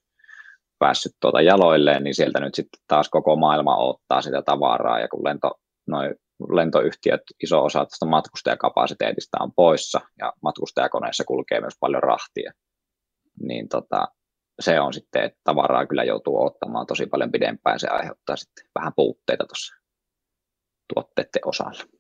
päässyt 0.78 1.12
tuota 1.20 1.40
jaloilleen, 1.40 2.04
niin 2.04 2.14
sieltä 2.14 2.40
nyt 2.40 2.54
sitten 2.54 2.80
taas 2.88 3.08
koko 3.08 3.36
maailma 3.36 3.76
ottaa 3.76 4.22
sitä 4.22 4.42
tavaraa, 4.42 5.00
ja 5.00 5.08
kun 5.08 5.24
lento, 5.24 5.50
noi 5.86 6.14
lentoyhtiöt, 6.52 7.20
iso 7.42 7.64
osa 7.64 7.84
tästä 7.84 8.06
matkustajakapasiteetista 8.06 9.38
on 9.40 9.52
poissa, 9.56 10.00
ja 10.18 10.32
matkustajakoneissa 10.42 11.24
kulkee 11.24 11.60
myös 11.60 11.74
paljon 11.80 12.02
rahtia, 12.02 12.52
niin 13.42 13.68
tota, 13.68 14.08
se 14.60 14.80
on 14.80 14.92
sitten, 14.92 15.24
että 15.24 15.40
tavaraa 15.44 15.86
kyllä 15.86 16.04
joutuu 16.04 16.44
ottamaan 16.44 16.86
tosi 16.86 17.06
paljon 17.06 17.32
pidempään, 17.32 17.80
se 17.80 17.88
aiheuttaa 17.88 18.36
sitten 18.36 18.64
vähän 18.74 18.92
puutteita 18.96 19.44
tuossa 19.44 19.74
tuotteiden 20.94 21.42
osalla. 21.44 21.93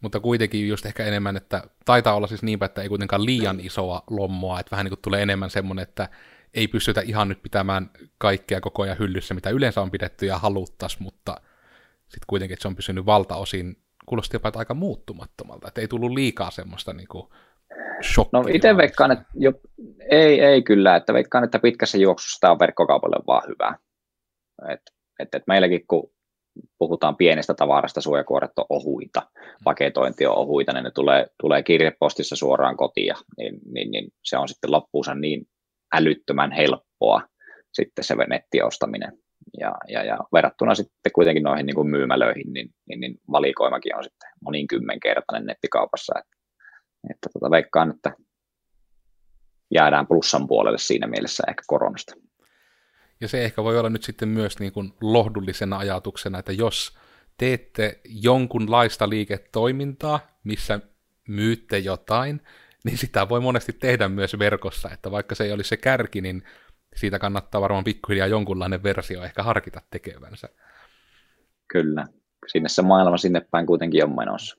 Mutta 0.00 0.20
kuitenkin 0.20 0.68
just 0.68 0.86
ehkä 0.86 1.04
enemmän, 1.04 1.36
että 1.36 1.62
taitaa 1.84 2.14
olla 2.14 2.26
siis 2.26 2.42
niinpä, 2.42 2.66
että 2.66 2.82
ei 2.82 2.88
kuitenkaan 2.88 3.24
liian 3.24 3.60
isoa 3.60 4.02
lommoa, 4.10 4.60
että 4.60 4.70
vähän 4.70 4.84
niin 4.84 4.90
kuin 4.90 5.02
tulee 5.02 5.22
enemmän 5.22 5.50
semmoinen, 5.50 5.82
että 5.82 6.08
ei 6.54 6.68
pystytä 6.68 7.00
ihan 7.00 7.28
nyt 7.28 7.42
pitämään 7.42 7.90
kaikkea 8.18 8.60
koko 8.60 8.82
ajan 8.82 8.98
hyllyssä, 8.98 9.34
mitä 9.34 9.50
yleensä 9.50 9.80
on 9.80 9.90
pidetty 9.90 10.26
ja 10.26 10.38
haluttas, 10.38 11.00
mutta 11.00 11.40
sitten 12.02 12.26
kuitenkin, 12.26 12.52
että 12.52 12.62
se 12.62 12.68
on 12.68 12.76
pysynyt 12.76 13.06
valtaosin, 13.06 13.76
kuulosti 14.06 14.36
jopa 14.36 14.52
aika 14.54 14.74
muuttumattomalta, 14.74 15.68
että 15.68 15.80
ei 15.80 15.88
tullut 15.88 16.12
liikaa 16.12 16.50
semmoista 16.50 16.92
niin 16.92 17.08
kuin 17.08 17.28
No 18.32 18.44
itse 18.48 18.76
veikkaan, 18.76 19.10
että 19.10 19.24
jo, 19.34 19.52
ei, 20.10 20.40
ei 20.40 20.62
kyllä, 20.62 20.96
että 20.96 21.14
veikkaan, 21.14 21.44
että 21.44 21.58
pitkässä 21.58 21.98
juoksussa 21.98 22.40
tämä 22.40 22.52
on 22.52 22.58
verkkokaupalle 22.58 23.16
vaan 23.26 23.42
hyvä. 23.48 23.78
Et, 24.72 24.80
et, 25.18 25.34
et 25.34 25.42
meilläkin 25.46 25.86
kun 25.86 26.10
puhutaan 26.78 27.16
pienestä 27.16 27.54
tavarasta, 27.54 28.00
suojakuoret 28.00 28.50
on 28.56 28.66
ohuita, 28.68 29.22
paketointi 29.64 30.26
on 30.26 30.36
ohuita, 30.36 30.72
niin 30.72 30.84
ne 30.84 30.90
tulee, 30.90 31.26
tulee 31.40 31.62
kirjepostissa 31.62 32.36
suoraan 32.36 32.76
kotiin, 32.76 33.14
niin, 33.36 33.60
niin, 33.72 33.90
niin 33.90 34.08
se 34.24 34.38
on 34.38 34.48
sitten 34.48 34.72
loppuunsa 34.72 35.14
niin 35.14 35.46
älyttömän 35.94 36.52
helppoa 36.52 37.22
sitten 37.72 38.04
se 38.04 38.14
nettiostaminen. 38.14 39.12
Ja, 39.60 39.74
ja, 39.88 40.04
ja 40.04 40.18
verrattuna 40.32 40.74
sitten 40.74 41.12
kuitenkin 41.14 41.42
noihin 41.42 41.66
niin 41.66 41.74
kuin 41.74 41.90
myymälöihin, 41.90 42.52
niin, 42.52 42.70
niin, 42.88 43.00
niin 43.00 43.14
valikoimakin 43.32 43.96
on 43.96 44.04
sitten 44.04 44.30
monikymmenkertainen 44.44 45.46
nettikaupassa. 45.46 46.14
Että, 46.18 46.36
että 47.10 47.28
tota, 47.32 47.50
veikkaan, 47.50 47.90
että 47.90 48.12
jäädään 49.74 50.06
plussan 50.06 50.46
puolelle 50.46 50.78
siinä 50.78 51.06
mielessä 51.06 51.42
ehkä 51.48 51.62
koronasta. 51.66 52.14
Ja 53.20 53.28
se 53.28 53.44
ehkä 53.44 53.64
voi 53.64 53.78
olla 53.78 53.90
nyt 53.90 54.02
sitten 54.02 54.28
myös 54.28 54.58
niin 54.58 54.72
kuin 54.72 54.92
lohdullisena 55.00 55.78
ajatuksena, 55.78 56.38
että 56.38 56.52
jos 56.52 56.98
teette 57.36 58.00
jonkunlaista 58.04 59.08
liiketoimintaa, 59.08 60.20
missä 60.44 60.80
myytte 61.28 61.78
jotain, 61.78 62.42
niin 62.84 62.98
sitä 62.98 63.28
voi 63.28 63.40
monesti 63.40 63.72
tehdä 63.72 64.08
myös 64.08 64.38
verkossa, 64.38 64.90
että 64.90 65.10
vaikka 65.10 65.34
se 65.34 65.44
ei 65.44 65.52
olisi 65.52 65.68
se 65.68 65.76
kärki, 65.76 66.20
niin 66.20 66.42
siitä 66.96 67.18
kannattaa 67.18 67.60
varmaan 67.60 67.84
pikkuhiljaa 67.84 68.26
jonkunlainen 68.26 68.82
versio 68.82 69.22
ehkä 69.22 69.42
harkita 69.42 69.82
tekevänsä. 69.90 70.48
Kyllä, 71.68 72.06
sinne 72.46 72.68
se 72.68 72.82
maailma 72.82 73.16
sinne 73.16 73.40
päin 73.40 73.66
kuitenkin 73.66 74.04
on 74.04 74.16
menossa. 74.16 74.56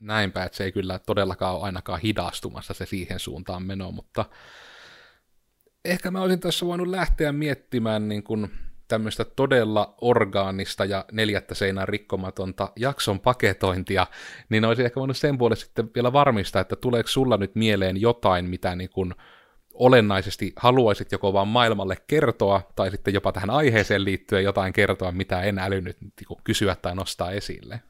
Näinpä, 0.00 0.44
että 0.44 0.56
se 0.56 0.64
ei 0.64 0.72
kyllä 0.72 0.98
todellakaan 0.98 1.54
ole 1.54 1.62
ainakaan 1.62 2.00
hidastumassa 2.00 2.74
se 2.74 2.86
siihen 2.86 3.18
suuntaan 3.18 3.62
meno, 3.62 3.92
mutta 3.92 4.24
ehkä 5.84 6.10
mä 6.10 6.22
olisin 6.22 6.40
tässä 6.40 6.66
voinut 6.66 6.88
lähteä 6.88 7.32
miettimään 7.32 8.08
niin 8.08 8.22
kuin 8.22 8.50
tämmöistä 8.88 9.24
todella 9.24 9.94
orgaanista 10.00 10.84
ja 10.84 11.04
neljättä 11.12 11.54
seinää 11.54 11.86
rikkomatonta 11.86 12.72
jakson 12.76 13.20
paketointia, 13.20 14.06
niin 14.48 14.64
olisi 14.64 14.84
ehkä 14.84 15.00
voinut 15.00 15.16
sen 15.16 15.38
puolesta 15.38 15.64
sitten 15.64 15.90
vielä 15.94 16.12
varmistaa, 16.12 16.62
että 16.62 16.76
tuleeko 16.76 17.08
sulla 17.08 17.36
nyt 17.36 17.54
mieleen 17.54 18.00
jotain, 18.00 18.44
mitä 18.44 18.76
niin 18.76 18.90
kuin 18.90 19.14
olennaisesti 19.74 20.52
haluaisit 20.56 21.12
joko 21.12 21.32
vaan 21.32 21.48
maailmalle 21.48 21.96
kertoa, 22.06 22.62
tai 22.76 22.90
sitten 22.90 23.14
jopa 23.14 23.32
tähän 23.32 23.50
aiheeseen 23.50 24.04
liittyen 24.04 24.44
jotain 24.44 24.72
kertoa, 24.72 25.12
mitä 25.12 25.42
en 25.42 25.58
älynyt 25.58 25.96
niin 26.00 26.40
kysyä 26.44 26.76
tai 26.82 26.94
nostaa 26.94 27.30
esille? 27.30 27.80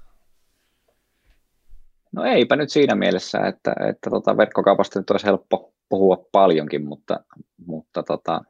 No 2.12 2.24
eipä 2.24 2.56
nyt 2.56 2.70
siinä 2.70 2.94
mielessä, 2.94 3.38
että, 3.38 3.74
että 3.88 4.10
tota 4.10 4.36
verkkokaupasta 4.36 4.98
nyt 5.00 5.10
olisi 5.10 5.26
helppo 5.26 5.69
puhua 5.90 6.28
paljonkin, 6.32 6.84
mutta, 6.84 7.20
mutta 7.66 8.02
tota, 8.02 8.40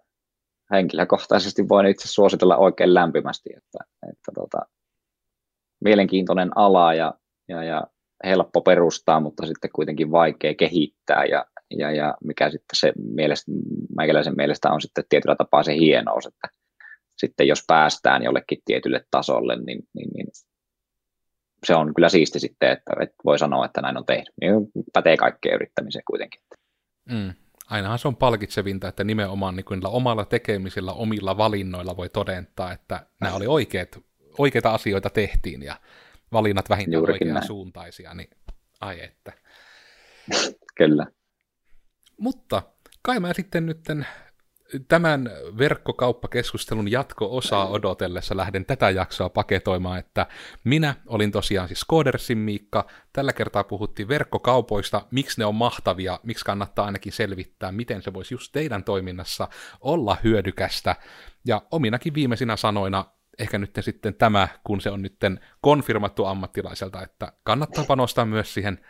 henkilökohtaisesti 0.70 1.68
voin 1.68 1.86
itse 1.86 2.08
suositella 2.08 2.56
oikein 2.56 2.94
lämpimästi, 2.94 3.50
että, 3.56 3.78
että 4.02 4.32
tota, 4.34 4.58
mielenkiintoinen 5.84 6.50
ala 6.56 6.94
ja, 6.94 7.14
ja, 7.48 7.64
ja 7.64 7.86
helppo 8.24 8.60
perustaa, 8.60 9.20
mutta 9.20 9.46
sitten 9.46 9.70
kuitenkin 9.74 10.10
vaikea 10.10 10.54
kehittää 10.54 11.24
ja, 11.24 11.46
ja, 11.70 11.90
ja 11.90 12.14
mikä 12.24 12.50
sitten 12.50 12.76
se 12.76 12.92
mielestä, 13.14 13.52
meikäläisen 13.96 14.36
mielestä 14.36 14.72
on 14.72 14.80
sitten 14.80 15.04
tietyllä 15.08 15.36
tapaa 15.36 15.62
se 15.62 15.74
hienous, 15.74 16.26
että 16.26 16.48
sitten 17.18 17.48
jos 17.48 17.64
päästään 17.66 18.22
jollekin 18.22 18.58
tietylle 18.64 19.04
tasolle, 19.10 19.56
niin, 19.56 19.82
niin, 19.94 20.10
niin 20.14 20.26
se 21.66 21.74
on 21.74 21.94
kyllä 21.94 22.08
siisti 22.08 22.40
sitten, 22.40 22.70
että, 22.70 22.92
että 23.00 23.16
voi 23.24 23.38
sanoa, 23.38 23.66
että 23.66 23.80
näin 23.80 23.96
on 23.96 24.06
tehnyt. 24.06 24.34
Niin 24.40 24.52
pätee 24.92 25.16
kaikkeen 25.16 25.54
yrittämiseen 25.54 26.02
kuitenkin. 26.06 26.40
Mm. 27.10 27.34
Ainahan 27.66 27.98
se 27.98 28.08
on 28.08 28.16
palkitsevinta, 28.16 28.88
että 28.88 29.04
nimenomaan 29.04 29.56
niin 29.56 29.64
kuin 29.64 29.86
omalla 29.86 30.24
tekemisellä, 30.24 30.92
omilla 30.92 31.36
valinnoilla 31.36 31.96
voi 31.96 32.08
todentaa, 32.08 32.72
että 32.72 33.06
nämä 33.20 33.34
oli 33.34 33.46
oikeat, 33.46 33.98
oikeita 34.38 34.74
asioita 34.74 35.10
tehtiin 35.10 35.62
ja 35.62 35.76
valinnat 36.32 36.68
vähintään 36.68 37.02
oikean 37.10 37.46
suuntaisia, 37.46 38.14
niin 38.14 38.30
ai 38.80 39.04
että. 39.04 39.32
Kyllä. 40.78 41.06
Mutta 42.16 42.62
kai 43.02 43.20
mä 43.20 43.34
sitten 43.34 43.66
nytten 43.66 44.06
tämän 44.88 45.30
verkkokauppakeskustelun 45.58 46.90
jatko-osaa 46.90 47.68
odotellessa 47.68 48.36
lähden 48.36 48.66
tätä 48.66 48.90
jaksoa 48.90 49.28
paketoimaan, 49.28 49.98
että 49.98 50.26
minä 50.64 50.94
olin 51.06 51.32
tosiaan 51.32 51.68
siis 51.68 51.84
Koodersin 51.84 52.38
Miikka. 52.38 52.86
Tällä 53.12 53.32
kertaa 53.32 53.64
puhuttiin 53.64 54.08
verkkokaupoista, 54.08 55.06
miksi 55.10 55.40
ne 55.40 55.44
on 55.44 55.54
mahtavia, 55.54 56.20
miksi 56.22 56.44
kannattaa 56.44 56.86
ainakin 56.86 57.12
selvittää, 57.12 57.72
miten 57.72 58.02
se 58.02 58.12
voisi 58.12 58.34
just 58.34 58.52
teidän 58.52 58.84
toiminnassa 58.84 59.48
olla 59.80 60.16
hyödykästä. 60.24 60.96
Ja 61.44 61.62
ominakin 61.70 62.14
viimeisinä 62.14 62.56
sanoina 62.56 63.04
ehkä 63.38 63.58
nyt 63.58 63.78
sitten 63.80 64.14
tämä, 64.14 64.48
kun 64.64 64.80
se 64.80 64.90
on 64.90 65.02
nyt 65.02 65.16
konfirmattu 65.60 66.24
ammattilaiselta, 66.24 67.02
että 67.02 67.32
kannattaa 67.42 67.84
panostaa 67.84 68.24
myös 68.24 68.54
siihen 68.54 68.80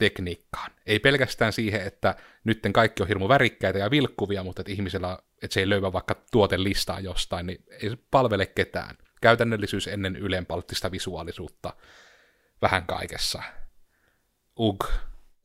tekniikkaan. 0.00 0.70
Ei 0.86 0.98
pelkästään 0.98 1.52
siihen, 1.52 1.80
että 1.80 2.14
nytten 2.44 2.72
kaikki 2.72 3.02
on 3.02 3.08
hirmu 3.08 3.28
värikkäitä 3.28 3.78
ja 3.78 3.90
vilkkuvia, 3.90 4.44
mutta 4.44 4.62
että 4.62 4.72
ihmisellä, 4.72 5.18
että 5.42 5.54
se 5.54 5.60
ei 5.60 5.68
löyvä 5.68 5.92
vaikka 5.92 6.14
tuotelistaa 6.32 7.00
jostain, 7.00 7.46
niin 7.46 7.64
ei 7.82 7.90
se 7.90 7.98
palvele 8.10 8.46
ketään. 8.46 8.96
Käytännöllisyys 9.20 9.88
ennen 9.88 10.16
ylenpalttista 10.16 10.90
visuaalisuutta 10.90 11.72
vähän 12.62 12.86
kaikessa. 12.86 13.42
Ug. 14.58 14.84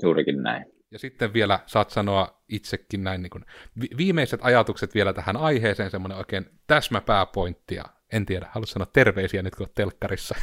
Juurikin 0.04 0.44
näin. 0.44 0.66
Ja 0.92 1.00
sitten 1.00 1.34
vielä 1.34 1.60
saat 1.66 1.90
sanoa 1.90 2.44
itsekin 2.50 3.04
näin 3.04 3.22
niin 3.22 3.30
kuin, 3.30 3.46
vi- 3.82 3.98
viimeiset 3.98 4.40
ajatukset 4.44 4.96
vielä 4.96 5.14
tähän 5.14 5.38
aiheeseen, 5.38 5.92
semmoinen 5.92 6.18
oikein 6.18 6.46
täsmäpääpointti, 6.68 7.78
en 8.14 8.26
tiedä, 8.26 8.48
haluaisin 8.52 8.74
sanoa 8.74 8.90
terveisiä 8.94 9.44
nyt 9.44 9.56
kun 9.56 9.68
telkkarissa. 9.76 10.36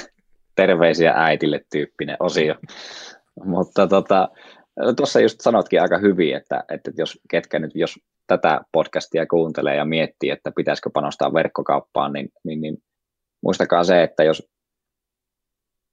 terveisiä 0.56 1.12
äitille 1.16 1.60
tyyppinen 1.72 2.16
osio. 2.20 2.54
Mutta 3.44 3.86
tota, 3.86 4.28
tuossa 4.96 5.20
just 5.20 5.40
sanotkin 5.40 5.82
aika 5.82 5.98
hyvin, 5.98 6.36
että, 6.36 6.64
että 6.68 6.90
jos 6.98 7.18
ketkä 7.30 7.58
nyt, 7.58 7.70
jos 7.74 7.98
tätä 8.26 8.60
podcastia 8.72 9.26
kuuntelee 9.26 9.76
ja 9.76 9.84
miettii, 9.84 10.30
että 10.30 10.52
pitäisikö 10.56 10.90
panostaa 10.94 11.34
verkkokauppaan, 11.34 12.12
niin, 12.12 12.28
niin, 12.44 12.60
niin 12.60 12.76
muistakaa 13.42 13.84
se, 13.84 14.02
että 14.02 14.24
jos 14.24 14.48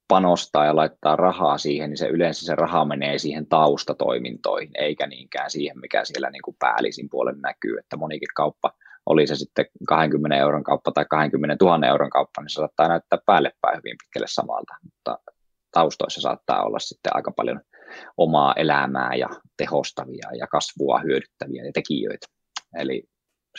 panostaa 0.07 0.65
ja 0.65 0.75
laittaa 0.75 1.15
rahaa 1.15 1.57
siihen, 1.57 1.89
niin 1.89 1.97
se 1.97 2.07
yleensä 2.07 2.45
se 2.45 2.55
raha 2.55 2.85
menee 2.85 3.17
siihen 3.17 3.47
taustatoimintoihin, 3.47 4.71
eikä 4.75 5.07
niinkään 5.07 5.51
siihen, 5.51 5.79
mikä 5.79 6.05
siellä 6.05 6.29
niin 6.29 6.41
kuin 6.41 6.57
päällisin 6.59 7.09
puolen 7.11 7.41
näkyy, 7.41 7.77
että 7.77 7.97
monikin 7.97 8.29
kauppa, 8.35 8.71
oli 9.05 9.27
se 9.27 9.35
sitten 9.35 9.65
20 9.87 10.37
euron 10.37 10.63
kauppa 10.63 10.91
tai 10.91 11.05
20 11.09 11.65
000 11.65 11.87
euron 11.87 12.09
kauppa, 12.09 12.41
niin 12.41 12.49
se 12.49 12.53
saattaa 12.53 12.87
näyttää 12.87 13.19
päälle 13.25 13.51
päin 13.61 13.77
hyvin 13.77 13.95
pitkälle 14.03 14.27
samalta, 14.27 14.73
mutta 14.83 15.19
taustoissa 15.77 16.21
saattaa 16.21 16.63
olla 16.63 16.79
sitten 16.79 17.15
aika 17.15 17.31
paljon 17.31 17.61
omaa 18.17 18.53
elämää 18.53 19.15
ja 19.15 19.27
tehostavia 19.57 20.27
ja 20.39 20.47
kasvua 20.47 20.99
hyödyttäviä 20.99 21.65
ja 21.65 21.71
tekijöitä. 21.73 22.27
Eli 22.79 23.03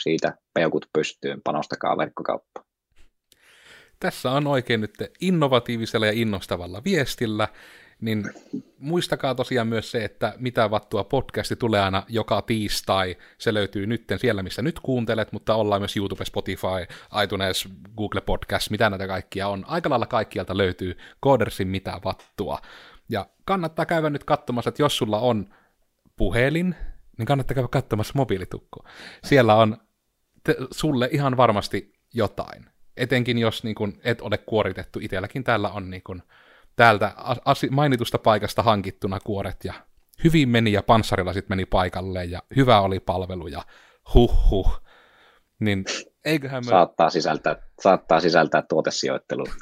siitä 0.03 0.37
peukut 0.53 0.85
pystyyn, 0.93 1.41
panostakaa 1.43 1.97
verkkokauppaan. 1.97 2.65
Tässä 3.99 4.31
on 4.31 4.47
oikein 4.47 4.81
nyt 4.81 4.93
innovatiivisella 5.21 6.05
ja 6.05 6.11
innostavalla 6.15 6.83
viestillä 6.83 7.47
niin 8.01 8.23
muistakaa 8.77 9.35
tosiaan 9.35 9.67
myös 9.67 9.91
se, 9.91 10.03
että 10.05 10.33
mitä 10.37 10.71
vattua 10.71 11.03
podcasti 11.03 11.55
tulee 11.55 11.81
aina 11.81 12.03
joka 12.07 12.41
tiistai. 12.41 13.17
Se 13.37 13.53
löytyy 13.53 13.87
nytten 13.87 14.19
siellä, 14.19 14.43
missä 14.43 14.61
nyt 14.61 14.79
kuuntelet, 14.79 15.31
mutta 15.31 15.55
ollaan 15.55 15.81
myös 15.81 15.97
YouTube, 15.97 16.25
Spotify, 16.25 16.95
iTunes, 17.23 17.69
Google 17.97 18.21
Podcast, 18.21 18.69
mitä 18.69 18.89
näitä 18.89 19.07
kaikkia 19.07 19.47
on. 19.47 19.65
Aika 19.67 19.89
lailla 19.89 20.05
kaikkialta 20.05 20.57
löytyy 20.57 20.97
Codersin 21.23 21.67
mitä 21.67 22.01
vattua. 22.05 22.59
Ja 23.09 23.25
kannattaa 23.45 23.85
käydä 23.85 24.09
nyt 24.09 24.23
katsomassa, 24.23 24.69
että 24.69 24.81
jos 24.81 24.97
sulla 24.97 25.19
on 25.19 25.53
puhelin, 26.15 26.75
niin 27.17 27.25
kannattaa 27.25 27.55
käydä 27.55 27.67
katsomassa 27.67 28.13
mobiilitukko. 28.15 28.83
Siellä 29.23 29.55
on 29.55 29.77
te, 30.43 30.55
sulle 30.71 31.09
ihan 31.11 31.37
varmasti 31.37 31.93
jotain. 32.13 32.65
Etenkin 32.97 33.37
jos 33.37 33.63
niin 33.63 33.75
kun, 33.75 33.99
et 34.03 34.21
ole 34.21 34.37
kuoritettu, 34.37 34.99
itselläkin 35.01 35.43
täällä 35.43 35.69
on 35.69 35.89
niin 35.89 36.03
kun, 36.03 36.23
täältä 36.79 37.13
asi- 37.45 37.69
mainitusta 37.69 38.17
paikasta 38.17 38.63
hankittuna 38.63 39.19
kuoret 39.19 39.57
ja 39.63 39.73
hyvin 40.23 40.49
meni 40.49 40.71
ja 40.71 40.83
panssarilla 40.83 41.33
sitten 41.33 41.51
meni 41.57 41.65
paikalle 41.65 42.25
ja 42.25 42.43
hyvä 42.55 42.81
oli 42.81 42.99
palvelu 42.99 43.47
ja 43.47 43.63
huh 44.13 44.49
huh. 44.49 44.81
Niin 45.59 45.85
eiköhän 46.25 46.65
me... 46.65 46.69
Saattaa 46.69 47.09
sisältää, 47.09 47.55
saattaa 47.81 48.19
sisältää 48.19 48.61
tuotesijoittelua. 48.61 49.53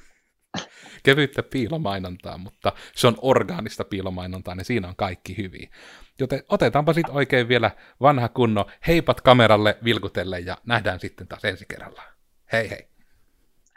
Kevyttä 1.05 1.43
piilomainontaa, 1.43 2.37
mutta 2.37 2.73
se 2.95 3.07
on 3.07 3.15
orgaanista 3.21 3.83
piilomainontaa, 3.83 4.55
niin 4.55 4.65
siinä 4.65 4.87
on 4.87 4.95
kaikki 4.95 5.37
hyvin. 5.37 5.71
Joten 6.19 6.43
otetaanpa 6.49 6.93
sitten 6.93 7.15
oikein 7.15 7.47
vielä 7.47 7.71
vanha 8.01 8.29
kunno 8.29 8.65
heipat 8.87 9.21
kameralle 9.21 9.77
vilkutelle 9.83 10.39
ja 10.39 10.57
nähdään 10.65 10.99
sitten 10.99 11.27
taas 11.27 11.45
ensi 11.45 11.65
kerralla. 11.67 12.03
Hei 12.51 12.69
hei! 12.69 12.87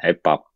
Heippa! 0.03 0.50